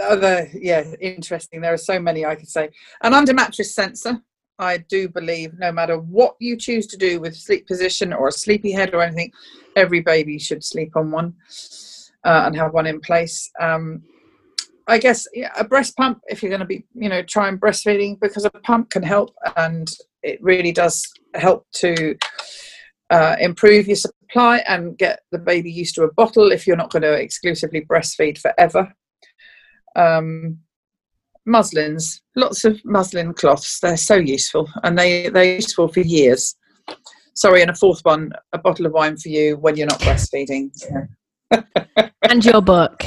other 0.00 0.48
yeah 0.54 0.84
interesting 1.00 1.60
there 1.60 1.72
are 1.72 1.78
so 1.78 1.98
many 1.98 2.24
i 2.24 2.34
could 2.34 2.48
say 2.48 2.68
an 3.02 3.14
under 3.14 3.34
mattress 3.34 3.74
sensor 3.74 4.18
i 4.58 4.76
do 4.76 5.08
believe 5.08 5.52
no 5.58 5.70
matter 5.70 5.98
what 5.98 6.34
you 6.40 6.56
choose 6.56 6.86
to 6.86 6.96
do 6.96 7.20
with 7.20 7.36
sleep 7.36 7.66
position 7.66 8.12
or 8.12 8.28
a 8.28 8.32
sleepy 8.32 8.72
head 8.72 8.94
or 8.94 9.02
anything 9.02 9.30
every 9.76 10.00
baby 10.00 10.38
should 10.38 10.64
sleep 10.64 10.96
on 10.96 11.10
one 11.10 11.34
uh, 12.24 12.42
and 12.46 12.56
have 12.56 12.72
one 12.72 12.86
in 12.86 13.00
place 13.00 13.50
um, 13.60 14.02
i 14.88 14.98
guess 14.98 15.26
yeah, 15.34 15.52
a 15.58 15.64
breast 15.64 15.96
pump 15.96 16.20
if 16.28 16.42
you're 16.42 16.50
going 16.50 16.60
to 16.60 16.66
be 16.66 16.84
you 16.94 17.08
know 17.08 17.22
trying 17.22 17.58
breastfeeding 17.58 18.18
because 18.20 18.44
a 18.44 18.50
pump 18.50 18.90
can 18.90 19.02
help 19.02 19.34
and 19.56 19.90
it 20.22 20.38
really 20.42 20.72
does 20.72 21.08
help 21.34 21.66
to 21.72 22.16
uh, 23.10 23.34
improve 23.40 23.88
your 23.88 23.96
supply 23.96 24.58
and 24.68 24.96
get 24.96 25.20
the 25.32 25.38
baby 25.38 25.70
used 25.70 25.96
to 25.96 26.04
a 26.04 26.12
bottle 26.14 26.52
if 26.52 26.66
you're 26.66 26.76
not 26.76 26.90
going 26.90 27.02
to 27.02 27.12
exclusively 27.12 27.84
breastfeed 27.90 28.38
forever 28.38 28.92
um, 29.96 30.58
muslins, 31.46 32.22
lots 32.36 32.64
of 32.64 32.80
muslin 32.84 33.34
cloths. 33.34 33.80
They're 33.80 33.96
so 33.96 34.16
useful, 34.16 34.68
and 34.82 34.98
they 34.98 35.28
they're 35.28 35.56
useful 35.56 35.88
for 35.88 36.00
years. 36.00 36.54
Sorry, 37.34 37.62
and 37.62 37.70
a 37.70 37.74
fourth 37.74 38.00
one, 38.02 38.32
a 38.52 38.58
bottle 38.58 38.86
of 38.86 38.92
wine 38.92 39.16
for 39.16 39.28
you 39.28 39.56
when 39.56 39.76
you're 39.76 39.86
not 39.86 40.00
breastfeeding. 40.00 40.70
Yeah. 40.90 41.04
And 42.22 42.44
your 42.44 42.60
book. 42.60 43.04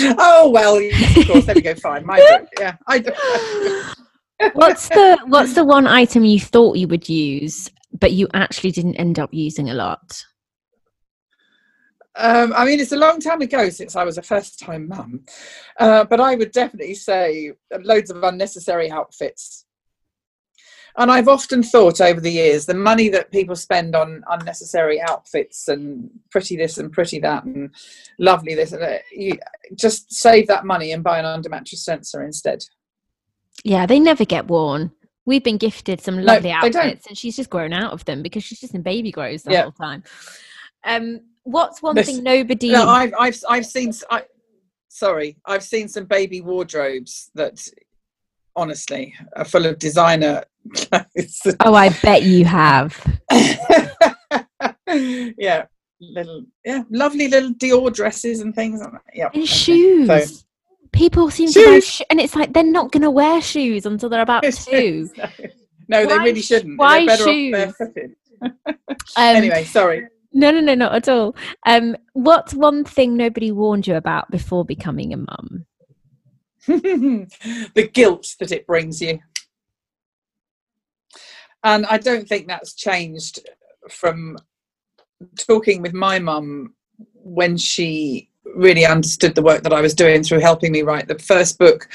Oh 0.00 0.50
well, 0.50 0.76
of 0.76 1.26
course. 1.26 1.44
There 1.44 1.54
we 1.54 1.62
go. 1.62 1.74
Fine, 1.74 2.06
my 2.06 2.18
book. 2.18 2.48
Yeah, 2.58 2.76
I. 2.86 2.98
Do. 3.00 3.12
what's 4.54 4.88
the 4.88 5.18
What's 5.26 5.54
the 5.54 5.64
one 5.64 5.86
item 5.86 6.24
you 6.24 6.40
thought 6.40 6.76
you 6.76 6.88
would 6.88 7.08
use, 7.08 7.70
but 7.98 8.12
you 8.12 8.28
actually 8.34 8.70
didn't 8.70 8.96
end 8.96 9.18
up 9.18 9.32
using 9.32 9.70
a 9.70 9.74
lot? 9.74 10.24
Um, 12.14 12.52
I 12.54 12.66
mean, 12.66 12.78
it's 12.78 12.92
a 12.92 12.96
long 12.96 13.20
time 13.20 13.40
ago 13.40 13.70
since 13.70 13.96
I 13.96 14.04
was 14.04 14.18
a 14.18 14.22
first 14.22 14.58
time 14.58 14.88
mum, 14.88 15.24
uh, 15.80 16.04
but 16.04 16.20
I 16.20 16.34
would 16.34 16.52
definitely 16.52 16.94
say 16.94 17.52
loads 17.80 18.10
of 18.10 18.22
unnecessary 18.22 18.90
outfits. 18.90 19.64
And 20.98 21.10
I've 21.10 21.28
often 21.28 21.62
thought 21.62 22.00
over 22.00 22.20
the 22.20 22.30
years 22.30 22.66
the 22.66 22.74
money 22.74 23.08
that 23.08 23.30
people 23.30 23.56
spend 23.56 23.96
on 23.96 24.22
unnecessary 24.28 25.00
outfits 25.00 25.68
and 25.68 26.10
pretty 26.30 26.56
this 26.56 26.78
and 26.78 26.92
pretty 26.92 27.18
that 27.20 27.44
and 27.44 27.70
lovely 28.18 28.54
this 28.54 28.72
and 28.72 28.82
that, 28.82 29.02
you 29.10 29.38
just 29.74 30.12
save 30.12 30.48
that 30.48 30.66
money 30.66 30.92
and 30.92 31.02
buy 31.02 31.18
an 31.18 31.24
under 31.24 31.48
mattress 31.48 31.84
sensor 31.84 32.22
instead. 32.22 32.62
Yeah, 33.64 33.86
they 33.86 34.00
never 34.00 34.24
get 34.24 34.48
worn. 34.48 34.92
We've 35.24 35.44
been 35.44 35.56
gifted 35.56 36.00
some 36.00 36.20
lovely 36.20 36.50
no, 36.50 36.56
outfits, 36.56 37.06
and 37.06 37.16
she's 37.16 37.36
just 37.36 37.50
grown 37.50 37.72
out 37.72 37.92
of 37.92 38.04
them 38.04 38.22
because 38.22 38.42
she's 38.42 38.60
just 38.60 38.74
in 38.74 38.82
baby 38.82 39.12
grows 39.12 39.44
the 39.44 39.52
yeah. 39.52 39.62
whole 39.62 39.72
time. 39.72 40.02
Um, 40.84 41.20
what's 41.44 41.80
one 41.80 41.94
thing 42.02 42.24
nobody? 42.24 42.72
No, 42.72 42.88
I've 42.88 43.14
I've 43.18 43.38
I've 43.48 43.66
seen. 43.66 43.92
I, 44.10 44.24
sorry, 44.88 45.36
I've 45.46 45.62
seen 45.62 45.86
some 45.86 46.06
baby 46.06 46.40
wardrobes 46.40 47.30
that 47.36 47.64
honestly 48.56 49.14
are 49.36 49.44
full 49.44 49.66
of 49.66 49.78
designer 49.78 50.42
clothes. 50.74 51.40
Oh, 51.60 51.74
I 51.74 51.90
bet 52.02 52.22
you 52.22 52.44
have. 52.44 53.20
yeah, 54.88 55.66
little 56.00 56.44
yeah, 56.64 56.82
lovely 56.90 57.28
little 57.28 57.54
Dior 57.54 57.92
dresses 57.92 58.40
and 58.40 58.54
things. 58.54 58.80
Yeah, 59.14 59.26
and 59.32 59.42
okay. 59.42 59.46
shoes. 59.46 60.06
So, 60.06 60.20
People 60.92 61.30
seem 61.30 61.50
shoes. 61.50 61.54
to 61.54 61.70
wear, 61.70 61.80
sh- 61.80 62.02
and 62.10 62.20
it's 62.20 62.36
like 62.36 62.52
they're 62.52 62.62
not 62.62 62.92
going 62.92 63.02
to 63.02 63.10
wear 63.10 63.40
shoes 63.40 63.86
until 63.86 64.10
they're 64.10 64.20
about 64.20 64.44
two. 64.52 65.10
no, 65.88 66.04
they 66.04 66.18
really 66.18 66.42
shouldn't. 66.42 66.78
Why 66.78 67.06
shoes? 67.16 67.72
um, 68.42 68.52
anyway, 69.16 69.64
sorry. 69.64 70.06
No, 70.34 70.50
no, 70.50 70.60
no, 70.60 70.74
not 70.74 70.94
at 70.94 71.08
all. 71.08 71.36
Um, 71.66 71.96
what's 72.14 72.54
one 72.54 72.84
thing 72.84 73.16
nobody 73.16 73.52
warned 73.52 73.86
you 73.86 73.96
about 73.96 74.30
before 74.30 74.64
becoming 74.64 75.12
a 75.12 75.18
mum? 75.18 75.66
the 76.66 77.90
guilt 77.92 78.36
that 78.38 78.52
it 78.52 78.66
brings 78.66 79.00
you. 79.00 79.18
And 81.64 81.86
I 81.86 81.98
don't 81.98 82.28
think 82.28 82.46
that's 82.46 82.74
changed 82.74 83.40
from 83.88 84.36
talking 85.36 85.82
with 85.82 85.92
my 85.92 86.18
mum 86.18 86.74
when 87.14 87.56
she 87.56 88.28
really 88.54 88.84
understood 88.84 89.34
the 89.34 89.42
work 89.42 89.62
that 89.62 89.72
I 89.72 89.80
was 89.80 89.94
doing 89.94 90.22
through 90.22 90.40
helping 90.40 90.72
me 90.72 90.82
write 90.82 91.08
the 91.08 91.18
first 91.18 91.58
book. 91.58 91.88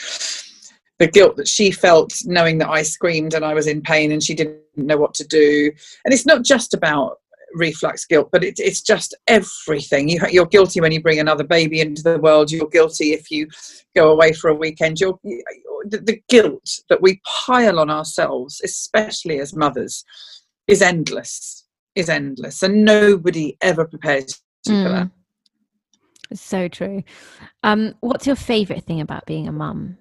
The 0.99 1.07
guilt 1.07 1.37
that 1.37 1.47
she 1.47 1.69
felt 1.69 2.13
knowing 2.25 2.57
that 2.57 2.69
I 2.69 2.81
screamed 2.81 3.35
and 3.35 3.45
I 3.45 3.53
was 3.53 3.67
in 3.67 3.81
pain 3.81 4.11
and 4.11 4.23
she 4.23 4.33
didn't 4.33 4.61
know 4.75 4.97
what 4.97 5.13
to 5.15 5.27
do. 5.27 5.71
And 6.03 6.13
it's 6.13 6.25
not 6.25 6.43
just 6.43 6.73
about 6.73 7.19
reflux 7.53 8.05
guilt, 8.05 8.29
but 8.31 8.43
it, 8.43 8.55
it's 8.59 8.81
just 8.81 9.15
everything. 9.27 10.09
You, 10.09 10.19
you're 10.29 10.45
guilty 10.45 10.81
when 10.81 10.91
you 10.91 11.01
bring 11.01 11.19
another 11.19 11.43
baby 11.43 11.81
into 11.81 12.03
the 12.03 12.19
world. 12.19 12.51
You're 12.51 12.67
guilty 12.69 13.13
if 13.13 13.31
you 13.31 13.47
go 13.95 14.11
away 14.11 14.33
for 14.33 14.49
a 14.49 14.55
weekend. 14.55 14.99
You're, 14.99 15.19
the, 15.85 15.99
the 15.99 16.21
guilt 16.29 16.79
that 16.89 17.01
we 17.01 17.21
pile 17.25 17.79
on 17.79 17.89
ourselves, 17.89 18.61
especially 18.63 19.39
as 19.39 19.55
mothers, 19.55 20.03
is 20.67 20.81
endless. 20.81 21.65
Is 21.95 22.09
endless, 22.09 22.61
and 22.61 22.85
nobody 22.85 23.57
ever 23.61 23.83
prepares 23.87 24.39
you 24.67 24.73
mm. 24.73 24.83
for 24.83 24.89
that. 24.89 25.09
It's 26.29 26.41
so 26.41 26.67
true. 26.67 27.03
Um, 27.63 27.95
what's 28.01 28.27
your 28.27 28.35
favourite 28.35 28.83
thing 28.83 29.01
about 29.01 29.25
being 29.25 29.47
a 29.47 29.51
mum? 29.51 29.97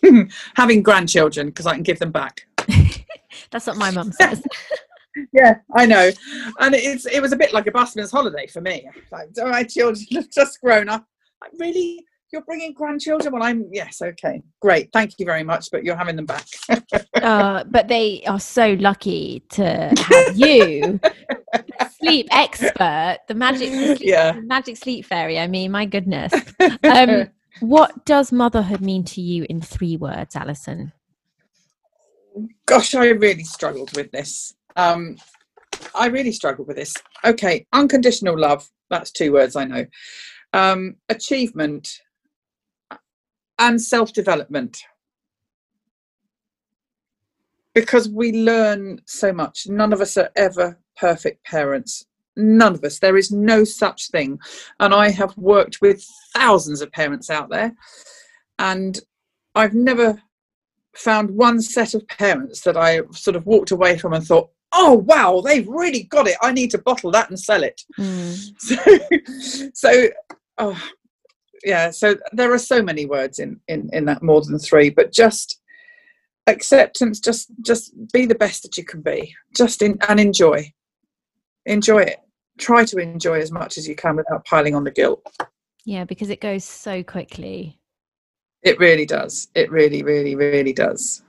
Having 0.54 0.84
grandchildren 0.84 1.48
because 1.48 1.66
I 1.66 1.74
can 1.74 1.82
give 1.82 1.98
them 1.98 2.12
back. 2.12 2.46
That's 3.50 3.66
what 3.66 3.76
my 3.76 3.90
mum 3.90 4.12
says 4.20 4.42
yeah, 5.32 5.56
I 5.74 5.86
know. 5.86 6.10
And 6.60 6.74
it's 6.74 7.06
it 7.06 7.20
was 7.20 7.32
a 7.32 7.36
bit 7.36 7.52
like 7.52 7.66
a 7.66 7.72
busman's 7.72 8.10
holiday 8.10 8.46
for 8.46 8.60
me. 8.60 8.88
Like, 9.10 9.28
oh, 9.38 9.50
my 9.50 9.64
children 9.64 10.06
have 10.12 10.30
just 10.30 10.60
grown 10.60 10.88
up. 10.88 11.04
Like, 11.42 11.52
really? 11.58 12.04
You're 12.30 12.42
bringing 12.42 12.74
grandchildren? 12.74 13.32
Well, 13.32 13.42
I'm, 13.42 13.70
yes, 13.72 14.02
okay, 14.02 14.42
great. 14.60 14.90
Thank 14.92 15.14
you 15.18 15.24
very 15.24 15.42
much, 15.42 15.70
but 15.72 15.82
you're 15.82 15.96
having 15.96 16.14
them 16.14 16.26
back. 16.26 16.44
uh, 17.14 17.64
but 17.64 17.88
they 17.88 18.22
are 18.26 18.38
so 18.38 18.74
lucky 18.74 19.42
to 19.52 19.94
have 19.96 20.36
you, 20.36 21.00
sleep 21.98 22.28
expert, 22.30 23.20
the 23.28 23.34
magic, 23.34 23.70
sleep, 23.70 23.98
yeah. 24.02 24.38
magic 24.44 24.76
sleep 24.76 25.06
fairy. 25.06 25.38
I 25.38 25.46
mean, 25.46 25.70
my 25.70 25.86
goodness. 25.86 26.34
Um, 26.84 27.30
what 27.60 28.04
does 28.04 28.30
motherhood 28.30 28.82
mean 28.82 29.04
to 29.04 29.22
you 29.22 29.46
in 29.48 29.62
three 29.62 29.96
words, 29.96 30.36
Alison? 30.36 30.92
Gosh, 32.66 32.94
I 32.94 33.06
really 33.06 33.44
struggled 33.44 33.96
with 33.96 34.12
this. 34.12 34.54
Um, 34.78 35.16
I 35.94 36.06
really 36.06 36.32
struggle 36.32 36.64
with 36.64 36.76
this. 36.76 36.94
Okay, 37.24 37.66
unconditional 37.72 38.38
love. 38.38 38.70
That's 38.88 39.10
two 39.10 39.32
words 39.32 39.56
I 39.56 39.64
know. 39.64 39.84
Um, 40.52 40.96
achievement 41.08 42.00
and 43.58 43.82
self 43.82 44.12
development. 44.12 44.78
Because 47.74 48.08
we 48.08 48.32
learn 48.32 49.00
so 49.04 49.32
much. 49.32 49.66
None 49.66 49.92
of 49.92 50.00
us 50.00 50.16
are 50.16 50.30
ever 50.36 50.78
perfect 50.96 51.44
parents. 51.44 52.06
None 52.36 52.74
of 52.74 52.84
us. 52.84 53.00
There 53.00 53.16
is 53.16 53.30
no 53.32 53.64
such 53.64 54.10
thing. 54.10 54.38
And 54.80 54.94
I 54.94 55.10
have 55.10 55.36
worked 55.36 55.80
with 55.82 56.06
thousands 56.34 56.80
of 56.80 56.92
parents 56.92 57.30
out 57.30 57.50
there, 57.50 57.74
and 58.60 58.98
I've 59.54 59.74
never 59.74 60.22
found 60.94 61.30
one 61.30 61.60
set 61.60 61.94
of 61.94 62.06
parents 62.08 62.60
that 62.62 62.76
I 62.76 63.00
sort 63.12 63.36
of 63.36 63.46
walked 63.46 63.70
away 63.70 63.98
from 63.98 64.12
and 64.12 64.24
thought, 64.24 64.50
oh 64.72 64.94
wow 64.94 65.40
they've 65.40 65.68
really 65.68 66.04
got 66.04 66.28
it. 66.28 66.36
I 66.42 66.52
need 66.52 66.70
to 66.72 66.78
bottle 66.78 67.10
that 67.12 67.28
and 67.28 67.38
sell 67.38 67.62
it. 67.62 67.82
Mm. 67.98 69.70
so 69.72 69.72
so 69.74 70.08
oh 70.58 70.88
yeah 71.64 71.90
so 71.90 72.16
there 72.32 72.52
are 72.52 72.58
so 72.58 72.82
many 72.82 73.06
words 73.06 73.38
in 73.38 73.60
in 73.68 73.90
in 73.92 74.04
that 74.04 74.22
more 74.22 74.40
than 74.42 74.58
three 74.58 74.90
but 74.90 75.12
just 75.12 75.60
acceptance 76.46 77.20
just 77.20 77.50
just 77.62 77.92
be 78.12 78.26
the 78.26 78.34
best 78.34 78.62
that 78.62 78.76
you 78.76 78.84
can 78.84 79.02
be. 79.02 79.34
Just 79.56 79.82
in 79.82 79.98
and 80.08 80.20
enjoy. 80.20 80.72
Enjoy 81.66 81.98
it. 81.98 82.20
Try 82.58 82.84
to 82.86 82.98
enjoy 82.98 83.40
as 83.40 83.52
much 83.52 83.78
as 83.78 83.86
you 83.86 83.94
can 83.94 84.16
without 84.16 84.44
piling 84.44 84.74
on 84.74 84.84
the 84.84 84.90
guilt. 84.90 85.22
Yeah 85.84 86.04
because 86.04 86.30
it 86.30 86.40
goes 86.40 86.64
so 86.64 87.02
quickly. 87.02 87.78
It 88.62 88.78
really 88.78 89.06
does. 89.06 89.48
It 89.54 89.70
really 89.70 90.02
really 90.02 90.34
really 90.34 90.72
does 90.72 91.22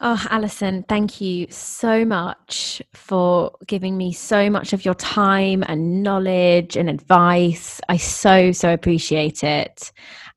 Oh, 0.00 0.24
Alison, 0.30 0.84
thank 0.88 1.20
you 1.20 1.48
so 1.50 2.04
much 2.04 2.80
for 2.94 3.50
giving 3.66 3.96
me 3.96 4.12
so 4.12 4.48
much 4.48 4.72
of 4.72 4.84
your 4.84 4.94
time 4.94 5.64
and 5.66 6.04
knowledge 6.04 6.76
and 6.76 6.88
advice. 6.88 7.80
I 7.88 7.96
so, 7.96 8.52
so 8.52 8.72
appreciate 8.72 9.42
it. 9.42 9.90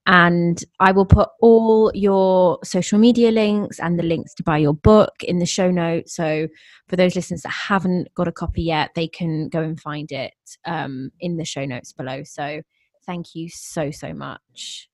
And 0.08 0.64
I 0.80 0.92
will 0.92 1.06
put 1.06 1.30
all 1.42 1.92
your 1.94 2.58
social 2.64 2.98
media 2.98 3.30
links 3.30 3.80
and 3.80 4.00
the 4.00 4.04
links 4.04 4.34
to 4.36 4.44
buy 4.44 4.58
your 4.58 4.74
book 4.74 5.24
in 5.24 5.38
the 5.38 5.46
show 5.46 5.70
notes. 5.70 6.16
So 6.16 6.48
for 6.88 6.96
those 6.96 7.16
listeners 7.16 7.44
that 7.44 7.50
haven't 7.50 8.12
got 8.16 8.28
a 8.28 8.32
copy 8.32 8.64
yet, 8.64 8.90
they 8.96 9.08
can 9.08 9.48
go 9.48 9.62
and 9.62 9.80
find 9.80 10.12
it 10.12 10.34
um, 10.66 11.12
in 11.20 11.38
the 11.38 11.46
show 11.46 11.66
notes 11.66 11.94
below. 11.94 12.24
So 12.24 12.64
thank 13.06 13.36
you 13.36 13.48
so, 13.48 13.92
so 13.92 14.12
much. 14.12 14.90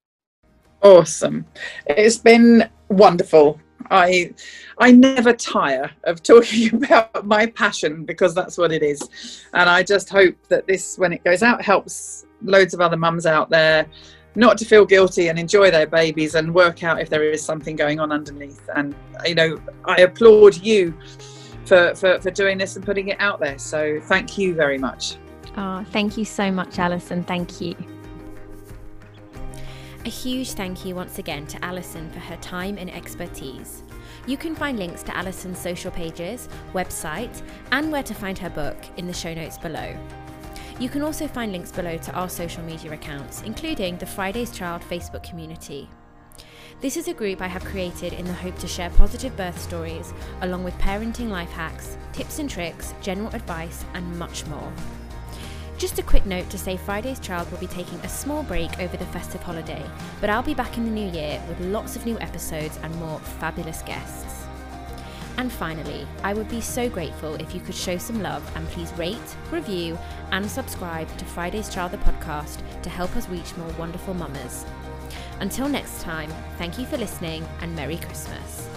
Awesome. 0.84 1.46
It's 1.86 2.18
been 2.18 2.70
wonderful 2.90 3.62
I 3.90 4.34
I 4.78 4.92
never 4.92 5.34
tire 5.34 5.92
of 6.04 6.24
talking 6.24 6.76
about 6.84 7.26
my 7.26 7.46
passion 7.46 8.06
because 8.06 8.34
that's 8.34 8.58
what 8.58 8.72
it 8.72 8.84
is. 8.84 9.46
And 9.54 9.70
I 9.70 9.84
just 9.84 10.10
hope 10.10 10.36
that 10.50 10.68
this 10.68 10.98
when 10.98 11.14
it 11.14 11.24
goes 11.24 11.44
out 11.44 11.62
helps 11.62 12.26
loads 12.42 12.74
of 12.74 12.82
other 12.82 12.98
mums 12.98 13.26
out 13.26 13.50
there 13.50 13.88
not 14.36 14.56
to 14.60 14.66
feel 14.66 14.86
guilty 14.86 15.30
and 15.30 15.40
enjoy 15.40 15.72
their 15.72 15.88
babies 15.88 16.36
and 16.36 16.54
work 16.54 16.84
out 16.84 17.02
if 17.02 17.10
there 17.10 17.24
is 17.24 17.44
something 17.44 17.76
going 17.76 18.00
on 18.00 18.12
underneath. 18.12 18.70
And 18.76 18.96
you 19.26 19.36
know, 19.36 19.60
I 19.86 20.02
applaud 20.02 20.58
you 20.58 20.94
for, 21.66 21.96
for, 21.96 22.20
for 22.22 22.32
doing 22.32 22.60
this 22.60 22.76
and 22.76 22.86
putting 22.86 23.10
it 23.10 23.20
out 23.20 23.40
there. 23.40 23.58
So 23.58 24.00
thank 24.04 24.38
you 24.38 24.54
very 24.54 24.78
much. 24.78 25.18
Oh, 25.58 25.84
thank 25.92 26.18
you 26.18 26.26
so 26.26 26.52
much, 26.52 26.78
Alison. 26.78 27.24
Thank 27.24 27.62
you. 27.62 27.76
A 30.08 30.10
huge 30.10 30.54
thank 30.54 30.86
you 30.86 30.96
once 30.96 31.20
again 31.20 31.46
to 31.48 31.66
Alison 31.66 32.10
for 32.12 32.20
her 32.20 32.38
time 32.38 32.78
and 32.78 32.90
expertise. 32.90 33.84
You 34.26 34.38
can 34.38 34.56
find 34.56 34.80
links 34.80 35.04
to 35.04 35.18
Alison's 35.18 35.60
social 35.60 35.92
pages, 35.92 36.48
website, 36.74 37.42
and 37.74 37.92
where 37.92 38.04
to 38.04 38.14
find 38.14 38.40
her 38.40 38.50
book 38.50 38.78
in 38.96 39.06
the 39.06 39.12
show 39.12 39.34
notes 39.34 39.58
below. 39.58 39.98
You 40.80 40.88
can 40.88 41.02
also 41.02 41.28
find 41.28 41.52
links 41.52 41.74
below 41.74 41.98
to 41.98 42.14
our 42.14 42.30
social 42.30 42.64
media 42.64 42.94
accounts, 42.94 43.42
including 43.42 43.98
the 43.98 44.06
Fridays 44.06 44.50
Child 44.50 44.82
Facebook 44.84 45.24
community. 45.24 45.90
This 46.80 46.96
is 46.96 47.10
a 47.10 47.14
group 47.14 47.42
I 47.42 47.48
have 47.48 47.66
created 47.66 48.14
in 48.14 48.24
the 48.24 48.32
hope 48.32 48.58
to 48.60 48.68
share 48.68 48.92
positive 48.92 49.36
birth 49.36 49.60
stories, 49.60 50.14
along 50.40 50.64
with 50.64 50.78
parenting 50.78 51.28
life 51.28 51.52
hacks, 51.52 51.98
tips 52.14 52.40
and 52.40 52.50
tricks, 52.50 52.94
general 53.02 53.36
advice, 53.36 53.84
and 53.94 54.18
much 54.18 54.46
more. 54.46 54.72
Just 55.78 56.00
a 56.00 56.04
quick 56.04 56.26
note 56.26 56.50
to 56.50 56.58
say 56.58 56.76
Friday's 56.76 57.20
Child 57.20 57.52
will 57.52 57.60
be 57.60 57.68
taking 57.68 58.00
a 58.00 58.10
small 58.10 58.42
break 58.42 58.80
over 58.80 58.98
the 58.98 59.06
festive 59.06 59.44
holiday, 59.44 59.86
but 60.20 60.30
I'll 60.30 60.42
be 60.42 60.56
back 60.56 60.76
in 60.76 60.86
the 60.86 60.90
new 60.90 61.08
year 61.12 61.40
with 61.48 61.60
lots 61.60 61.96
of 61.96 62.04
new 62.04 62.18
episodes 62.20 62.80
and 62.82 62.96
more 62.96 63.20
fabulous 63.20 63.84
guests. 63.84 64.46
And 65.38 65.52
finally, 65.52 66.08
I 66.24 66.34
would 66.34 66.50
be 66.50 66.62
so 66.62 66.90
grateful 66.90 67.36
if 67.36 67.54
you 67.54 67.62
could 67.62 67.76
show 67.76 68.00
some 68.00 68.24
love 68.24 68.44
and 68.56 68.68
please 68.70 68.92
rate, 68.94 69.36
review, 69.52 70.00
and 70.32 70.50
subscribe 70.50 71.16
to 71.18 71.26
Friday's 71.26 71.70
Child 71.70 71.92
the 71.92 71.98
podcast 71.98 72.60
to 72.82 72.90
help 72.90 73.16
us 73.16 73.30
reach 73.30 73.56
more 73.56 73.72
wonderful 73.74 74.16
mamas. 74.16 74.66
Until 75.42 75.70
next 75.70 76.02
time, 76.02 76.32
thank 76.58 76.80
you 76.80 76.88
for 76.88 76.98
listening 76.98 77.46
and 77.62 77.76
Merry 77.76 77.98
Christmas. 77.98 78.68